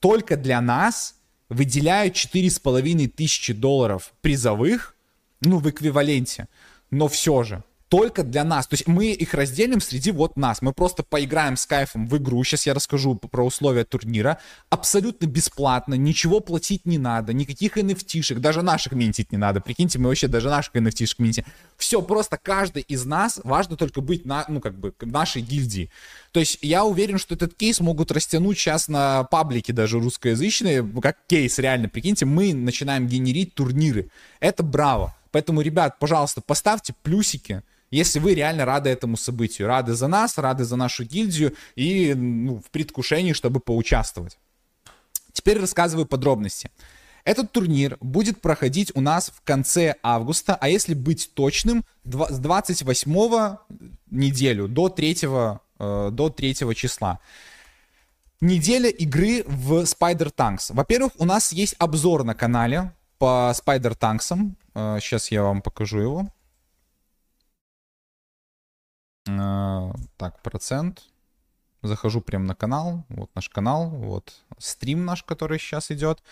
[0.00, 1.14] Только для нас
[1.48, 4.94] выделяют 4,5 тысячи долларов призовых,
[5.40, 6.48] ну, в эквиваленте.
[6.90, 8.66] Но все же, только для нас.
[8.66, 10.60] То есть мы их разделим среди вот нас.
[10.60, 12.42] Мы просто поиграем с кайфом в игру.
[12.42, 14.38] Сейчас я расскажу про условия турнира.
[14.70, 19.60] Абсолютно бесплатно, ничего платить не надо, никаких nft даже наших минтить не надо.
[19.60, 21.44] Прикиньте, мы вообще даже наших nft минтим.
[21.76, 25.90] Все, просто каждый из нас, важно только быть на, ну, как бы, нашей гильдии.
[26.32, 31.18] То есть я уверен, что этот кейс могут растянуть сейчас на паблике даже русскоязычные, как
[31.26, 34.10] кейс, реально, прикиньте, мы начинаем генерить турниры.
[34.40, 35.14] Это браво.
[35.30, 40.64] Поэтому, ребят, пожалуйста, поставьте плюсики, если вы реально рады этому событию, рады за нас, рады
[40.64, 44.38] за нашу гильдию и ну, в предвкушении, чтобы поучаствовать.
[45.32, 46.70] Теперь рассказываю подробности.
[47.24, 53.56] Этот турнир будет проходить у нас в конце августа, а если быть точным, с 28
[54.10, 55.18] неделю до 3,
[55.78, 57.18] э, до 3 числа.
[58.40, 60.72] Неделя игры в Spider Tanks.
[60.72, 64.52] Во-первых, у нас есть обзор на канале по Spider Tanks.
[64.74, 66.28] Э, сейчас я вам покажу его.
[69.28, 71.08] Э, так, процент.
[71.82, 73.04] Захожу прямо на канал.
[73.08, 73.88] Вот наш канал.
[73.90, 76.22] Вот стрим наш, который сейчас идет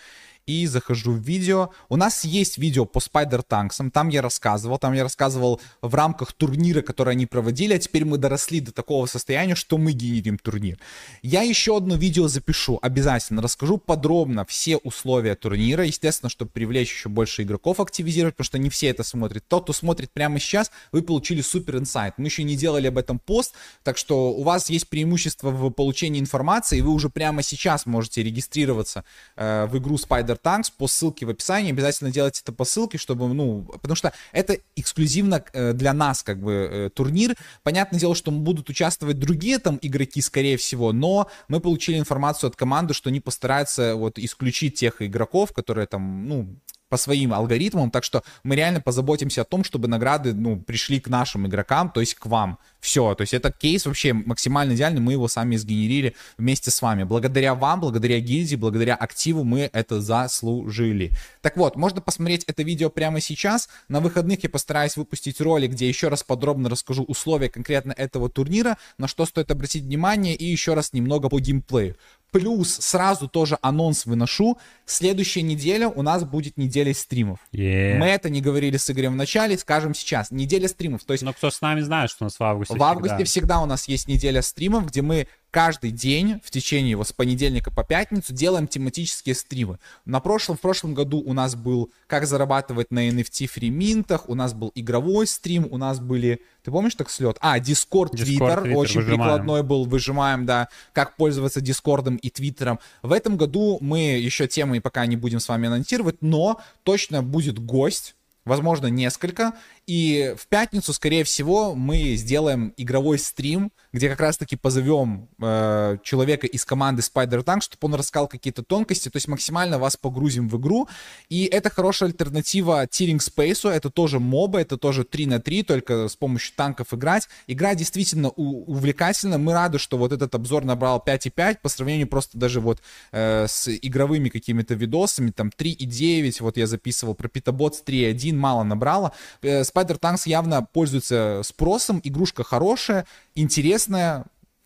[0.45, 1.69] и захожу в видео.
[1.89, 6.33] У нас есть видео по Spider Tanks, там я рассказывал, там я рассказывал в рамках
[6.33, 10.77] турнира, который они проводили, а теперь мы доросли до такого состояния, что мы генерим турнир.
[11.21, 17.09] Я еще одно видео запишу, обязательно, расскажу подробно все условия турнира, естественно, чтобы привлечь еще
[17.09, 19.43] больше игроков активизировать, потому что не все это смотрят.
[19.47, 22.15] Тот, кто смотрит прямо сейчас, вы получили супер инсайт.
[22.17, 23.53] Мы еще не делали об этом пост,
[23.83, 28.23] так что у вас есть преимущество в получении информации, и вы уже прямо сейчас можете
[28.23, 29.03] регистрироваться
[29.35, 31.71] э, в игру Spider Spider Tanks по ссылке в описании.
[31.71, 36.41] Обязательно делайте это по ссылке, чтобы, ну, потому что это эксклюзивно э, для нас, как
[36.41, 37.35] бы, э, турнир.
[37.63, 42.55] Понятное дело, что будут участвовать другие там игроки, скорее всего, но мы получили информацию от
[42.55, 46.55] команды, что они постараются вот исключить тех игроков, которые там, ну,
[46.95, 51.09] по своим алгоритмам, так что мы реально позаботимся о том, чтобы награды, ну, пришли к
[51.09, 52.57] нашим игрокам, то есть к вам.
[52.79, 57.03] Все, то есть этот кейс вообще максимально идеальный, мы его сами сгенерили вместе с вами.
[57.03, 61.11] Благодаря вам, благодаря гильдии, благодаря активу мы это заслужили.
[61.41, 63.67] Так вот, можно посмотреть это видео прямо сейчас.
[63.89, 68.77] На выходных я постараюсь выпустить ролик, где еще раз подробно расскажу условия конкретно этого турнира,
[68.97, 71.97] на что стоит обратить внимание и еще раз немного по геймплею.
[72.35, 74.57] Плюс сразу тоже анонс выношу.
[74.85, 77.39] Следующая неделя у нас будет неделя стримов.
[77.53, 77.97] Yeah.
[77.97, 80.31] Мы это не говорили с Игорем в начале, скажем сейчас.
[80.31, 81.05] Неделя стримов.
[81.05, 81.23] То есть...
[81.23, 83.65] Но кто с нами знает, что у нас в августе В августе всегда, всегда у
[83.67, 88.33] нас есть неделя стримов, где мы каждый день в течение его с понедельника по пятницу
[88.33, 89.79] делаем тематические стримы.
[90.03, 94.53] На прошлом, в прошлом году у нас был как зарабатывать на NFT фриминтах, у нас
[94.53, 97.37] был игровой стрим, у нас были, ты помнишь так слет?
[97.39, 99.05] А, Discord, Twitter, очень выжимаем.
[99.05, 102.81] прикладной был, выжимаем, да, как пользоваться Дискордом и Твиттером.
[103.01, 107.59] В этом году мы еще темы пока не будем с вами анонсировать, но точно будет
[107.59, 109.53] гость, возможно, несколько.
[109.87, 116.47] И в пятницу, скорее всего, мы сделаем игровой стрим, где как раз-таки позовем э, человека
[116.47, 120.57] из команды Spider Tank, чтобы он рассказал какие-то тонкости, то есть максимально вас погрузим в
[120.57, 120.89] игру.
[121.29, 126.07] И это хорошая альтернатива Тиринг Space, это тоже моба, это тоже 3 на 3, только
[126.07, 127.29] с помощью танков играть.
[127.45, 132.59] Игра действительно увлекательна, мы рады, что вот этот обзор набрал 5,5 по сравнению просто даже
[132.59, 132.81] вот
[133.11, 139.11] э, с игровыми какими-то видосами, там 3,9, вот я записывал про Питаботс 3,1, мало набрало.
[139.43, 144.25] Э, Spider Tanks явно пользуется спросом, игрушка хорошая, интересная,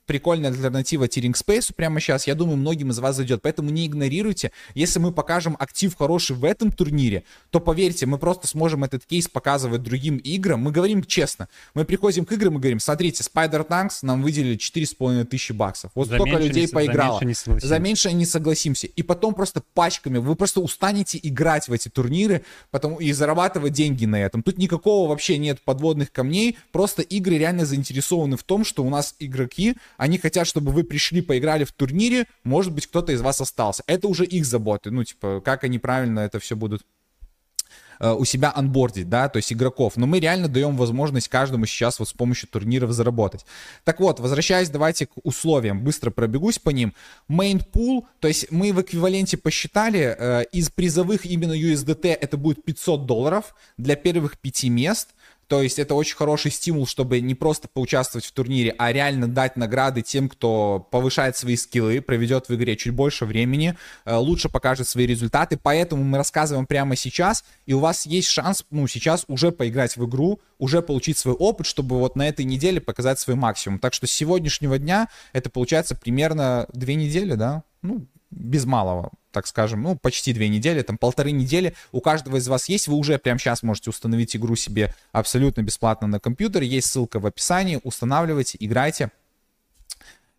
[0.09, 2.25] прикольная альтернатива Тиринг Space прямо сейчас.
[2.25, 3.43] Я думаю, многим из вас зайдет.
[3.43, 4.51] Поэтому не игнорируйте.
[4.73, 9.27] Если мы покажем актив хороший в этом турнире, то поверьте, мы просто сможем этот кейс
[9.27, 10.59] показывать другим играм.
[10.59, 11.47] Мы говорим честно.
[11.75, 15.91] Мы приходим к играм и говорим, смотрите, Spider Tanks нам выделили 4,5 тысячи баксов.
[15.93, 17.19] Вот за столько людей не, поиграло.
[17.19, 18.87] За меньше, не за меньше не согласимся.
[18.87, 24.05] И потом просто пачками, вы просто устанете играть в эти турниры потом, и зарабатывать деньги
[24.05, 24.41] на этом.
[24.41, 26.57] Тут никакого вообще нет подводных камней.
[26.71, 31.21] Просто игры реально заинтересованы в том, что у нас игроки они хотят, чтобы вы пришли,
[31.21, 33.83] поиграли в турнире, может быть, кто-то из вас остался.
[33.85, 36.83] Это уже их заботы, ну, типа, как они правильно это все будут
[37.99, 39.97] э, у себя анбордить, да, то есть игроков.
[39.97, 43.45] Но мы реально даем возможность каждому сейчас вот с помощью турниров заработать.
[43.83, 45.83] Так вот, возвращаясь, давайте к условиям.
[45.83, 46.93] Быстро пробегусь по ним.
[47.29, 52.63] Main pool, то есть мы в эквиваленте посчитали, э, из призовых именно USDT это будет
[52.63, 55.09] 500 долларов для первых пяти мест.
[55.49, 59.57] То есть это очень хороший стимул, чтобы не просто поучаствовать в турнире, а реально дать
[59.57, 64.87] награды тем, кто повышает свои скиллы, проведет в игре чуть больше времени, э, лучше покажет
[64.87, 65.57] свои результаты.
[65.61, 70.05] Поэтому мы рассказываем прямо сейчас, и у вас есть шанс, ну, сейчас уже поиграть в
[70.05, 73.79] игру, уже получить свой опыт, чтобы вот на этой неделе показать свой максимум.
[73.79, 77.63] Так что с сегодняшнего дня это получается примерно две недели, да?
[77.81, 81.73] Ну, без малого так скажем, ну, почти две недели, там, полторы недели.
[81.91, 86.07] У каждого из вас есть, вы уже прямо сейчас можете установить игру себе абсолютно бесплатно
[86.07, 89.11] на компьютере, есть ссылка в описании, устанавливайте, играйте.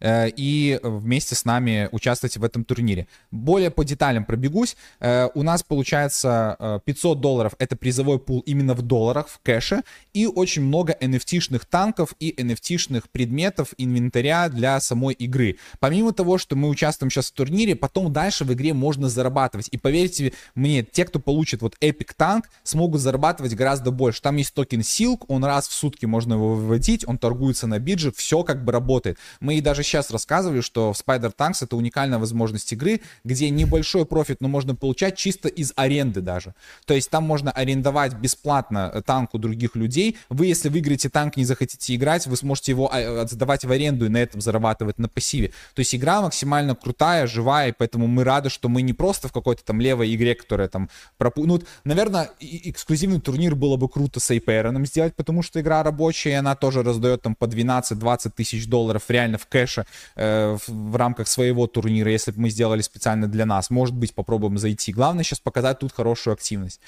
[0.01, 3.06] Э, и вместе с нами участвуйте в этом турнире.
[3.31, 4.77] Более по деталям пробегусь.
[4.98, 9.82] Э, у нас получается 500 э, долларов, это призовой пул именно в долларах, в кэше,
[10.14, 15.59] и очень много NFT-шных танков и NFT-шных предметов, инвентаря для самой игры.
[15.78, 19.68] Помимо того, что мы участвуем сейчас в турнире, потом дальше в игре можно зарабатывать.
[19.70, 24.22] И поверьте мне, те, кто получит вот Epic танк, смогут зарабатывать гораздо больше.
[24.22, 28.12] Там есть токен Silk, он раз в сутки можно его выводить, он торгуется на бирже,
[28.12, 29.18] все как бы работает.
[29.40, 34.06] Мы и даже сейчас рассказывали, что в Spider Tanks это уникальная возможность игры, где небольшой
[34.06, 36.54] профит, но можно получать чисто из аренды даже.
[36.86, 40.16] То есть там можно арендовать бесплатно э, танк у других людей.
[40.28, 44.08] Вы, если выиграете танк, не захотите играть, вы сможете его а, отдавать в аренду и
[44.08, 45.48] на этом зарабатывать на пассиве.
[45.74, 49.32] То есть игра максимально крутая, живая, и поэтому мы рады, что мы не просто в
[49.32, 50.88] какой-то там левой игре, которая там
[51.18, 51.44] пропу...
[51.44, 56.34] Ну, наверное, эксклюзивный турнир было бы круто с Айпероном сделать, потому что игра рабочая, и
[56.34, 59.86] она тоже раздает там по 12-20 тысяч долларов реально в кэше дальше
[60.16, 63.70] э, в, в рамках своего турнира, если бы мы сделали специально для нас.
[63.70, 64.93] Может быть, попробуем зайти.
[64.93, 66.81] Главное сейчас показать тут хорошую активность.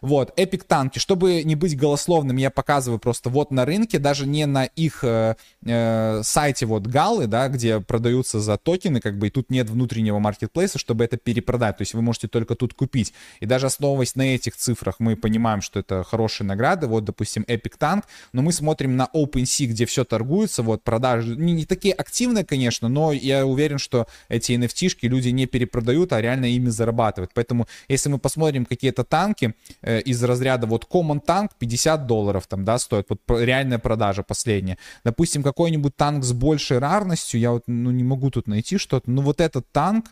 [0.00, 0.98] Вот, Epic танки.
[0.98, 5.36] Чтобы не быть голословным, я показываю просто вот на рынке, даже не на их э,
[5.64, 10.18] э, сайте вот Галы, да, где продаются за токены, как бы, и тут нет внутреннего
[10.18, 11.76] маркетплейса, чтобы это перепродать.
[11.78, 13.12] То есть вы можете только тут купить.
[13.40, 16.86] И даже основываясь на этих цифрах, мы понимаем, что это хорошие награды.
[16.86, 18.04] Вот, допустим, Epic Tank.
[18.32, 20.62] Но мы смотрим на OpenSea, где все торгуется.
[20.62, 25.46] Вот, продажи не, не такие активные, конечно, но я уверен, что эти NFT-шки люди не
[25.46, 27.32] перепродают, а реально ими зарабатывают.
[27.34, 29.54] Поэтому, если мы посмотрим какие-то танки,
[29.90, 34.78] Э, из разряда вот Common танк 50 долларов там, да, стоит, вот реальная продажа последняя.
[35.04, 39.22] Допустим, какой-нибудь танк с большей рарностью, я вот, ну, не могу тут найти что-то, ну,
[39.22, 40.06] вот этот танк,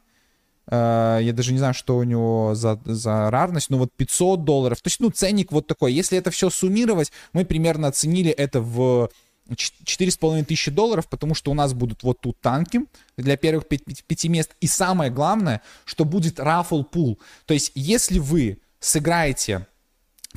[0.67, 4.81] э, я даже не знаю, что у него за, за рарность, но вот 500 долларов,
[4.81, 5.93] то есть, ну, ценник вот такой.
[5.93, 9.11] Если это все суммировать, мы примерно оценили это в
[9.49, 12.81] 4,5 тысячи долларов, потому что у нас будут вот тут танки
[13.17, 14.57] для первых пяти мест.
[14.61, 17.19] И самое главное, что будет рафл пул.
[17.47, 19.67] То есть, если вы сыграете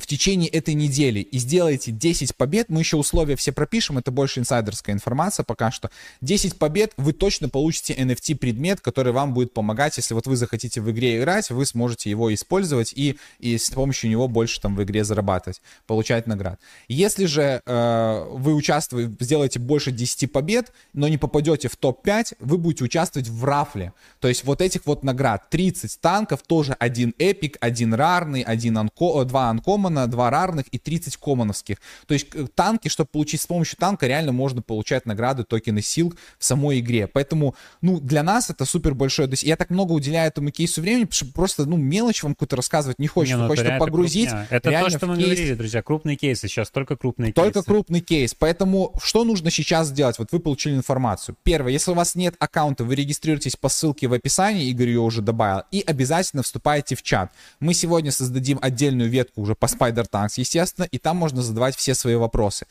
[0.02, 4.40] в течение этой недели и сделаете 10 побед, мы еще условия все пропишем, это больше
[4.40, 5.90] инсайдерская информация пока что.
[6.22, 10.80] 10 побед, вы точно получите NFT предмет, который вам будет помогать, если вот вы захотите
[10.80, 14.82] в игре играть, вы сможете его использовать и, и с помощью него больше там в
[14.82, 16.58] игре зарабатывать, получать наград.
[16.88, 22.58] Если же э, вы участвуете, сделаете больше 10 побед, но не попадете в топ-5, вы
[22.58, 23.92] будете участвовать в рафле.
[24.18, 29.24] То есть вот этих вот наград, 30 танков, тоже один эпик, один рарный, один анко,
[29.24, 31.76] два анкома, коммона, 2 рарных и 30 коммоновских.
[32.06, 36.14] То есть э, танки, чтобы получить с помощью танка, реально можно получать награды, токены сил
[36.38, 37.06] в самой игре.
[37.06, 39.28] Поэтому, ну, для нас это супер большое.
[39.28, 42.34] То есть я так много уделяю этому кейсу времени, потому что просто, ну, мелочь вам
[42.34, 43.36] какую-то рассказывать не хочется.
[43.36, 44.30] Не, ну, хочется погрузить.
[44.50, 45.26] Это, это то, что мы кейс.
[45.26, 46.48] говорили, друзья, крупные кейсы.
[46.48, 47.54] Сейчас только крупные только кейсы.
[47.54, 48.34] Только крупный кейс.
[48.34, 50.18] Поэтому что нужно сейчас сделать?
[50.18, 51.36] Вот вы получили информацию.
[51.42, 55.22] Первое, если у вас нет аккаунта, вы регистрируетесь по ссылке в описании, Игорь ее уже
[55.22, 57.30] добавил, и обязательно вступаете в чат.
[57.60, 61.94] Мы сегодня создадим отдельную ветку уже по Spider Tanks, естественно, и там можно задавать все
[61.94, 62.66] свои вопросы.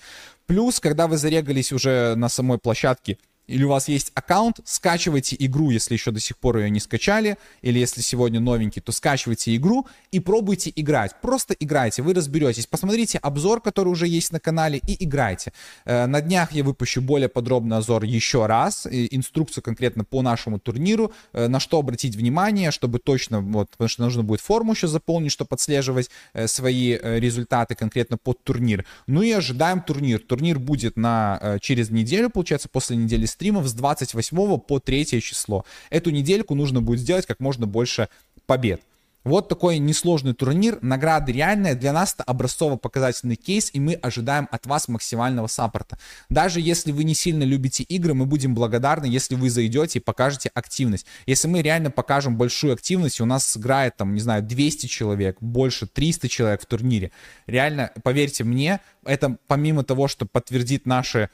[0.46, 3.18] Плюс, когда вы зарегались уже на самой площадке,
[3.52, 7.38] или у вас есть аккаунт, скачивайте игру, если еще до сих пор ее не скачали,
[7.62, 11.20] или если сегодня новенький, то скачивайте игру и пробуйте играть.
[11.22, 12.66] Просто играйте, вы разберетесь.
[12.66, 15.52] Посмотрите обзор, который уже есть на канале, и играйте.
[15.86, 21.12] Э, на днях я выпущу более подробный обзор еще раз, инструкцию конкретно по нашему турниру,
[21.34, 25.32] э, на что обратить внимание, чтобы точно, вот, потому что нужно будет форму еще заполнить,
[25.32, 28.86] чтобы отслеживать э, свои результаты конкретно под турнир.
[29.08, 30.20] Ну и ожидаем турнир.
[30.20, 35.66] Турнир будет на, через неделю, получается, после недели стримов с 28 по 3 число.
[35.90, 38.08] Эту недельку нужно будет сделать как можно больше
[38.46, 38.82] побед.
[39.24, 44.66] Вот такой несложный турнир, награды реальные, для нас это образцово-показательный кейс, и мы ожидаем от
[44.66, 46.00] вас максимального саппорта.
[46.30, 50.50] Даже если вы не сильно любите игры, мы будем благодарны, если вы зайдете и покажете
[50.54, 51.06] активность.
[51.28, 55.86] Если мы реально покажем большую активность, у нас сыграет там, не знаю, 200 человек, больше
[55.86, 57.12] 300 человек в турнире.
[57.46, 61.30] Реально, поверьте мне, это помимо того, что подтвердит наши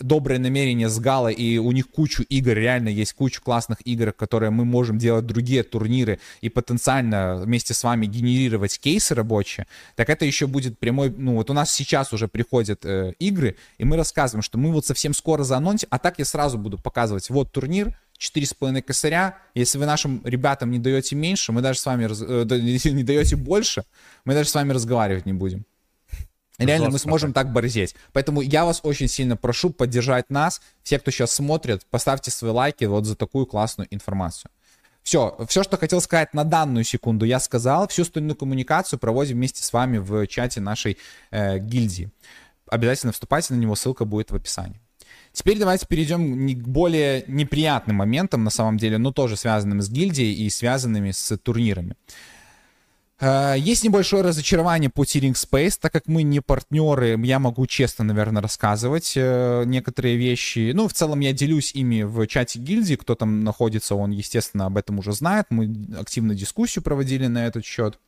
[0.00, 4.50] доброе намерение с Гала, и у них кучу игр, реально есть кучу классных игр, которые
[4.50, 10.24] мы можем делать другие турниры и потенциально вместе с вами генерировать кейсы рабочие, так это
[10.24, 14.42] еще будет прямой, ну вот у нас сейчас уже приходят э, игры, и мы рассказываем,
[14.42, 18.82] что мы вот совсем скоро заанонсим, а так я сразу буду показывать, вот турнир, 4,5
[18.82, 19.38] косаря.
[19.54, 22.22] Если вы нашим ребятам не даете меньше, мы даже с вами, раз...
[22.22, 22.44] э,
[22.90, 23.84] не даете больше,
[24.24, 25.64] мы даже с вами разговаривать не будем.
[26.58, 27.96] Реально мы сможем так борзеть.
[28.12, 30.60] Поэтому я вас очень сильно прошу поддержать нас.
[30.82, 34.50] Все, кто сейчас смотрит, поставьте свои лайки вот за такую классную информацию.
[35.02, 37.88] Все, все, что хотел сказать на данную секунду, я сказал.
[37.88, 40.96] Всю остальную коммуникацию проводим вместе с вами в чате нашей
[41.30, 42.10] э, гильдии.
[42.70, 44.80] Обязательно вступайте на него, ссылка будет в описании.
[45.32, 50.32] Теперь давайте перейдем к более неприятным моментам, на самом деле, но тоже связанным с гильдией
[50.32, 51.96] и связанными с турнирами.
[53.24, 58.04] Э, есть небольшое разочарование по Tearing Space, так как мы не партнеры, я могу честно,
[58.04, 60.72] наверное, рассказывать э, некоторые вещи.
[60.74, 64.76] Ну, в целом я делюсь ими в чате гильдии, кто там находится, он, естественно, об
[64.76, 65.46] этом уже знает.
[65.48, 67.98] Мы активно дискуссию проводили на этот счет.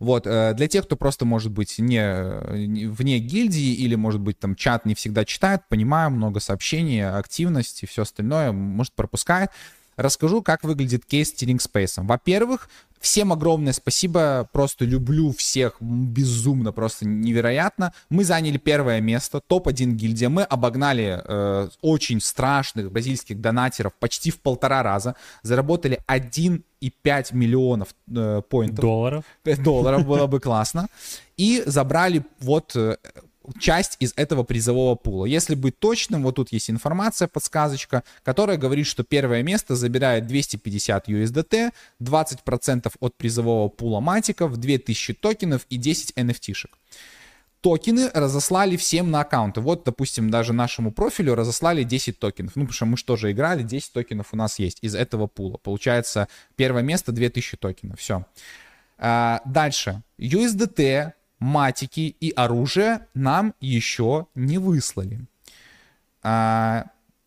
[0.00, 4.56] Вот, э, для тех, кто просто, может быть, не, вне гильдии или, может быть, там
[4.56, 9.50] чат не всегда читает, понимаю, много сообщений, активности, все остальное, может, пропускает.
[9.96, 12.04] Расскажу, как выглядит кейс с Tearing Space.
[12.04, 12.68] Во-первых,
[13.02, 17.92] Всем огромное спасибо, просто люблю всех безумно, просто невероятно.
[18.10, 20.28] Мы заняли первое место, топ-1 гильдия.
[20.28, 25.16] Мы обогнали э, очень страшных бразильских донатеров почти в полтора раза.
[25.42, 26.62] Заработали 1,5
[27.32, 28.80] миллионов э, поинтов.
[28.80, 29.24] Долларов.
[29.44, 30.86] Долларов было бы классно.
[31.36, 32.98] И забрали вот э,
[33.58, 35.26] часть из этого призового пула.
[35.26, 41.08] Если быть точным, вот тут есть информация, подсказочка, которая говорит, что первое место забирает 250
[41.08, 46.70] USDT, 20% от призового пула матиков, 2000 токенов и 10 NFT-шек
[47.62, 49.60] токены разослали всем на аккаунты.
[49.60, 52.56] Вот, допустим, даже нашему профилю разослали 10 токенов.
[52.56, 55.56] Ну, потому что мы же тоже играли, 10 токенов у нас есть из этого пула.
[55.58, 58.00] Получается, первое место 2000 токенов.
[58.00, 58.26] Все.
[58.98, 60.02] А, дальше.
[60.18, 61.12] USDT,
[61.42, 65.20] матики и оружие нам еще не выслали.
[66.22, 66.84] А,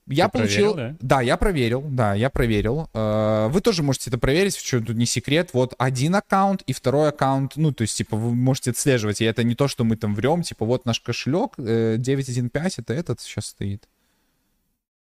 [0.08, 0.74] я Ты получил...
[0.74, 1.18] Проверил, да?
[1.18, 2.90] да, я проверил, да, я проверил.
[2.94, 5.50] Э, вы тоже можете это проверить, что тут не секрет.
[5.54, 9.44] Вот один аккаунт и второй аккаунт, ну, то есть, типа, вы можете отслеживать, и это
[9.44, 13.48] не то, что мы там врем, типа, вот наш кошелек 915, э, это этот сейчас
[13.48, 13.90] стоит.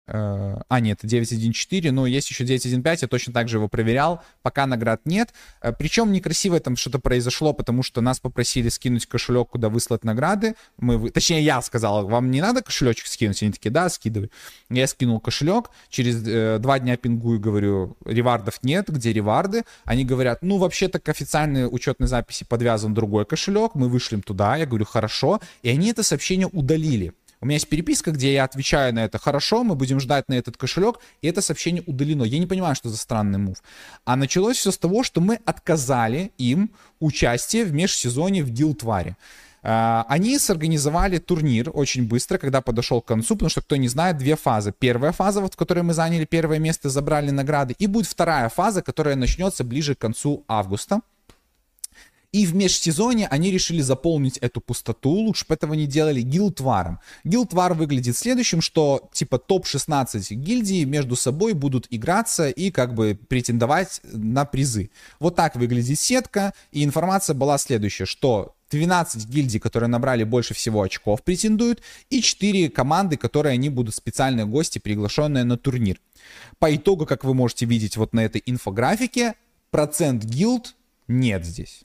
[0.07, 4.65] Э, а, нет, 9.1.4, но есть еще 9.1.5, я точно так же его проверял, пока
[4.65, 5.33] наград нет.
[5.61, 10.55] Э, Причем некрасиво там что-то произошло, потому что нас попросили скинуть кошелек, куда выслать награды.
[10.77, 13.41] Мы, точнее, я сказал, вам не надо кошелечек скинуть?
[13.43, 14.31] Они такие, да, скидывай.
[14.69, 19.63] Я скинул кошелек, через э, два дня пингую, говорю, ревардов нет, где реварды?
[19.85, 24.65] Они говорят, ну, вообще-то к официальной учетной записи подвязан другой кошелек, мы вышлем туда, я
[24.65, 27.13] говорю, хорошо, и они это сообщение удалили.
[27.41, 30.57] У меня есть переписка, где я отвечаю на это хорошо, мы будем ждать на этот
[30.57, 32.23] кошелек, и это сообщение удалено.
[32.23, 33.63] Я не понимаю, что за странный мув.
[34.05, 36.69] А началось все с того, что мы отказали им
[36.99, 38.81] участие в межсезоне в Guild
[39.63, 44.17] Uh, они сорганизовали турнир очень быстро, когда подошел к концу, потому что, кто не знает,
[44.17, 44.73] две фазы.
[44.77, 48.81] Первая фаза, вот, в которой мы заняли первое место, забрали награды, и будет вторая фаза,
[48.81, 51.01] которая начнется ближе к концу августа.
[52.31, 56.99] И в межсезоне они решили заполнить эту пустоту, лучше бы этого не делали, гилдваром.
[57.25, 63.99] Гилдвар выглядит следующим, что типа топ-16 гильдий между собой будут играться и как бы претендовать
[64.03, 64.91] на призы.
[65.19, 70.81] Вот так выглядит сетка, и информация была следующая, что 12 гильдий, которые набрали больше всего
[70.81, 75.99] очков, претендуют, и 4 команды, которые они будут специальные гости, приглашенные на турнир.
[76.59, 79.35] По итогу, как вы можете видеть вот на этой инфографике,
[79.69, 80.75] Процент guild
[81.09, 81.83] нет здесь.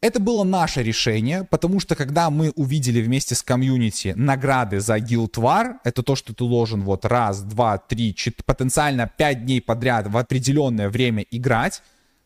[0.00, 5.34] Это было наше решение, потому что когда мы увидели вместе с комьюнити награды за Guild
[5.34, 10.06] War, это то, что ты должен вот раз, два, три, четыре, потенциально пять дней подряд
[10.06, 11.82] в определенное время играть,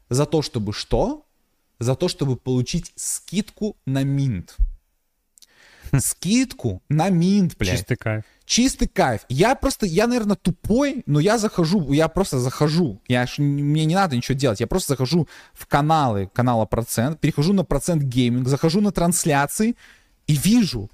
[0.09, 1.27] за то, чтобы что?
[1.81, 4.57] За то, чтобы получить скидку на минт.
[5.99, 7.79] Скидку на минт, блядь.
[7.79, 9.23] Чистый кайф чистый кайф.
[9.29, 13.01] Я просто, я, наверное, тупой, но я захожу, я просто захожу.
[13.09, 14.61] Я, мне не надо ничего делать.
[14.61, 19.77] Я просто захожу в каналы канала Процент, перехожу на Процент Гейминг, захожу на трансляции
[20.27, 20.91] и вижу.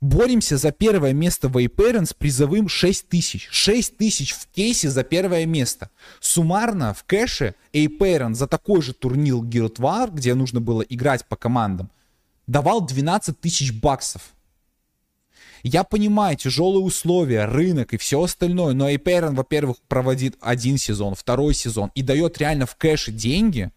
[0.00, 3.48] Боремся за первое место в Aperin с призовым 6 тысяч.
[3.50, 5.90] 6 тысяч в кейсе за первое место.
[6.20, 11.36] Суммарно в кэше Aperin за такой же турнир Guild War, где нужно было играть по
[11.36, 11.90] командам,
[12.46, 14.22] давал 12 тысяч баксов.
[15.62, 21.54] Я понимаю, тяжелые условия, рынок и все остальное, но Эйперен, во-первых, проводит один сезон, второй
[21.54, 23.70] сезон и дает реально в кэше деньги.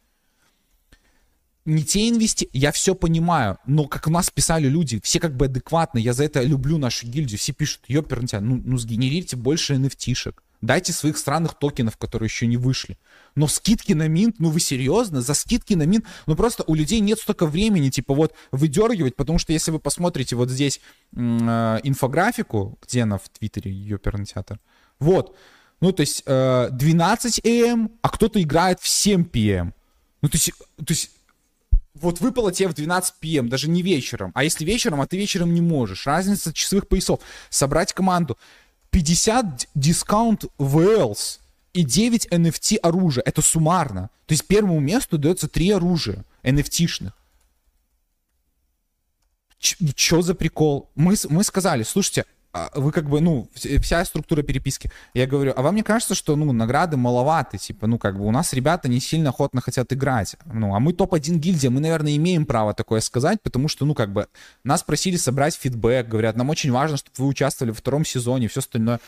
[1.66, 2.50] Не те инвести...
[2.52, 6.26] Я все понимаю, но как у нас писали люди, все как бы адекватно, я за
[6.26, 10.36] это люблю нашу гильдию, все пишут, ёпернтя, ну, ну сгенерите больше NFT-шек.
[10.64, 12.98] Дайте своих странных токенов, которые еще не вышли.
[13.36, 15.22] Но скидки на минт, ну вы серьезно?
[15.22, 16.06] За скидки на минт?
[16.26, 20.38] Ну просто у людей нет столько времени, типа вот выдергивать, потому что если вы посмотрите
[20.38, 20.80] вот здесь
[21.12, 21.20] э,
[21.84, 24.58] инфографику, где она в Твиттере, ее театр,
[25.00, 25.36] вот,
[25.82, 29.74] ну то есть э, 12 АМ, а кто-то играет в 7 ПМ.
[30.22, 31.12] Ну то есть, то есть
[31.94, 34.32] вот выпало тебе в 12 ПМ, даже не вечером.
[34.34, 36.08] А если вечером, а ты вечером не можешь.
[36.08, 37.20] Разница часовых поясов.
[37.50, 38.38] Собрать команду.
[38.94, 41.40] 50 дискаунт VLs
[41.74, 43.24] и 9 NFT оружия.
[43.26, 44.12] Это суммарно.
[44.28, 47.12] То есть первому месту дается 3 оружия NFT-шных.
[49.58, 50.92] Чё за прикол?
[50.94, 52.26] Мы, мы сказали, слушайте,
[52.76, 54.92] вы как бы, ну, вся структура переписки.
[55.14, 58.32] Я говорю, а вам не кажется, что, ну, награды маловаты, типа, ну, как бы у
[58.32, 60.36] нас ребята не сильно охотно хотят играть.
[60.46, 64.14] Ну, а мы топ-1 гильдия, мы, наверное, имеем право такое сказать, потому что, ну, как
[64.14, 64.28] бы,
[64.64, 68.60] нас просили собрать фидбэк, говорят, нам очень важно, чтобы вы участвовали в втором сезоне, все
[68.60, 69.00] остальное.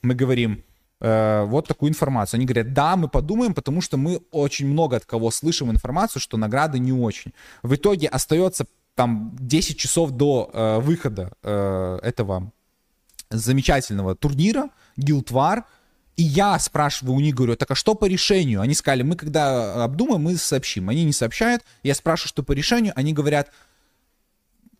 [0.00, 0.64] Мы говорим,
[1.00, 2.38] э, вот такую информацию.
[2.38, 6.38] Они говорят, да, мы подумаем, потому что мы очень много от кого слышим информацию, что
[6.38, 7.32] награды не очень.
[7.62, 8.64] В итоге остается
[8.94, 12.50] там 10 часов до э, выхода э, этого
[13.34, 15.64] замечательного турнира, Гилдвар,
[16.16, 18.60] и я спрашиваю у них, говорю, так а что по решению?
[18.60, 20.88] Они сказали, мы когда обдумаем, мы сообщим.
[20.88, 21.62] Они не сообщают.
[21.82, 22.92] Я спрашиваю, что по решению.
[22.94, 23.50] Они говорят,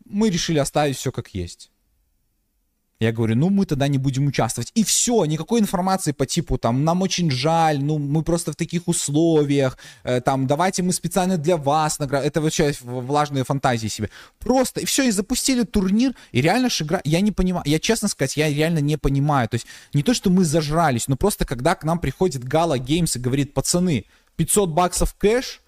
[0.05, 1.71] мы решили оставить все как есть.
[2.99, 4.71] Я говорю, ну мы тогда не будем участвовать.
[4.73, 8.87] И все, никакой информации по типу там, нам очень жаль, ну мы просто в таких
[8.87, 12.23] условиях, э, там, давайте мы специально для вас наград...
[12.23, 14.09] Это вообще влажные фантазии себе.
[14.39, 18.37] Просто, и все, и запустили турнир, и реально игра, я не понимаю, я честно сказать,
[18.37, 19.49] я реально не понимаю.
[19.49, 23.17] То есть не то, что мы зажрались, но просто когда к нам приходит Гала Геймс
[23.17, 24.05] и говорит, пацаны,
[24.37, 25.61] 500 баксов кэш,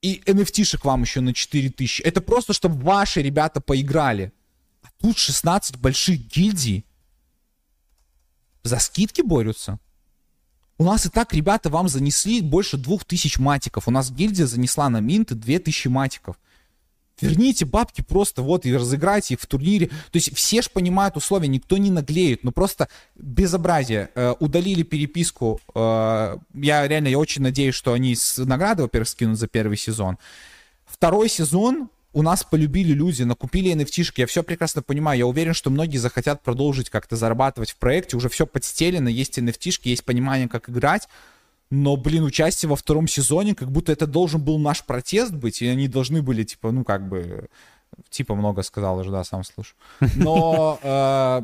[0.00, 2.02] и NFT-шек вам еще на 4000.
[2.02, 4.32] Это просто, чтобы ваши ребята поиграли.
[5.00, 6.84] Тут 16 больших гильдий
[8.62, 9.78] за скидки борются.
[10.78, 13.88] У нас и так ребята вам занесли больше 2000 матиков.
[13.88, 16.36] У нас гильдия занесла на минты 2000 матиков.
[17.20, 19.86] Верните бабки просто вот и разыграйте их в турнире.
[19.86, 22.42] То есть все ж понимают условия, никто не наглеет.
[22.42, 24.10] Но просто безобразие.
[24.14, 25.60] Э, удалили переписку.
[25.74, 30.18] Э, я реально, я очень надеюсь, что они с награды, во-первых, скинут за первый сезон.
[30.84, 35.70] Второй сезон у нас полюбили люди, накупили NFT-шки, я все прекрасно понимаю, я уверен, что
[35.70, 40.68] многие захотят продолжить как-то зарабатывать в проекте, уже все подстелено, есть NFT-шки, есть понимание, как
[40.68, 41.08] играть,
[41.70, 45.66] но, блин, участие во втором сезоне, как будто это должен был наш протест быть, и
[45.66, 47.48] они должны были, типа, ну, как бы,
[48.10, 49.74] типа, много сказал уже, да, сам слышу.
[50.16, 51.42] Но, э,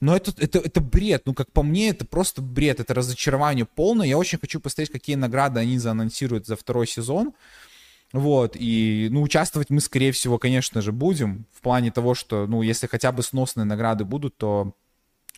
[0.00, 4.06] но это, это, это бред, ну, как по мне, это просто бред, это разочарование полное.
[4.06, 7.34] Я очень хочу посмотреть, какие награды они заанонсируют за второй сезон.
[8.12, 12.60] Вот, и, ну, участвовать мы, скорее всего, конечно же, будем, в плане того, что, ну,
[12.60, 14.74] если хотя бы сносные награды будут, то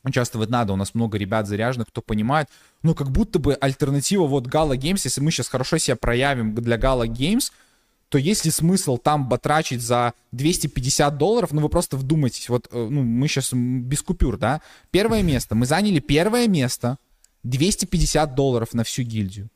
[0.03, 0.73] участвовать надо.
[0.73, 2.49] У нас много ребят заряженных, кто понимает.
[2.83, 6.77] Ну, как будто бы альтернатива вот Gala Games, если мы сейчас хорошо себя проявим для
[6.77, 7.53] Gala Games,
[8.09, 11.53] то есть ли смысл там батрачить за 250 долларов?
[11.53, 12.49] Ну, вы просто вдумайтесь.
[12.49, 14.61] Вот, э, ну, мы сейчас без купюр, да?
[14.91, 15.55] Первое место.
[15.55, 16.99] Мы заняли первое место.
[17.45, 19.51] 250 долларов на всю гильдию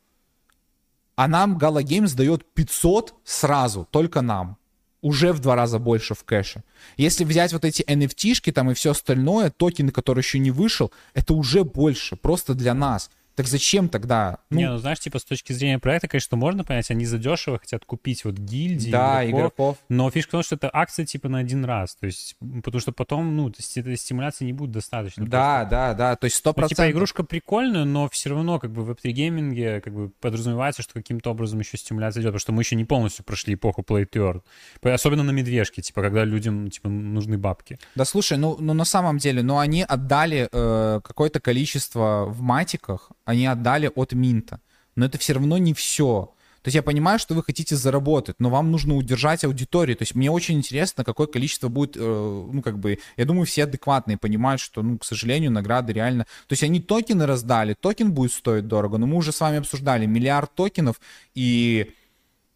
[1.18, 4.56] а нам Gala Games дает 500 сразу, только нам.
[5.02, 6.62] Уже в два раза больше в кэше.
[6.96, 11.34] Если взять вот эти NFT-шки там и все остальное, токены, которые еще не вышел, это
[11.34, 13.10] уже больше, просто для нас.
[13.38, 14.38] Так зачем тогда?
[14.50, 17.84] Ну, не, ну знаешь, типа с точки зрения проекта, конечно, можно понять, они задешево хотят
[17.84, 19.76] купить вот гильдии, да, игроков, игроков.
[19.88, 22.34] Но фишка в том, что это акция типа на один раз, то есть
[22.64, 25.24] потому что потом, ну, этой стимуляции не будет достаточно.
[25.24, 25.70] Да, просто.
[25.70, 26.78] да, да, то есть сто процентов.
[26.78, 30.82] Ну, типа игрушка прикольная, но все равно как бы в Web3 гейминге как бы подразумевается,
[30.82, 34.08] что каким-то образом еще стимуляция идет, потому что мы еще не полностью прошли эпоху Play
[34.10, 34.42] to
[34.82, 34.92] Earn.
[34.92, 37.78] Особенно на медвежке, типа когда людям типа нужны бабки.
[37.94, 43.12] Да, слушай, ну, ну на самом деле, ну они отдали э, какое-то количество в матиках,
[43.28, 44.58] они отдали от Минта.
[44.96, 46.32] Но это все равно не все.
[46.62, 49.96] То есть я понимаю, что вы хотите заработать, но вам нужно удержать аудиторию.
[49.96, 53.64] То есть мне очень интересно, какое количество будет, э, ну, как бы, я думаю, все
[53.64, 56.24] адекватные понимают, что, ну, к сожалению, награды реально...
[56.46, 60.06] То есть они токены раздали, токен будет стоить дорого, но мы уже с вами обсуждали
[60.06, 60.98] миллиард токенов,
[61.34, 61.92] и,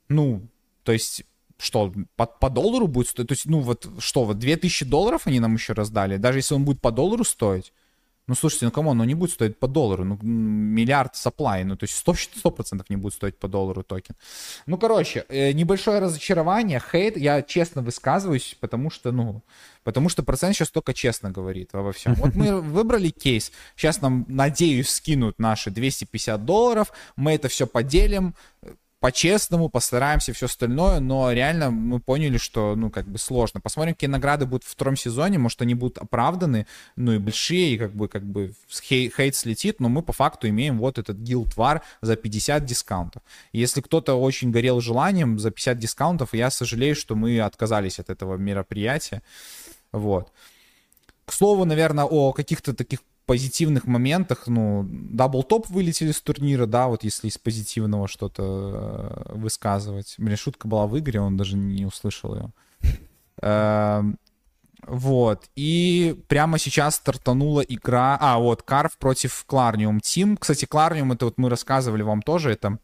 [0.08, 0.40] ну,
[0.84, 1.24] то есть
[1.58, 3.28] что, по, по доллару будет стоить?
[3.28, 6.16] То есть, ну, вот что, вот 2000 долларов они нам еще раздали?
[6.16, 7.74] Даже если он будет по доллару стоить,
[8.28, 11.84] ну, слушайте, ну, кому, он не будет стоить по доллару, ну, миллиард supply, ну, то
[11.84, 14.14] есть 100%, 100% не будет стоить по доллару токен.
[14.66, 19.42] Ну, короче, э, небольшое разочарование, хейт, я честно высказываюсь, потому что, ну,
[19.82, 22.14] потому что процент сейчас только честно говорит во всем.
[22.14, 28.34] Вот мы выбрали кейс, сейчас нам, надеюсь, скинут наши 250 долларов, мы это все поделим,
[29.02, 33.60] по-честному, постараемся, все остальное, но реально мы поняли, что, ну, как бы сложно.
[33.60, 37.78] Посмотрим, какие награды будут в втором сезоне, может, они будут оправданы, ну, и большие, и
[37.78, 41.56] как бы, как бы хей, хейт слетит, но мы по факту имеем вот этот guild
[41.56, 43.24] war за 50 дискаунтов.
[43.52, 48.36] Если кто-то очень горел желанием за 50 дискаунтов, я сожалею, что мы отказались от этого
[48.36, 49.22] мероприятия,
[49.90, 50.30] вот.
[51.24, 57.04] К слову, наверное, о каких-то таких позитивных моментах, ну, дабл-топ вылетели с турнира, да, вот
[57.04, 60.14] если из позитивного что-то э, высказывать.
[60.18, 62.50] Блин, шутка была в игре, он даже не услышал ее.
[63.42, 64.18] Эм,
[64.86, 65.48] вот.
[65.54, 68.18] И прямо сейчас стартанула игра...
[68.20, 70.36] А, вот, Карв против Кларниум Тим.
[70.36, 72.78] Кстати, Кларниум, это вот мы рассказывали вам тоже, это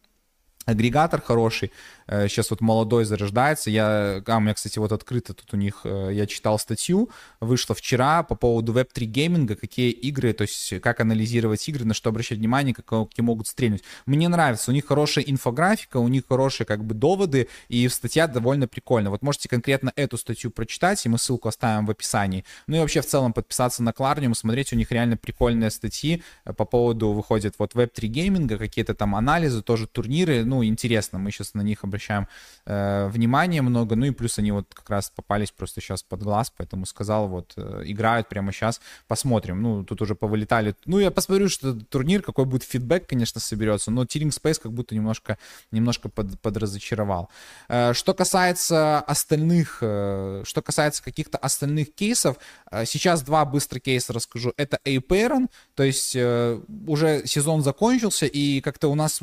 [0.68, 1.72] агрегатор хороший.
[2.06, 3.70] Сейчас э, вот молодой зарождается.
[3.70, 7.74] Я, а, у меня, кстати, вот открыто тут у них, э, я читал статью, вышла
[7.74, 12.38] вчера по поводу Web3 гейминга, какие игры, то есть как анализировать игры, на что обращать
[12.38, 13.82] внимание, как, какие могут стрельнуть.
[14.06, 18.68] Мне нравится, у них хорошая инфографика, у них хорошие как бы доводы, и статья довольно
[18.68, 19.10] прикольная.
[19.10, 22.44] Вот можете конкретно эту статью прочитать, и мы ссылку оставим в описании.
[22.66, 26.52] Ну и вообще в целом подписаться на Кларниум, смотреть, у них реально прикольные статьи э,
[26.52, 31.30] по поводу, выходит вот Web3 гейминга, какие-то там анализы, тоже турниры, ну ну, интересно, мы
[31.30, 32.26] сейчас на них обращаем
[32.66, 36.52] э, внимание много, ну и плюс они вот как раз попались просто сейчас под глаз,
[36.56, 41.48] поэтому сказал, вот, э, играют прямо сейчас, посмотрим, ну, тут уже повылетали, ну, я посмотрю,
[41.48, 45.38] что турнир, какой будет фидбэк, конечно, соберется, но Тиринг Space как будто немножко,
[45.70, 47.30] немножко под, подразочаровал.
[47.68, 52.36] Э, что касается остальных, э, что касается каких-то остальных кейсов,
[52.72, 58.60] э, сейчас два быстрых кейса расскажу, это Apeiron, то есть э, уже сезон закончился, и
[58.60, 59.20] как-то у нас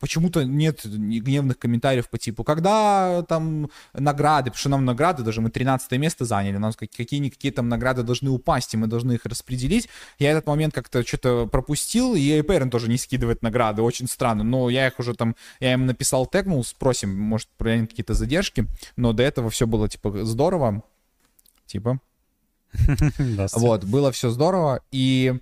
[0.00, 5.50] почему-то нет гневных комментариев по типу, когда там награды, потому что нам награды, даже мы
[5.50, 9.88] 13 место заняли, у нас какие-никакие там награды должны упасть, и мы должны их распределить.
[10.18, 14.70] Я этот момент как-то что-то пропустил, и Эйперин тоже не скидывает награды, очень странно, но
[14.70, 18.66] я их уже там, я им написал тегнул, спросим, может, проявим какие-то задержки,
[18.96, 20.82] но до этого все было, типа, здорово,
[21.66, 22.00] типа,
[23.54, 25.40] вот, было все здорово, и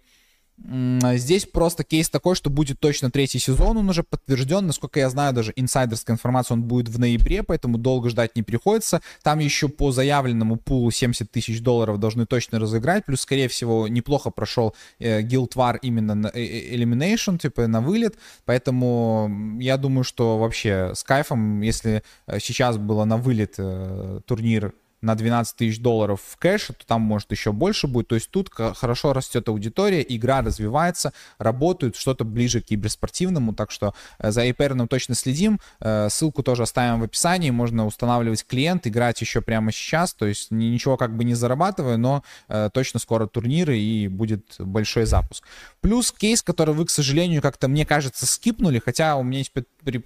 [0.59, 4.66] Здесь просто кейс такой, что будет точно третий сезон, он уже подтвержден.
[4.66, 9.03] Насколько я знаю, даже инсайдерская информация, он будет в ноябре, поэтому долго ждать не приходится.
[9.23, 13.05] Там еще по заявленному пулу 70 тысяч долларов должны точно разыграть.
[13.05, 17.83] Плюс, скорее всего, неплохо прошел э, Guild War именно на э, э, Elimination, типа на
[17.83, 18.16] вылет.
[18.47, 24.73] Поэтому я думаю, что вообще с кайфом, если э, сейчас было на вылет э, турнир
[25.01, 28.09] на 12 тысяч долларов в кэше, то там может еще больше будет.
[28.09, 33.94] То есть тут хорошо растет аудитория, игра развивается, работают, что-то ближе к киберспортивному, так что
[34.18, 35.60] э, за Эйперном точно следим.
[35.81, 40.51] Э, ссылку тоже оставим в описании, можно устанавливать клиент, играть еще прямо сейчас, то есть
[40.51, 45.44] ничего как бы не зарабатывая, но э, точно скоро турниры и будет большой запуск.
[45.81, 49.52] Плюс кейс, который вы, к сожалению, как-то, мне кажется, скипнули, хотя у меня есть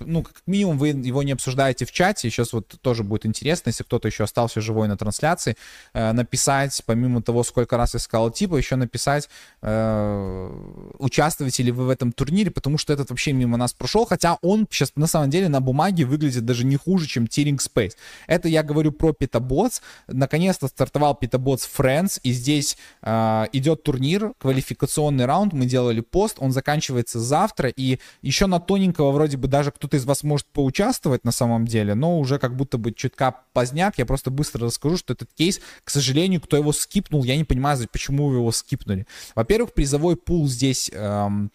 [0.00, 3.84] ну, как минимум вы его не обсуждаете в чате, сейчас вот тоже будет интересно, если
[3.84, 5.56] кто-то еще остался живой на трансляции,
[5.92, 9.28] э, написать, помимо того, сколько раз я сказал типа, еще написать,
[9.62, 10.50] э,
[10.98, 14.66] участвуете ли вы в этом турнире, потому что этот вообще мимо нас прошел, хотя он
[14.70, 17.94] сейчас на самом деле на бумаге выглядит даже не хуже, чем Tearing Space.
[18.26, 19.80] Это я говорю про Petabots.
[20.08, 26.52] Наконец-то стартовал Petabots Friends, и здесь э, идет турнир, квалификационный раунд, мы делали пост, он
[26.52, 31.32] заканчивается завтра, и еще на тоненького вроде бы даже кто-то из вас может поучаствовать на
[31.32, 35.32] самом деле, но уже как будто бы чутка поздняк, я просто быстро расскажу, что этот
[35.34, 39.06] кейс, к сожалению, кто его скипнул, я не понимаю, почему вы его скипнули.
[39.34, 40.90] Во-первых, призовой пул здесь...
[40.92, 41.50] Эм,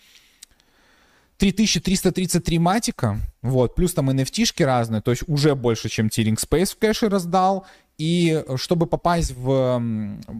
[1.37, 6.77] 3333 матика, вот, плюс там NFT-шки разные, то есть уже больше, чем Тиринг Space в
[6.77, 7.67] кэше раздал,
[7.97, 9.81] и чтобы попасть в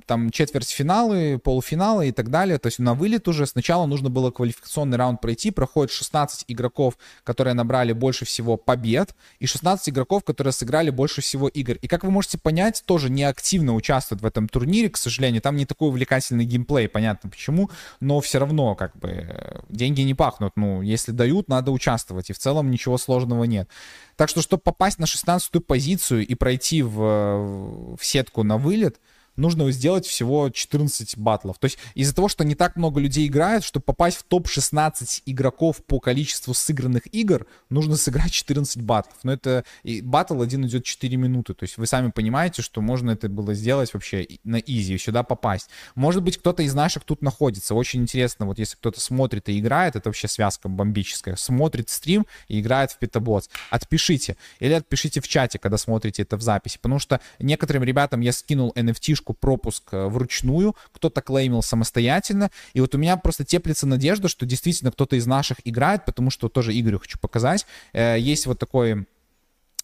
[0.06, 4.98] там четвертьфиналы, полуфиналы и так далее, то есть на вылет уже сначала нужно было квалификационный
[4.98, 10.90] раунд пройти, проходит 16 игроков, которые набрали больше всего побед, и 16 игроков, которые сыграли
[10.90, 11.78] больше всего игр.
[11.82, 15.56] И как вы можете понять, тоже не активно участвуют в этом турнире, к сожалению, там
[15.56, 17.70] не такой увлекательный геймплей, понятно почему,
[18.00, 22.38] но все равно как бы деньги не пахнут, ну, если дают, надо участвовать, и в
[22.38, 23.70] целом ничего сложного нет.
[24.16, 29.00] Так что, чтобы попасть на 16 позицию и пройти в, в сетку на вылет,
[29.36, 31.58] нужно сделать всего 14 батлов.
[31.60, 35.84] То есть из-за того, что не так много людей играет, чтобы попасть в топ-16 игроков
[35.86, 39.18] по количеству сыгранных игр, нужно сыграть 14 батлов.
[39.24, 41.54] Но это и батл один идет 4 минуты.
[41.54, 45.70] То есть вы сами понимаете, что можно это было сделать вообще на изи, сюда попасть.
[45.96, 47.76] Может быть, кто-то из наших тут находится.
[47.76, 51.36] Очень интересно, вот если кто-то смотрит и играет, это вообще связка бомбическая.
[51.36, 53.50] Смотрит стрим и играет в Питаботс.
[53.70, 54.38] Отпишите.
[54.60, 56.78] Или отпишите в чате, когда смотрите это в записи.
[56.78, 62.82] Потому что некоторым ребятам я скинул NFT книжку пропуск э, вручную, кто-то клеймил самостоятельно, и
[62.82, 66.72] вот у меня просто теплится надежда, что действительно кто-то из наших играет, потому что тоже
[66.72, 67.66] Игорю хочу показать.
[67.94, 69.06] Э, есть вот такой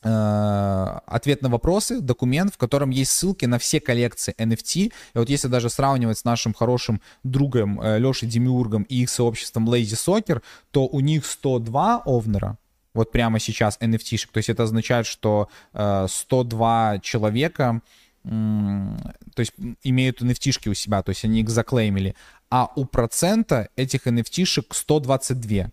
[0.03, 4.91] э, ответ на вопросы, документ, в котором есть ссылки на все коллекции NFT.
[5.15, 9.95] И вот если даже сравнивать с нашим хорошим другом Лешей Демиургом и их сообществом Lazy
[9.95, 10.41] Soccer,
[10.71, 12.57] то у них 102 овнера,
[12.93, 14.31] вот прямо сейчас NFT-шек.
[14.31, 17.81] То есть это означает, что 102 человека
[18.23, 19.53] то есть
[19.83, 22.15] имеют nft у себя, то есть они их заклеймили,
[22.49, 25.71] а у процента этих nft 122.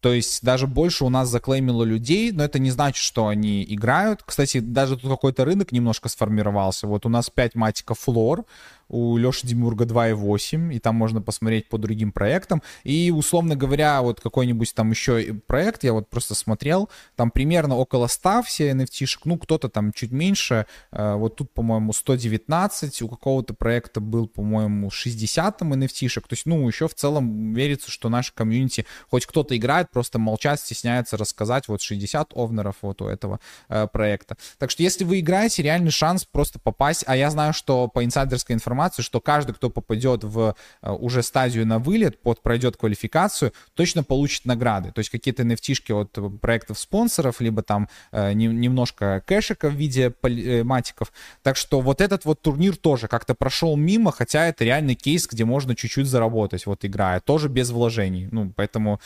[0.00, 4.24] То есть даже больше у нас заклеймило людей, но это не значит, что они играют.
[4.24, 6.88] Кстати, даже тут какой-то рынок немножко сформировался.
[6.88, 8.44] Вот у нас 5 матиков флор,
[8.92, 12.62] у Леши Демурга 2.8, и там можно посмотреть по другим проектам.
[12.84, 18.06] И, условно говоря, вот какой-нибудь там еще проект, я вот просто смотрел, там примерно около
[18.06, 23.54] 100 все NFT-шек, ну, кто-то там чуть меньше, э, вот тут, по-моему, 119, у какого-то
[23.54, 28.32] проекта был, по-моему, 60 там NFT-шек, то есть, ну, еще в целом верится, что наша
[28.34, 33.86] комьюнити, хоть кто-то играет, просто молчат, стесняется рассказать, вот 60 овнеров вот у этого э,
[33.90, 34.36] проекта.
[34.58, 38.54] Так что, если вы играете, реальный шанс просто попасть, а я знаю, что по инсайдерской
[38.54, 43.52] информации информацию, что каждый, кто попадет в э, уже стадию на вылет, под, пройдет квалификацию,
[43.74, 44.90] точно получит награды.
[44.92, 50.12] То есть какие-то nft от проектов спонсоров, либо там э, не, немножко кэшика в виде
[50.22, 51.12] э, матиков.
[51.42, 55.44] Так что вот этот вот турнир тоже как-то прошел мимо, хотя это реальный кейс, где
[55.44, 58.28] можно чуть-чуть заработать, вот играя, тоже без вложений.
[58.32, 59.00] Ну, поэтому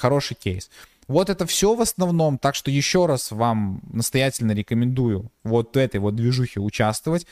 [0.00, 0.70] хороший кейс.
[1.08, 6.14] Вот это все в основном, так что еще раз вам настоятельно рекомендую вот этой вот
[6.14, 7.26] движухе участвовать.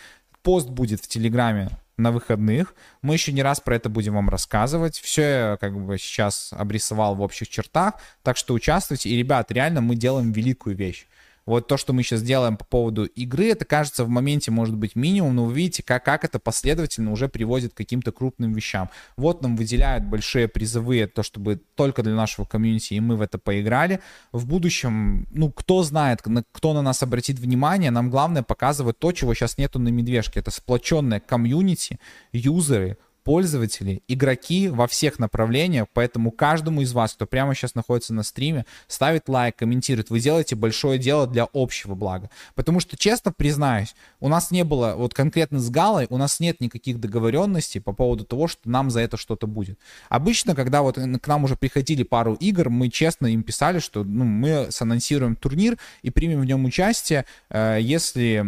[0.47, 2.77] Пост будет в Телеграме на выходных.
[3.03, 4.97] Мы еще не раз про это будем вам рассказывать.
[4.97, 7.95] Все я как бы сейчас обрисовал в общих чертах.
[8.23, 9.09] Так что участвуйте.
[9.09, 11.09] И, ребят, реально мы делаем великую вещь.
[11.47, 14.97] Вот то, что мы сейчас делаем по поводу игры, это кажется в моменте может быть
[14.97, 18.91] минимум, но вы видите, как, как это последовательно уже приводит к каким-то крупным вещам.
[19.17, 23.39] Вот нам выделяют большие призовые, то, чтобы только для нашего комьюнити, и мы в это
[23.39, 24.01] поиграли.
[24.33, 29.33] В будущем, ну, кто знает, кто на нас обратит внимание, нам главное показывать то, чего
[29.35, 30.41] сейчас нету на медвежке.
[30.41, 32.01] Это сплоченное комьюнити,
[32.33, 38.23] юзеры, пользователи, игроки во всех направлениях, поэтому каждому из вас, кто прямо сейчас находится на
[38.23, 42.31] стриме, ставит лайк, комментирует, вы делаете большое дело для общего блага.
[42.55, 46.61] Потому что, честно признаюсь, у нас не было, вот конкретно с Галой, у нас нет
[46.61, 49.77] никаких договоренностей по поводу того, что нам за это что-то будет.
[50.09, 54.25] Обычно, когда вот к нам уже приходили пару игр, мы честно им писали, что ну,
[54.25, 58.41] мы санонсируем турнир и примем в нем участие, э, если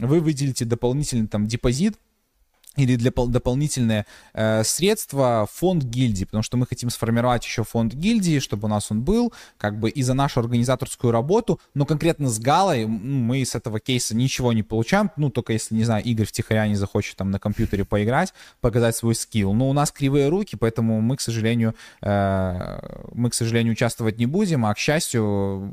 [0.00, 1.94] вы выделите дополнительный там депозит,
[2.76, 8.38] или для дополнительные э, средства фонд гильдии, потому что мы хотим сформировать еще фонд гильдии,
[8.38, 12.38] чтобы у нас он был, как бы и за нашу организаторскую работу, но конкретно с
[12.38, 16.68] Галой мы с этого кейса ничего не получаем, ну, только если, не знаю, Игорь втихаря
[16.68, 21.00] не захочет там на компьютере поиграть, показать свой скилл, но у нас кривые руки, поэтому
[21.00, 22.78] мы, к сожалению, э,
[23.12, 25.72] мы, к сожалению, участвовать не будем, а, к счастью,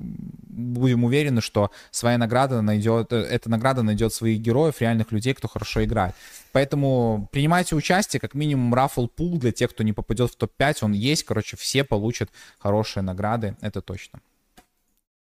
[0.54, 5.48] будем уверены, что своя награда найдет, э, эта награда найдет своих героев, реальных людей, кто
[5.48, 6.16] хорошо играет.
[6.54, 6.93] Поэтому
[7.32, 11.24] принимайте участие, как минимум рафл пул для тех, кто не попадет в топ-5, он есть,
[11.24, 12.30] короче, все получат
[12.60, 14.20] хорошие награды, это точно.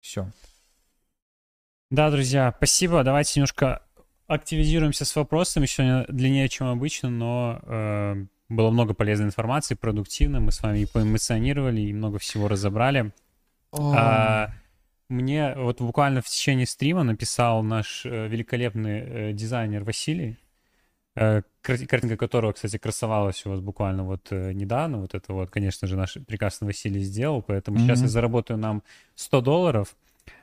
[0.01, 0.31] Все.
[1.91, 3.05] Да, друзья, спасибо.
[3.05, 3.83] Давайте немножко
[4.27, 5.67] активизируемся с вопросами.
[5.67, 10.41] Сегодня длиннее, чем обычно, но э, было много полезной информации, продуктивно.
[10.41, 13.13] Мы с вами и поэмоционировали, и много всего разобрали.
[13.73, 14.51] А,
[15.09, 20.37] мне вот буквально в течение стрима написал наш э, великолепный э, дизайнер Василий.
[21.17, 24.99] Э, картинка которого, кстати, красовалась у вас буквально вот э, недавно.
[24.99, 27.43] Вот это вот, конечно же, наш прекрасный Василий сделал.
[27.43, 27.83] Поэтому mm-hmm.
[27.83, 28.83] сейчас я заработаю нам
[29.15, 29.97] 100 долларов.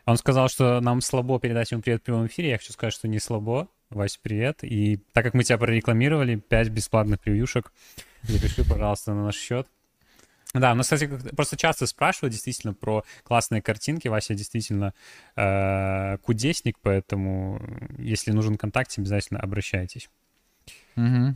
[0.06, 2.50] Он сказал, что нам слабо передать ему привет в прямом эфире.
[2.50, 3.68] Я хочу сказать, что не слабо.
[3.92, 4.64] Вась, привет.
[4.64, 7.72] И так как мы тебя прорекламировали, 5 бесплатных превьюшек.
[8.24, 9.68] Запиши, пожалуйста, на наш счет.
[10.56, 14.08] Да, ну, кстати, просто часто спрашивают действительно про классные картинки.
[14.08, 14.94] Вася действительно
[15.36, 17.62] э, кудесник, поэтому
[17.98, 20.10] если нужен контакт, обязательно обращайтесь.
[20.96, 21.36] Угу.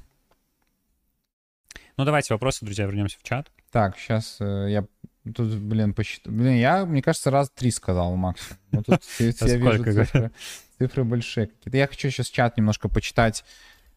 [1.98, 3.52] Ну, давайте вопросы, друзья, вернемся в чат.
[3.72, 4.86] Так, сейчас э, я
[5.34, 6.36] тут, блин, посчитаю.
[6.36, 8.60] Блин, я, мне кажется, раз три сказал максимум.
[8.72, 10.32] Ну, тут я вижу цифры,
[10.78, 11.78] цифры большие какие-то.
[11.78, 13.44] Я хочу сейчас чат немножко почитать.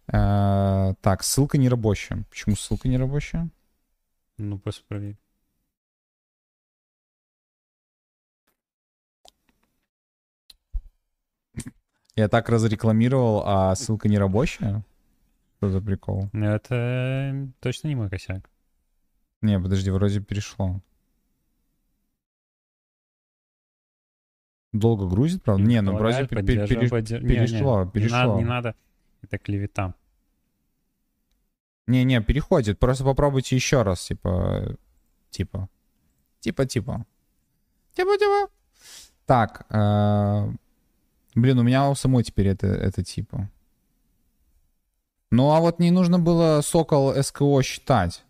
[0.08, 2.24] Э, так, ссылка не рабочая.
[2.30, 3.50] Почему ссылка не рабочая?
[4.38, 5.18] Ну, просто проверь.
[12.16, 14.82] Я так разрекламировал, а ссылка не рабочая?
[15.60, 16.30] Что за прикол?
[16.32, 18.48] Ну, это точно не мой косяк.
[19.42, 20.80] Не, подожди, вроде перешло.
[24.72, 25.62] Долго грузит, правда?
[25.62, 27.22] Не, ну вроде пере- пере- поддерж...
[27.22, 28.16] перешло, не, не, перешло.
[28.16, 28.74] Не надо, не надо.
[29.20, 29.94] Это клевета.
[31.86, 32.78] Не-не, переходит.
[32.78, 34.78] Просто попробуйте еще раз, типа...
[35.28, 35.68] Типа.
[36.38, 37.04] Типа-типа.
[37.92, 38.50] Типа-типа.
[39.26, 39.66] Так.
[39.68, 40.50] Э...
[41.34, 43.50] Блин, у меня у самой теперь это, это типа.
[45.30, 48.24] Ну, а вот не нужно было Сокол СКО считать.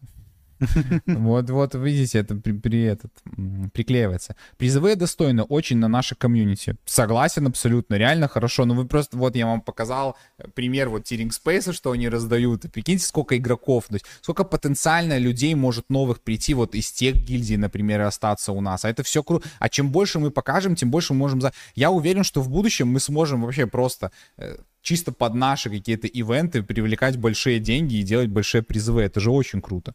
[1.06, 3.12] Вот, вот, видите, это при, при этот,
[3.72, 4.36] приклеивается.
[4.56, 6.76] Призовые достойны очень на наше комьюнити.
[6.84, 8.64] Согласен абсолютно, реально хорошо.
[8.64, 10.16] Но вы просто, вот я вам показал
[10.54, 12.64] пример вот Тиринг Спейса, что они раздают.
[12.64, 17.16] И прикиньте, сколько игроков, то есть сколько потенциально людей может новых прийти вот из тех
[17.16, 18.84] гильдий, например, остаться у нас.
[18.84, 19.48] А это все круто.
[19.58, 21.40] А чем больше мы покажем, тем больше мы можем...
[21.40, 21.52] За...
[21.74, 26.62] Я уверен, что в будущем мы сможем вообще просто э, чисто под наши какие-то ивенты
[26.62, 29.02] привлекать большие деньги и делать большие призывы.
[29.02, 29.94] Это же очень круто.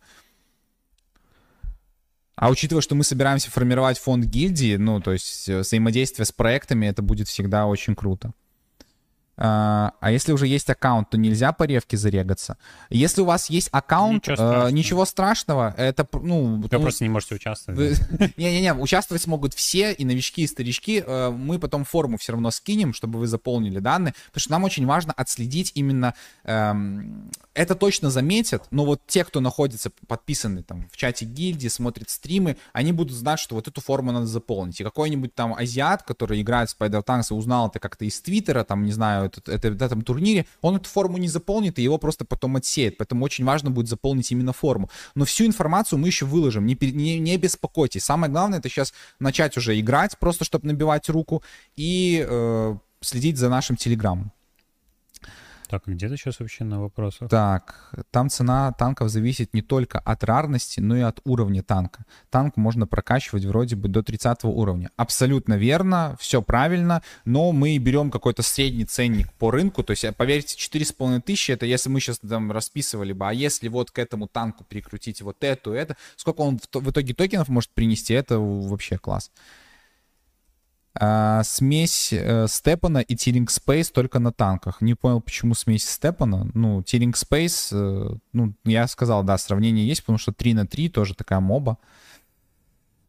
[2.35, 6.85] А учитывая, что мы собираемся формировать фонд гильдии, ну, то есть э, взаимодействие с проектами,
[6.85, 8.33] это будет всегда очень круто.
[9.37, 12.57] А, а если уже есть аккаунт, то нельзя по ревке зарегаться.
[12.89, 16.55] Если у вас есть аккаунт, ничего страшного, э, ничего страшного это, ну...
[16.57, 17.99] Вы ну, просто не можете участвовать.
[18.37, 21.03] Не-не-не, участвовать смогут все, и новички, и старички.
[21.05, 24.85] Э, мы потом форму все равно скинем, чтобы вы заполнили данные, потому что нам очень
[24.85, 26.13] важно отследить именно
[26.43, 32.09] эм, это точно заметят, но вот те, кто находится подписаны там в чате гильдии, смотрят
[32.09, 34.81] стримы, они будут знать, что вот эту форму надо заполнить.
[34.81, 38.63] И какой-нибудь там азиат, который играет в Spider Tanks и узнал это как-то из Твиттера,
[38.63, 41.97] там, не знаю, это, это, в этом турнире, он эту форму не заполнит, и его
[41.97, 42.97] просто потом отсеет.
[42.97, 44.89] Поэтому очень важно будет заполнить именно форму.
[45.15, 48.03] Но всю информацию мы еще выложим, не, не, не беспокойтесь.
[48.03, 51.43] Самое главное, это сейчас начать уже играть, просто чтобы набивать руку,
[51.75, 54.31] и э, следить за нашим телеграммом.
[55.67, 57.29] Так, а где ты сейчас вообще на вопросах?
[57.29, 62.05] Так, там цена танков зависит не только от рарности, но и от уровня танка.
[62.29, 64.91] Танк можно прокачивать вроде бы до 30 уровня.
[64.95, 70.55] Абсолютно верно, все правильно, но мы берем какой-то средний ценник по рынку, то есть, поверьте,
[70.57, 74.63] 4,5 тысячи, это если мы сейчас там расписывали бы, а если вот к эту танку
[74.63, 79.31] прикрутить вот эту, это, сколько он в итоге токенов может принести, это вообще класс.
[80.97, 84.81] А, смесь э, Степана и Тиринг Спейс только на танках.
[84.81, 86.49] Не понял, почему смесь Степана.
[86.53, 90.89] Ну, Тиринг Спейс, э, ну, я сказал, да, сравнение есть, потому что 3 на 3
[90.89, 91.77] тоже такая моба.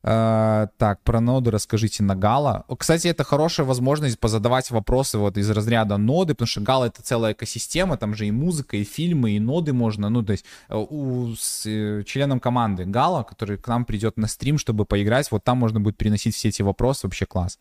[0.07, 2.65] Uh, так, про ноды расскажите на Гала.
[2.78, 7.33] Кстати, это хорошая возможность позадавать вопросы вот из разряда ноды, потому что Гала это целая
[7.33, 11.35] экосистема, там же и музыка, и фильмы, и ноды можно, ну, то есть э, у,
[11.35, 15.59] с э, членом команды Гала, который к нам придет на стрим, чтобы поиграть, вот там
[15.59, 17.59] можно будет переносить все эти вопросы, вообще класс.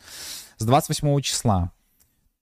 [0.58, 1.72] С 28 числа.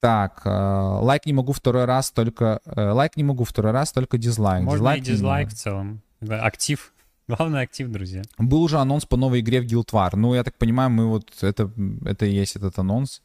[0.01, 2.59] Так, э, лайк не могу второй раз, только...
[2.65, 4.65] Э, лайк не могу второй раз, только дизлайк.
[4.65, 6.01] Можно дизлайк и дизлайк в целом.
[6.19, 6.93] Да, актив.
[7.27, 8.21] Главный актив, друзья.
[8.37, 10.15] Был уже анонс по новой игре в Guild War.
[10.15, 11.71] Ну, я так понимаю, мы вот это,
[12.05, 13.21] это и есть этот анонс.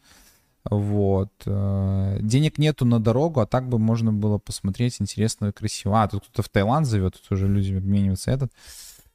[0.64, 1.32] Вот.
[1.46, 6.02] Э, денег нету на дорогу, а так бы можно было посмотреть интересно и красиво.
[6.02, 8.52] А, тут кто-то в Таиланд зовет, тут уже люди обмениваются этот.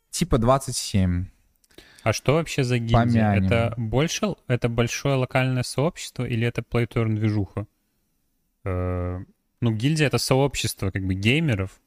[0.09, 1.27] Типа 27.
[2.03, 3.03] А что вообще за гильдия?
[3.03, 3.45] Помянем.
[3.45, 7.67] Это больше, это большое локальное сообщество или это earn движуха?
[8.65, 9.19] Э,
[9.61, 11.79] ну, гильдия— это сообщество как бы геймеров,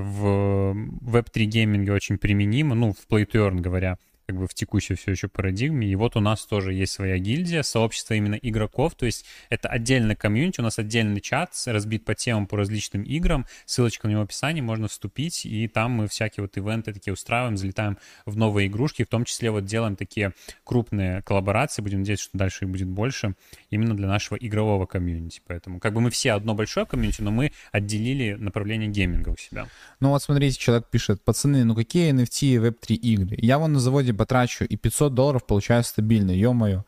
[0.00, 3.98] в Web3 гейминге очень применимо, ну, в Play to Earn говоря
[4.30, 5.88] как бы в текущей все еще парадигме.
[5.88, 10.14] И вот у нас тоже есть своя гильдия, сообщество именно игроков, то есть это отдельный
[10.14, 14.24] комьюнити, у нас отдельный чат разбит по темам, по различным играм, ссылочка на него в
[14.24, 19.02] описании, можно вступить, и там мы всякие вот ивенты такие устраиваем, залетаем в новые игрушки,
[19.02, 20.32] в том числе вот делаем такие
[20.62, 23.34] крупные коллаборации, будем надеяться, что дальше их будет больше,
[23.70, 25.40] именно для нашего игрового комьюнити.
[25.44, 29.66] Поэтому как бы мы все одно большое комьюнити, но мы отделили направление гейминга у себя.
[29.98, 33.36] Ну вот смотрите, человек пишет, пацаны, ну какие NFT и Web3 игры?
[33.40, 36.84] Я вон на заводе потрачу, и 500 долларов получаю стабильно, ё-моё.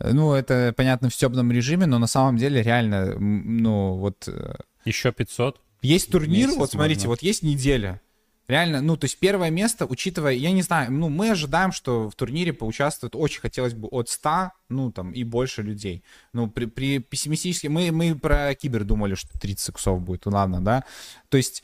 [0.00, 4.26] Ну, это, понятно, в темном режиме, но на самом деле реально, ну, вот...
[4.26, 4.54] Э,
[4.84, 5.60] Еще 500?
[5.82, 7.10] Есть турнир, вот смотрите, можно.
[7.10, 8.00] вот есть неделя.
[8.48, 12.14] Реально, ну, то есть первое место, учитывая, я не знаю, ну, мы ожидаем, что в
[12.16, 16.02] турнире поучаствует, очень хотелось бы от 100, ну, там, и больше людей.
[16.32, 20.82] Ну, при, при пессимистически, мы, мы про кибер думали, что 30 иксов будет, ладно, да.
[21.28, 21.62] То есть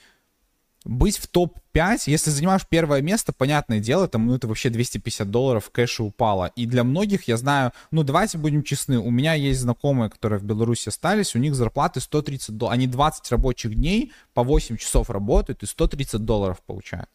[0.89, 5.71] быть в топ-5, если занимаешь первое место, понятное дело, там, ну, это вообще 250 долларов
[5.71, 6.51] кэша упало.
[6.57, 10.45] И для многих, я знаю, ну, давайте будем честны, у меня есть знакомые, которые в
[10.45, 12.75] Беларуси остались, у них зарплаты 130 долларов.
[12.75, 17.11] Они 20 рабочих дней по 8 часов работают и 130 долларов получают.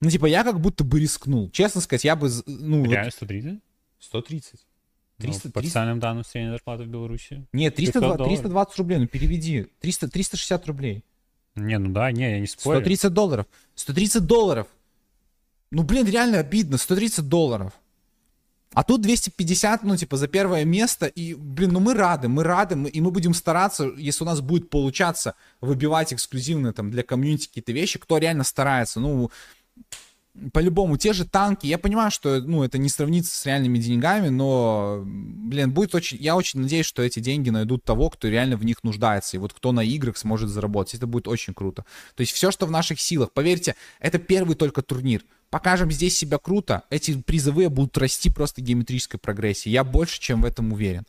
[0.00, 1.50] Ну, типа, я как будто бы рискнул.
[1.50, 2.86] Честно сказать, я бы, ну...
[2.86, 3.60] Реально 130?
[3.98, 4.60] 130.
[5.18, 7.44] 300, ну, по социальным данным средняя зарплата в Беларуси.
[7.52, 9.66] Нет, 320, 320 рублей, ну переведи.
[9.80, 11.04] 300, 360 рублей.
[11.58, 12.78] Не, ну да, не, я не спорю.
[12.78, 13.46] 130 долларов.
[13.74, 14.66] 130 долларов.
[15.70, 16.78] Ну, блин, реально обидно.
[16.78, 17.72] 130 долларов.
[18.74, 21.06] А тут 250, ну, типа, за первое место.
[21.06, 22.76] И, блин, ну мы рады, мы рады.
[22.76, 27.48] Мы, и мы будем стараться, если у нас будет получаться выбивать эксклюзивные там для комьюнити
[27.48, 29.00] какие-то вещи, кто реально старается.
[29.00, 29.30] Ну,
[30.52, 35.02] по-любому, те же танки, я понимаю, что, ну, это не сравнится с реальными деньгами, но,
[35.04, 38.82] блин, будет очень, я очень надеюсь, что эти деньги найдут того, кто реально в них
[38.84, 41.84] нуждается, и вот кто на играх сможет заработать, это будет очень круто.
[42.14, 46.38] То есть все, что в наших силах, поверьте, это первый только турнир, покажем здесь себя
[46.38, 51.04] круто, эти призовые будут расти просто геометрической прогрессии, я больше, чем в этом уверен.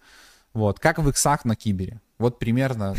[0.53, 2.95] Вот, как в иксах на кибере, вот примерно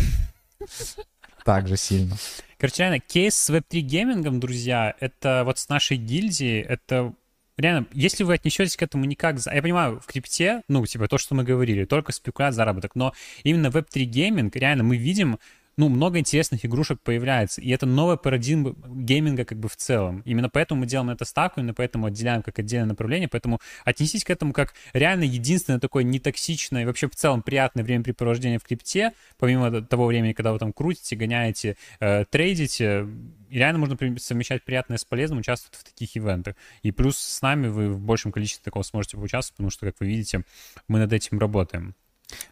[1.45, 2.17] так же сильно.
[2.59, 7.15] Короче, реально, кейс с Web3 геймингом, друзья, это вот с нашей гильдии, это
[7.57, 9.37] реально, если вы отнесетесь к этому никак...
[9.47, 13.13] Я понимаю, в крипте, ну, типа, то, что мы говорили, только спекуляция, заработок, но
[13.45, 15.39] именно Web3 гейминг, реально, мы видим
[15.81, 20.21] ну, много интересных игрушек появляется, и это новая парадигма гейминга как бы в целом.
[20.27, 24.29] Именно поэтому мы делаем это ставку, именно поэтому отделяем как отдельное направление, поэтому отнеситесь к
[24.29, 30.05] этому как реально единственное такое нетоксичное вообще в целом приятное времяпрепровождение в крипте, помимо того
[30.05, 33.07] времени, когда вы там крутите, гоняете, э, трейдите,
[33.49, 36.57] реально можно совмещать приятное с полезным, участвовать в таких ивентах.
[36.83, 40.09] И плюс с нами вы в большем количестве такого сможете поучаствовать, потому что, как вы
[40.09, 40.45] видите,
[40.89, 41.95] мы над этим работаем.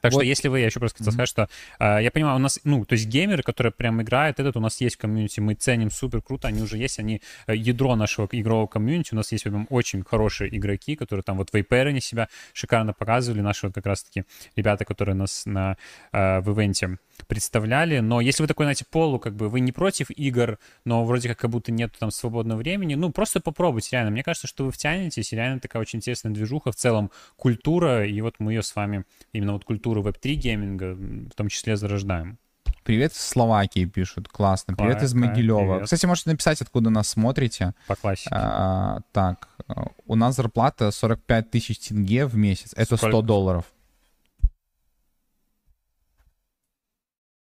[0.00, 0.20] Так Вот.
[0.20, 1.48] что если вы, я еще просто хотел сказать, что
[1.78, 4.80] э, я понимаю, у нас, ну, то есть геймеры, которые прям играют, этот у нас
[4.80, 9.14] есть комьюнити, мы ценим супер круто, они уже есть, они э, ядро нашего игрового комьюнити,
[9.14, 13.40] у нас есть прям очень хорошие игроки, которые там вот в Вейперене себя шикарно показывали,
[13.40, 14.24] наши вот как раз-таки
[14.56, 15.76] ребята, которые нас на,
[16.12, 20.10] э, в ивенте представляли, но если вы такой, знаете, полу, как бы вы не против
[20.10, 24.10] игр, но вроде как как будто нет там свободного времени, ну, просто попробуйте, реально.
[24.10, 28.20] Мне кажется, что вы втянетесь, и реально такая очень интересная движуха, в целом культура, и
[28.20, 32.38] вот мы ее с вами, именно вот культуру веб-3 гейминга, в том числе зарождаем.
[32.84, 34.74] Привет из Словакии пишут, классно.
[34.74, 35.58] Привет из Классно, Могилева.
[35.74, 35.84] привет.
[35.84, 37.74] Кстати, можете написать, откуда нас смотрите.
[37.86, 38.30] По классике.
[38.32, 42.72] А, так, а, у нас зарплата 45 тысяч тенге в месяц.
[42.72, 43.26] Это 100 Сколько?
[43.26, 43.64] долларов.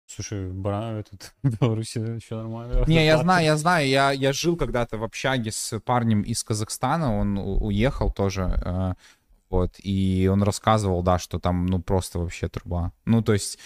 [0.06, 2.84] Слушай, бра, этот, в Беларуси еще нормально.
[2.86, 7.14] Не, я знаю, я знаю, я, я жил когда-то в общаге с парнем из Казахстана,
[7.18, 8.94] он у- уехал тоже, э,
[9.50, 12.92] вот, и он рассказывал, да, что там, ну, просто вообще труба.
[13.04, 13.58] Ну, то есть,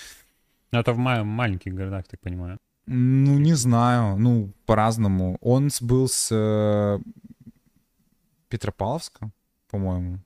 [0.73, 2.59] Ну, это в ма- маленьких городах, так понимаю.
[2.87, 5.39] ну, не знаю, ну, по-разному.
[5.41, 6.99] Он был с э,
[8.49, 9.31] Петропавловска,
[9.71, 10.21] по-моему.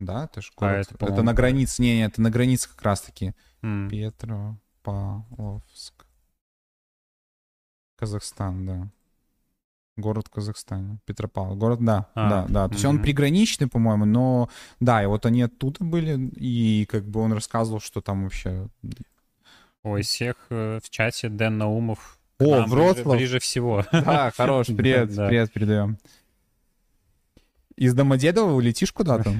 [0.00, 3.34] Да, это же А это, это, на границе, не, не, это на границе как раз-таки.
[3.62, 3.88] М.
[3.90, 6.06] Петропавловск.
[7.96, 8.88] Казахстан, да.
[9.98, 10.98] Город в Казахстане.
[11.06, 11.58] Петропавловск.
[11.60, 12.68] Город, да, А, да, да.
[12.68, 14.48] То есть он приграничный, по-моему, но
[14.78, 18.68] да, и вот они оттуда были, и как бы он рассказывал, что там вообще...
[19.82, 22.18] Ой, всех э, в чате Дэн Наумов.
[22.38, 23.16] О, Вроцлав.
[23.16, 23.84] Ближе, ближе всего.
[23.90, 25.26] Да, хорош, привет, Да.
[25.28, 25.98] привет передаем.
[27.76, 29.34] Из Домодедово улетишь куда-то?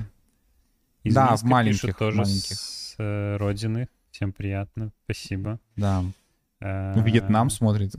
[1.05, 2.57] Из Да, Минска в маленьких, пишут тоже маленьких.
[2.57, 3.89] с э, родины.
[4.11, 5.61] Всем приятно, спасибо.
[5.77, 6.03] Да.
[6.61, 7.95] Э, Вьетнам смотрит.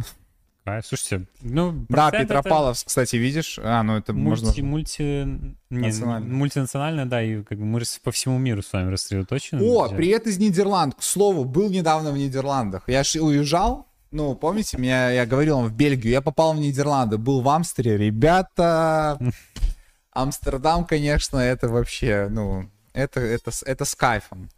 [0.69, 0.85] Кайф.
[0.85, 1.85] Слушайте, ну...
[1.89, 3.59] Да, процент это Петропавловск, кстати, видишь?
[3.61, 4.47] А, ну это можно...
[4.47, 5.01] Мульти, мульти,
[5.69, 6.33] не, Национально.
[6.33, 9.61] мультинациональное, да, и как бы мы по всему миру с вами рассредоточены.
[9.61, 9.97] О, друзья.
[9.97, 10.95] привет из Нидерланд.
[10.95, 12.83] К слову, был недавно в Нидерландах.
[12.87, 17.17] Я ж уезжал, ну, помните, меня, я говорил вам в Бельгию, я попал в Нидерланды,
[17.17, 17.97] был в Амстере.
[17.97, 19.19] Ребята,
[20.11, 24.49] Амстердам, конечно, это вообще, ну, это, это, это с кайфом.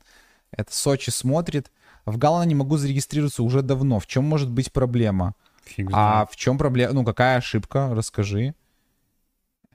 [0.52, 1.72] Это Сочи смотрит.
[2.06, 4.00] В Гала не могу зарегистрироваться уже давно.
[4.00, 5.36] В чем может быть проблема?
[5.64, 6.94] Фиг А в чем проблема?
[6.94, 7.94] Ну, какая ошибка?
[7.94, 8.56] Расскажи.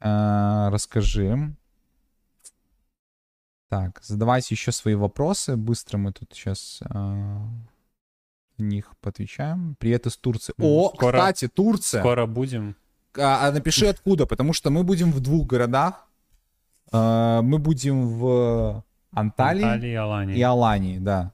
[0.00, 1.54] А, расскажи.
[3.68, 5.56] Так, задавайте еще свои вопросы.
[5.56, 7.48] Быстро мы тут сейчас на
[8.58, 9.76] них поотвечаем.
[9.78, 10.54] Привет из Турции.
[10.56, 12.00] Ну, О, скоро- кстати, Турция.
[12.00, 12.76] Скоро будем.
[13.18, 16.06] А, а напиши откуда, потому что мы будем в двух городах.
[16.92, 20.36] А, мы будем в Анталии Анталии и Алании.
[20.36, 21.32] и Алании, да.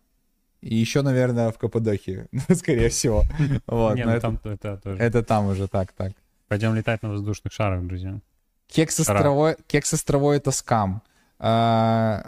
[0.63, 3.25] И еще, наверное, в Каппадокии, скорее всего.
[3.67, 4.99] Вот, Не, но ну это, там это тоже.
[4.99, 6.13] это там уже так, так.
[6.49, 8.21] Пойдем летать на воздушных шарах, друзья.
[8.69, 11.03] Кекс островой, кекс островой это скам.
[11.39, 12.25] А,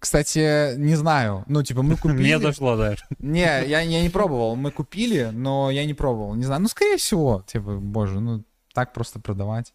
[0.00, 1.44] кстати, не знаю.
[1.48, 2.18] Ну, типа, мы купили.
[2.18, 3.04] Мне дошло дальше.
[3.18, 4.56] Не, я, я не пробовал.
[4.56, 6.34] Мы купили, но я не пробовал.
[6.34, 6.62] Не знаю.
[6.62, 7.42] Ну, скорее всего.
[7.46, 9.74] Типа, боже, ну, так просто продавать.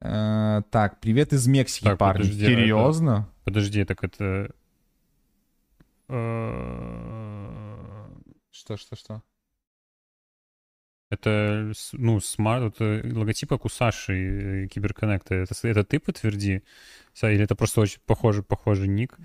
[0.00, 2.22] Э, так, привет из Мексики, Так, парни.
[2.22, 3.28] подожди, а Серьезно?
[3.44, 4.50] Подожди, так это...
[6.08, 7.74] э,
[8.50, 9.22] Что, что, что?
[11.10, 15.34] Это, ну, смарт, это логотип, как у Саши э, Киберконнекта.
[15.34, 16.62] Это, это ты подтверди?
[17.22, 19.16] Или это просто очень похожий, похожий ник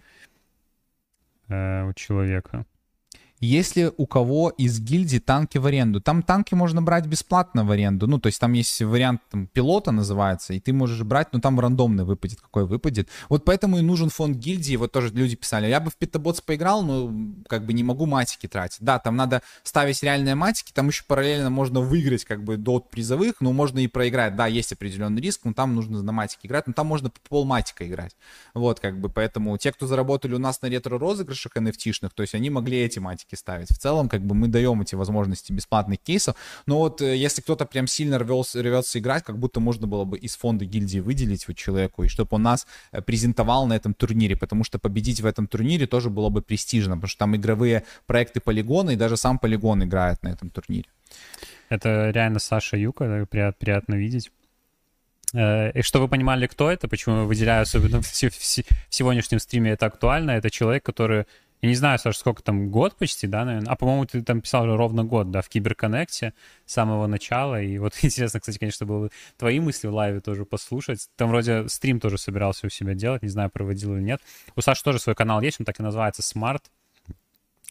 [1.48, 2.66] э, у человека?
[3.40, 8.06] Если у кого из гильдий танки в аренду, там танки можно брать бесплатно в аренду.
[8.07, 11.60] Ну, то есть там есть вариант там, пилота называется, и ты можешь брать, но там
[11.60, 13.07] рандомный выпадет, какой выпадет.
[13.30, 14.76] Вот поэтому и нужен фонд гильдии.
[14.76, 17.14] Вот тоже люди писали, я бы в Питаботс поиграл, но
[17.48, 18.82] как бы не могу матики тратить.
[18.82, 23.36] Да, там надо ставить реальные матики, там еще параллельно можно выиграть как бы до призовых,
[23.40, 24.36] но можно и проиграть.
[24.36, 27.88] Да, есть определенный риск, но там нужно на матике играть, но там можно по полматика
[27.88, 28.16] играть.
[28.53, 32.49] Вот, как бы, поэтому те, кто заработали у нас на ретро-розыгрышах NFT-шных, то есть они
[32.49, 33.70] могли эти матики ставить.
[33.70, 36.36] В целом, как бы, мы даем эти возможности бесплатных кейсов,
[36.66, 40.18] но вот э, если кто-то прям сильно рвется, рвется играть, как будто можно было бы
[40.18, 44.36] из фонда гильдии выделить вот человеку, и чтобы он нас э, презентовал на этом турнире,
[44.36, 48.40] потому что победить в этом турнире тоже было бы престижно, потому что там игровые проекты
[48.40, 50.88] полигона, и даже сам полигон играет на этом турнире.
[51.70, 54.32] Это реально Саша Юка, приятно видеть.
[55.34, 59.40] Э, И что вы понимали, кто это, почему я выделяю, особенно в, в в сегодняшнем
[59.40, 61.26] стриме это актуально, это человек, который,
[61.61, 63.72] я не знаю, Саша, сколько там, год почти, да, наверное?
[63.72, 66.34] А, по-моему, ты там писал уже ровно год, да, в Киберконнекте
[66.65, 67.61] с самого начала.
[67.61, 71.10] И вот интересно, кстати, конечно, было твои мысли в лайве тоже послушать.
[71.18, 74.22] Там вроде стрим тоже собирался у себя делать, не знаю, проводил или нет.
[74.56, 76.61] У Саши тоже свой канал есть, он так и называется Smart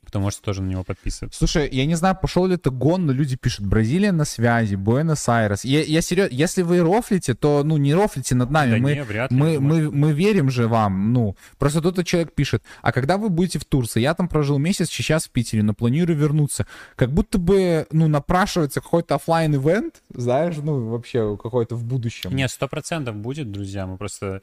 [0.08, 1.38] Потом можете тоже на него подписываться.
[1.38, 5.64] Слушай, я не знаю, пошел ли это гон, но люди пишут, Бразилия на связи, Буэнос-Айрес.
[5.64, 8.70] Я, я серьезно, если вы рофлите, то, ну, не рофлите над нами.
[8.70, 9.92] Да мы, не, вряд ли, мы, может.
[9.92, 11.36] мы, мы верим же вам, ну.
[11.58, 14.00] Просто тут человек пишет, а когда вы будете в Турции?
[14.00, 16.66] Я там прожил месяц, сейчас в Питере, но планирую вернуться.
[16.96, 22.34] Как будто бы, ну, напрашивается какой-то оффлайн ивент знаешь, ну, вообще какой-то в будущем.
[22.34, 23.86] Не, сто процентов будет, друзья.
[23.86, 24.42] Мы просто...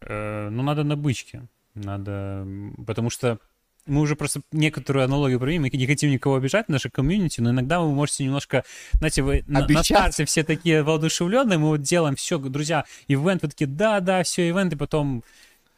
[0.00, 1.42] э, ну, надо на бычке.
[1.74, 2.46] Надо...
[2.86, 3.38] Потому что
[3.86, 7.80] мы уже просто некоторую аналогию провели, мы не хотим никого обижать, наше комьюнити, но иногда
[7.80, 12.38] вы можете немножко, знаете, вы на, на старте все такие воодушевленные, мы вот делаем все,
[12.38, 15.22] друзья, ивент, вы такие, да, да, все, ивент, и потом...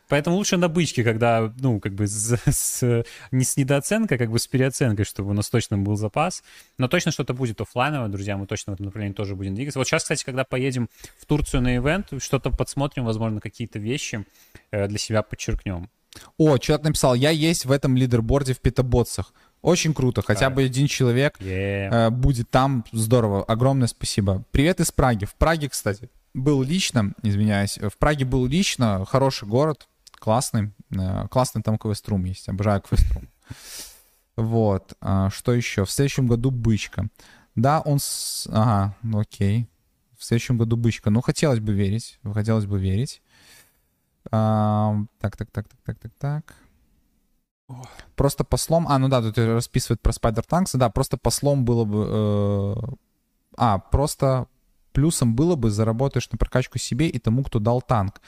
[0.09, 4.39] Поэтому лучше на бычке, когда, ну, как бы с, с- не с недооценкой, как бы
[4.39, 6.45] с переоценкой, чтобы у нас точно был запас.
[6.79, 9.81] Но точно что-то будет оффлайновое, друзья, мы точно в этом направлении тоже будем двигаться.
[9.81, 10.89] Вот сейчас, кстати, когда поедем
[11.19, 14.25] в Турцию на ивент, что-то подсмотрим, возможно, какие-то вещи
[14.71, 15.91] э, для себя подчеркнем.
[16.39, 19.33] О, человек написал, я есть в этом лидерборде в питоботсах.
[19.63, 21.89] Очень круто, хотя бы один человек Е.
[21.91, 22.85] э, будет там.
[22.93, 24.45] Здорово, огромное спасибо.
[24.53, 25.25] Привет из Праги.
[25.25, 29.89] В Праге, кстати, был лично, извиняюсь, в Праге был лично, хороший город,
[30.19, 30.71] классный.
[30.91, 33.29] э, классный там квеструм есть, обожаю квеструм.
[34.37, 35.87] Вот, а, что еще?
[35.87, 37.07] В следующем году бычка.
[37.55, 38.47] Да, он с...
[38.53, 39.67] Ага, окей.
[40.19, 41.09] В следующем году бычка.
[41.09, 43.23] Ну, хотелось бы верить, хотелось бы верить.
[44.31, 46.55] А, так, так, так, так, так, так, так.
[48.15, 48.87] Просто послом...
[48.89, 50.77] А, ну да, тут расписывает про Spider Tanks.
[50.79, 52.07] Да, просто послом было бы...
[52.09, 52.95] э,
[53.57, 54.47] А, просто
[54.93, 58.21] плюсом было бы заработаешь на прокачку себе и тому, кто дал танк.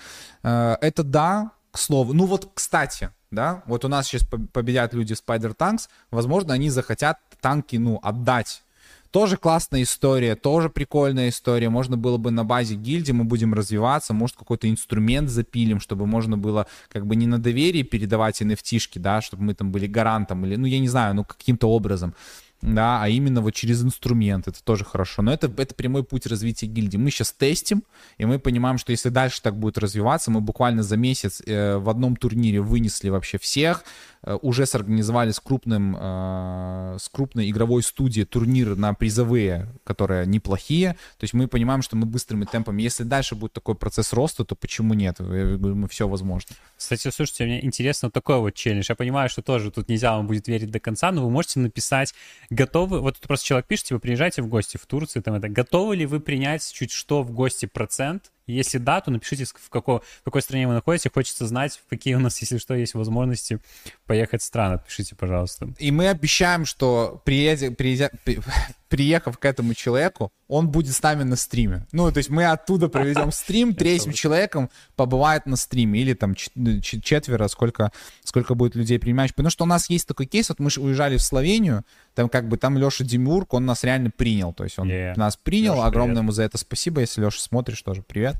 [0.42, 2.14] Э, Это да, к слову.
[2.14, 6.70] Ну вот, кстати, да, вот у нас сейчас по- победят люди Spider Tanks, возможно, они
[6.70, 8.62] захотят танки, ну, отдать.
[9.10, 11.70] Тоже классная история, тоже прикольная история.
[11.70, 16.36] Можно было бы на базе гильдии, мы будем развиваться, может какой-то инструмент запилим, чтобы можно
[16.36, 20.56] было как бы не на доверии передавать nft да, чтобы мы там были гарантом или,
[20.56, 22.14] ну, я не знаю, ну, каким-то образом
[22.60, 25.22] да, а именно вот через инструмент, это тоже хорошо.
[25.22, 26.96] Но это, это прямой путь развития гильдии.
[26.96, 27.84] Мы сейчас тестим,
[28.16, 31.88] и мы понимаем, что если дальше так будет развиваться, мы буквально за месяц э, в
[31.88, 33.84] одном турнире вынесли вообще всех,
[34.24, 40.94] э, уже сорганизовали с крупным, э, с крупной игровой студией турнир на призовые, которые неплохие.
[41.18, 44.56] То есть мы понимаем, что мы быстрыми темпами, если дальше будет такой процесс роста, то
[44.56, 45.20] почему нет?
[45.20, 46.56] Я говорю, все возможно.
[46.76, 48.86] Кстати, слушайте, мне интересно такой вот челлендж.
[48.88, 52.14] Я понимаю, что тоже тут нельзя вам будет верить до конца, но вы можете написать,
[52.50, 53.00] готовы...
[53.00, 56.20] Вот просто человек пишет, вы приезжаете в гости в Турцию, там это, готовы ли вы
[56.20, 58.30] принять чуть что в гости процент?
[58.46, 61.10] Если да, то напишите, в, како- в какой стране вы находитесь.
[61.12, 63.60] Хочется знать, какие у нас, если что, есть возможности
[64.06, 64.80] поехать в страны.
[64.86, 65.68] Пишите, пожалуйста.
[65.78, 68.40] И мы обещаем, что приедя- приезя- при-
[68.88, 71.86] приехав к этому человеку, он будет с нами на стриме.
[71.92, 76.00] Ну, то есть мы оттуда проведем стрим, третьим человеком побывает на стриме.
[76.00, 76.52] Или там чет-
[76.82, 77.92] четверо, сколько,
[78.24, 79.34] сколько будет людей принимающих.
[79.34, 81.84] Потому что у нас есть такой кейс, вот мы же уезжали в Словению,
[82.14, 84.52] там как бы там Леша Демиург, он нас реально принял.
[84.52, 85.14] То есть он Yeah.
[85.16, 86.22] нас принял, Лёша, огромное привет.
[86.24, 87.00] ему за это спасибо.
[87.02, 88.36] Если Леша смотришь, тоже привет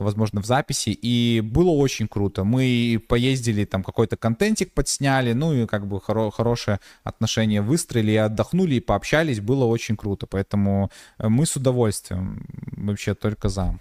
[0.00, 2.44] возможно, в записи, и было очень круто.
[2.44, 8.16] Мы поездили, там какой-то контентик подсняли, ну и как бы хоро- хорошее отношение выстроили, и
[8.16, 10.26] отдохнули, и пообщались, было очень круто.
[10.26, 12.46] Поэтому э, мы с удовольствием
[12.76, 13.78] вообще только за.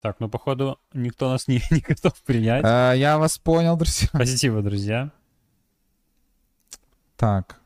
[0.00, 2.64] Так, ну, походу, никто нас не, не готов принять.
[2.64, 4.08] Э, Я вас понял, друзья.
[4.08, 5.10] Спасибо, друзья.
[7.16, 7.60] Так.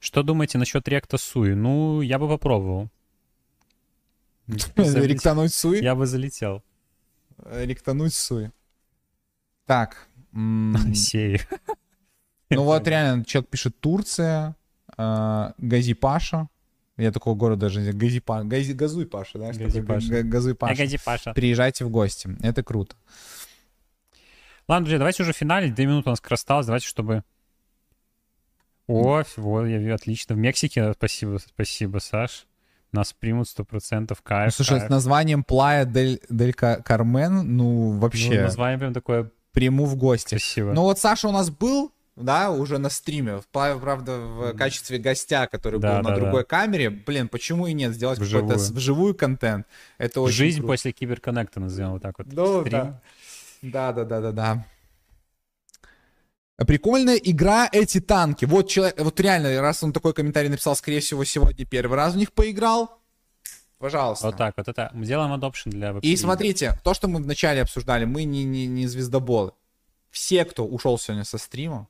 [0.00, 1.52] Что думаете насчет ректа Суи?
[1.54, 2.88] Ну, я бы попробовал.
[4.76, 5.82] Ректануть суй?
[5.82, 6.62] Я бы залетел.
[7.44, 8.50] Ректануть суй.
[9.66, 10.06] Так.
[10.32, 11.40] м, Сеи.
[12.50, 14.54] Ну вот реально, человек пишет Турция,
[14.96, 16.48] э, Гази Паша.
[16.96, 18.46] Я такого города даже не знаю.
[18.46, 19.52] Гази Газуй Паша, да?
[19.52, 19.82] Гази?
[19.82, 20.08] Паша.
[20.08, 20.80] Га- Газуй Паша.
[21.34, 22.30] Приезжайте в гости.
[22.42, 22.96] Это круто.
[24.68, 25.74] Ладно, друзья, давайте уже финалить.
[25.74, 26.66] Две минуты у нас осталось.
[26.66, 27.22] Давайте, чтобы...
[28.86, 30.36] О, вот, я вижу, отлично.
[30.36, 32.46] В Мексике, спасибо, спасибо, Саш.
[32.96, 34.86] Нас примут 100%, Ну, кайф, слушай, кайф.
[34.86, 39.96] с названием Плая дель, дель Ка- Кармен, ну, Ну, вообще, название прям такое приму в
[39.96, 40.30] гости.
[40.30, 40.74] красивое.
[40.74, 45.48] Ну, вот Саша у нас был, да, уже на стриме, Плаве, правда, в качестве гостя,
[45.50, 46.90] который Да, был на да, другой камере.
[46.90, 47.92] Блин, почему и нет?
[47.94, 48.48] Сделать Вживую.
[48.50, 49.66] какой-то вживую контент.
[49.98, 50.72] Это очень Жизнь круто.
[50.72, 52.26] после киберконнекта, назовем вот так вот.
[52.32, 52.72] Ну, Стрим.
[52.72, 53.00] да.
[53.62, 54.64] Да, да, да, да, да.
[56.58, 58.46] Прикольная игра эти танки.
[58.46, 62.16] Вот человек, вот реально, раз он такой комментарий написал, скорее всего, сегодня первый раз в
[62.16, 62.98] них поиграл.
[63.78, 64.26] Пожалуйста.
[64.26, 64.90] Вот так вот это.
[64.94, 68.66] Мы делаем adoption для веб И смотрите, то, что мы вначале обсуждали, мы не, не,
[68.66, 69.52] не звездоболы.
[70.10, 71.88] Все, кто ушел сегодня со стрима,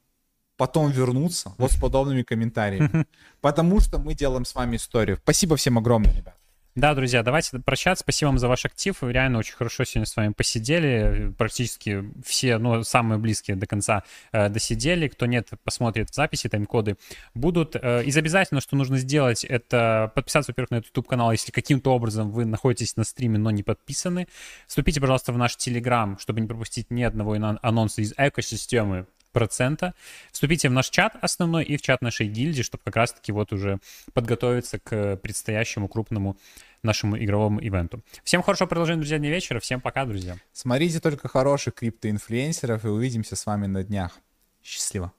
[0.57, 3.07] потом вернутся вот с подобными комментариями.
[3.41, 5.19] Потому что мы делаем с вами историю.
[5.23, 6.37] Спасибо всем огромное, ребят.
[6.77, 8.03] Да, друзья, давайте прощаться.
[8.03, 8.95] Спасибо вам за ваш актив.
[9.01, 11.33] Реально очень хорошо сегодня с вами посидели.
[11.39, 15.09] Практически все, ну, самые близкие до конца э, досидели.
[15.09, 16.99] Кто нет, посмотрит в записи, тайм-коды
[17.33, 17.77] будут.
[17.77, 22.31] Э, из обязательно, что нужно сделать, это подписаться, во-первых, на этот YouTube-канал, если каким-то образом
[22.31, 24.29] вы находитесь на стриме, но не подписаны.
[24.67, 29.07] Вступите, пожалуйста, в наш Telegram, чтобы не пропустить ни одного анонса из экосистемы
[29.37, 29.93] процента.
[30.33, 33.81] Вступите в наш чат основной и в чат нашей гильдии, чтобы как раз-таки вот уже
[34.15, 36.39] подготовиться к предстоящему крупному
[36.83, 38.03] нашему игровому ивенту.
[38.25, 39.61] Всем хорошего продолжения, друзья, дня вечера.
[39.61, 40.39] Всем пока, друзья.
[40.55, 44.19] Смотрите только хороших криптоинфлюенсеров и увидимся с вами на днях.
[44.65, 45.13] Счастливо.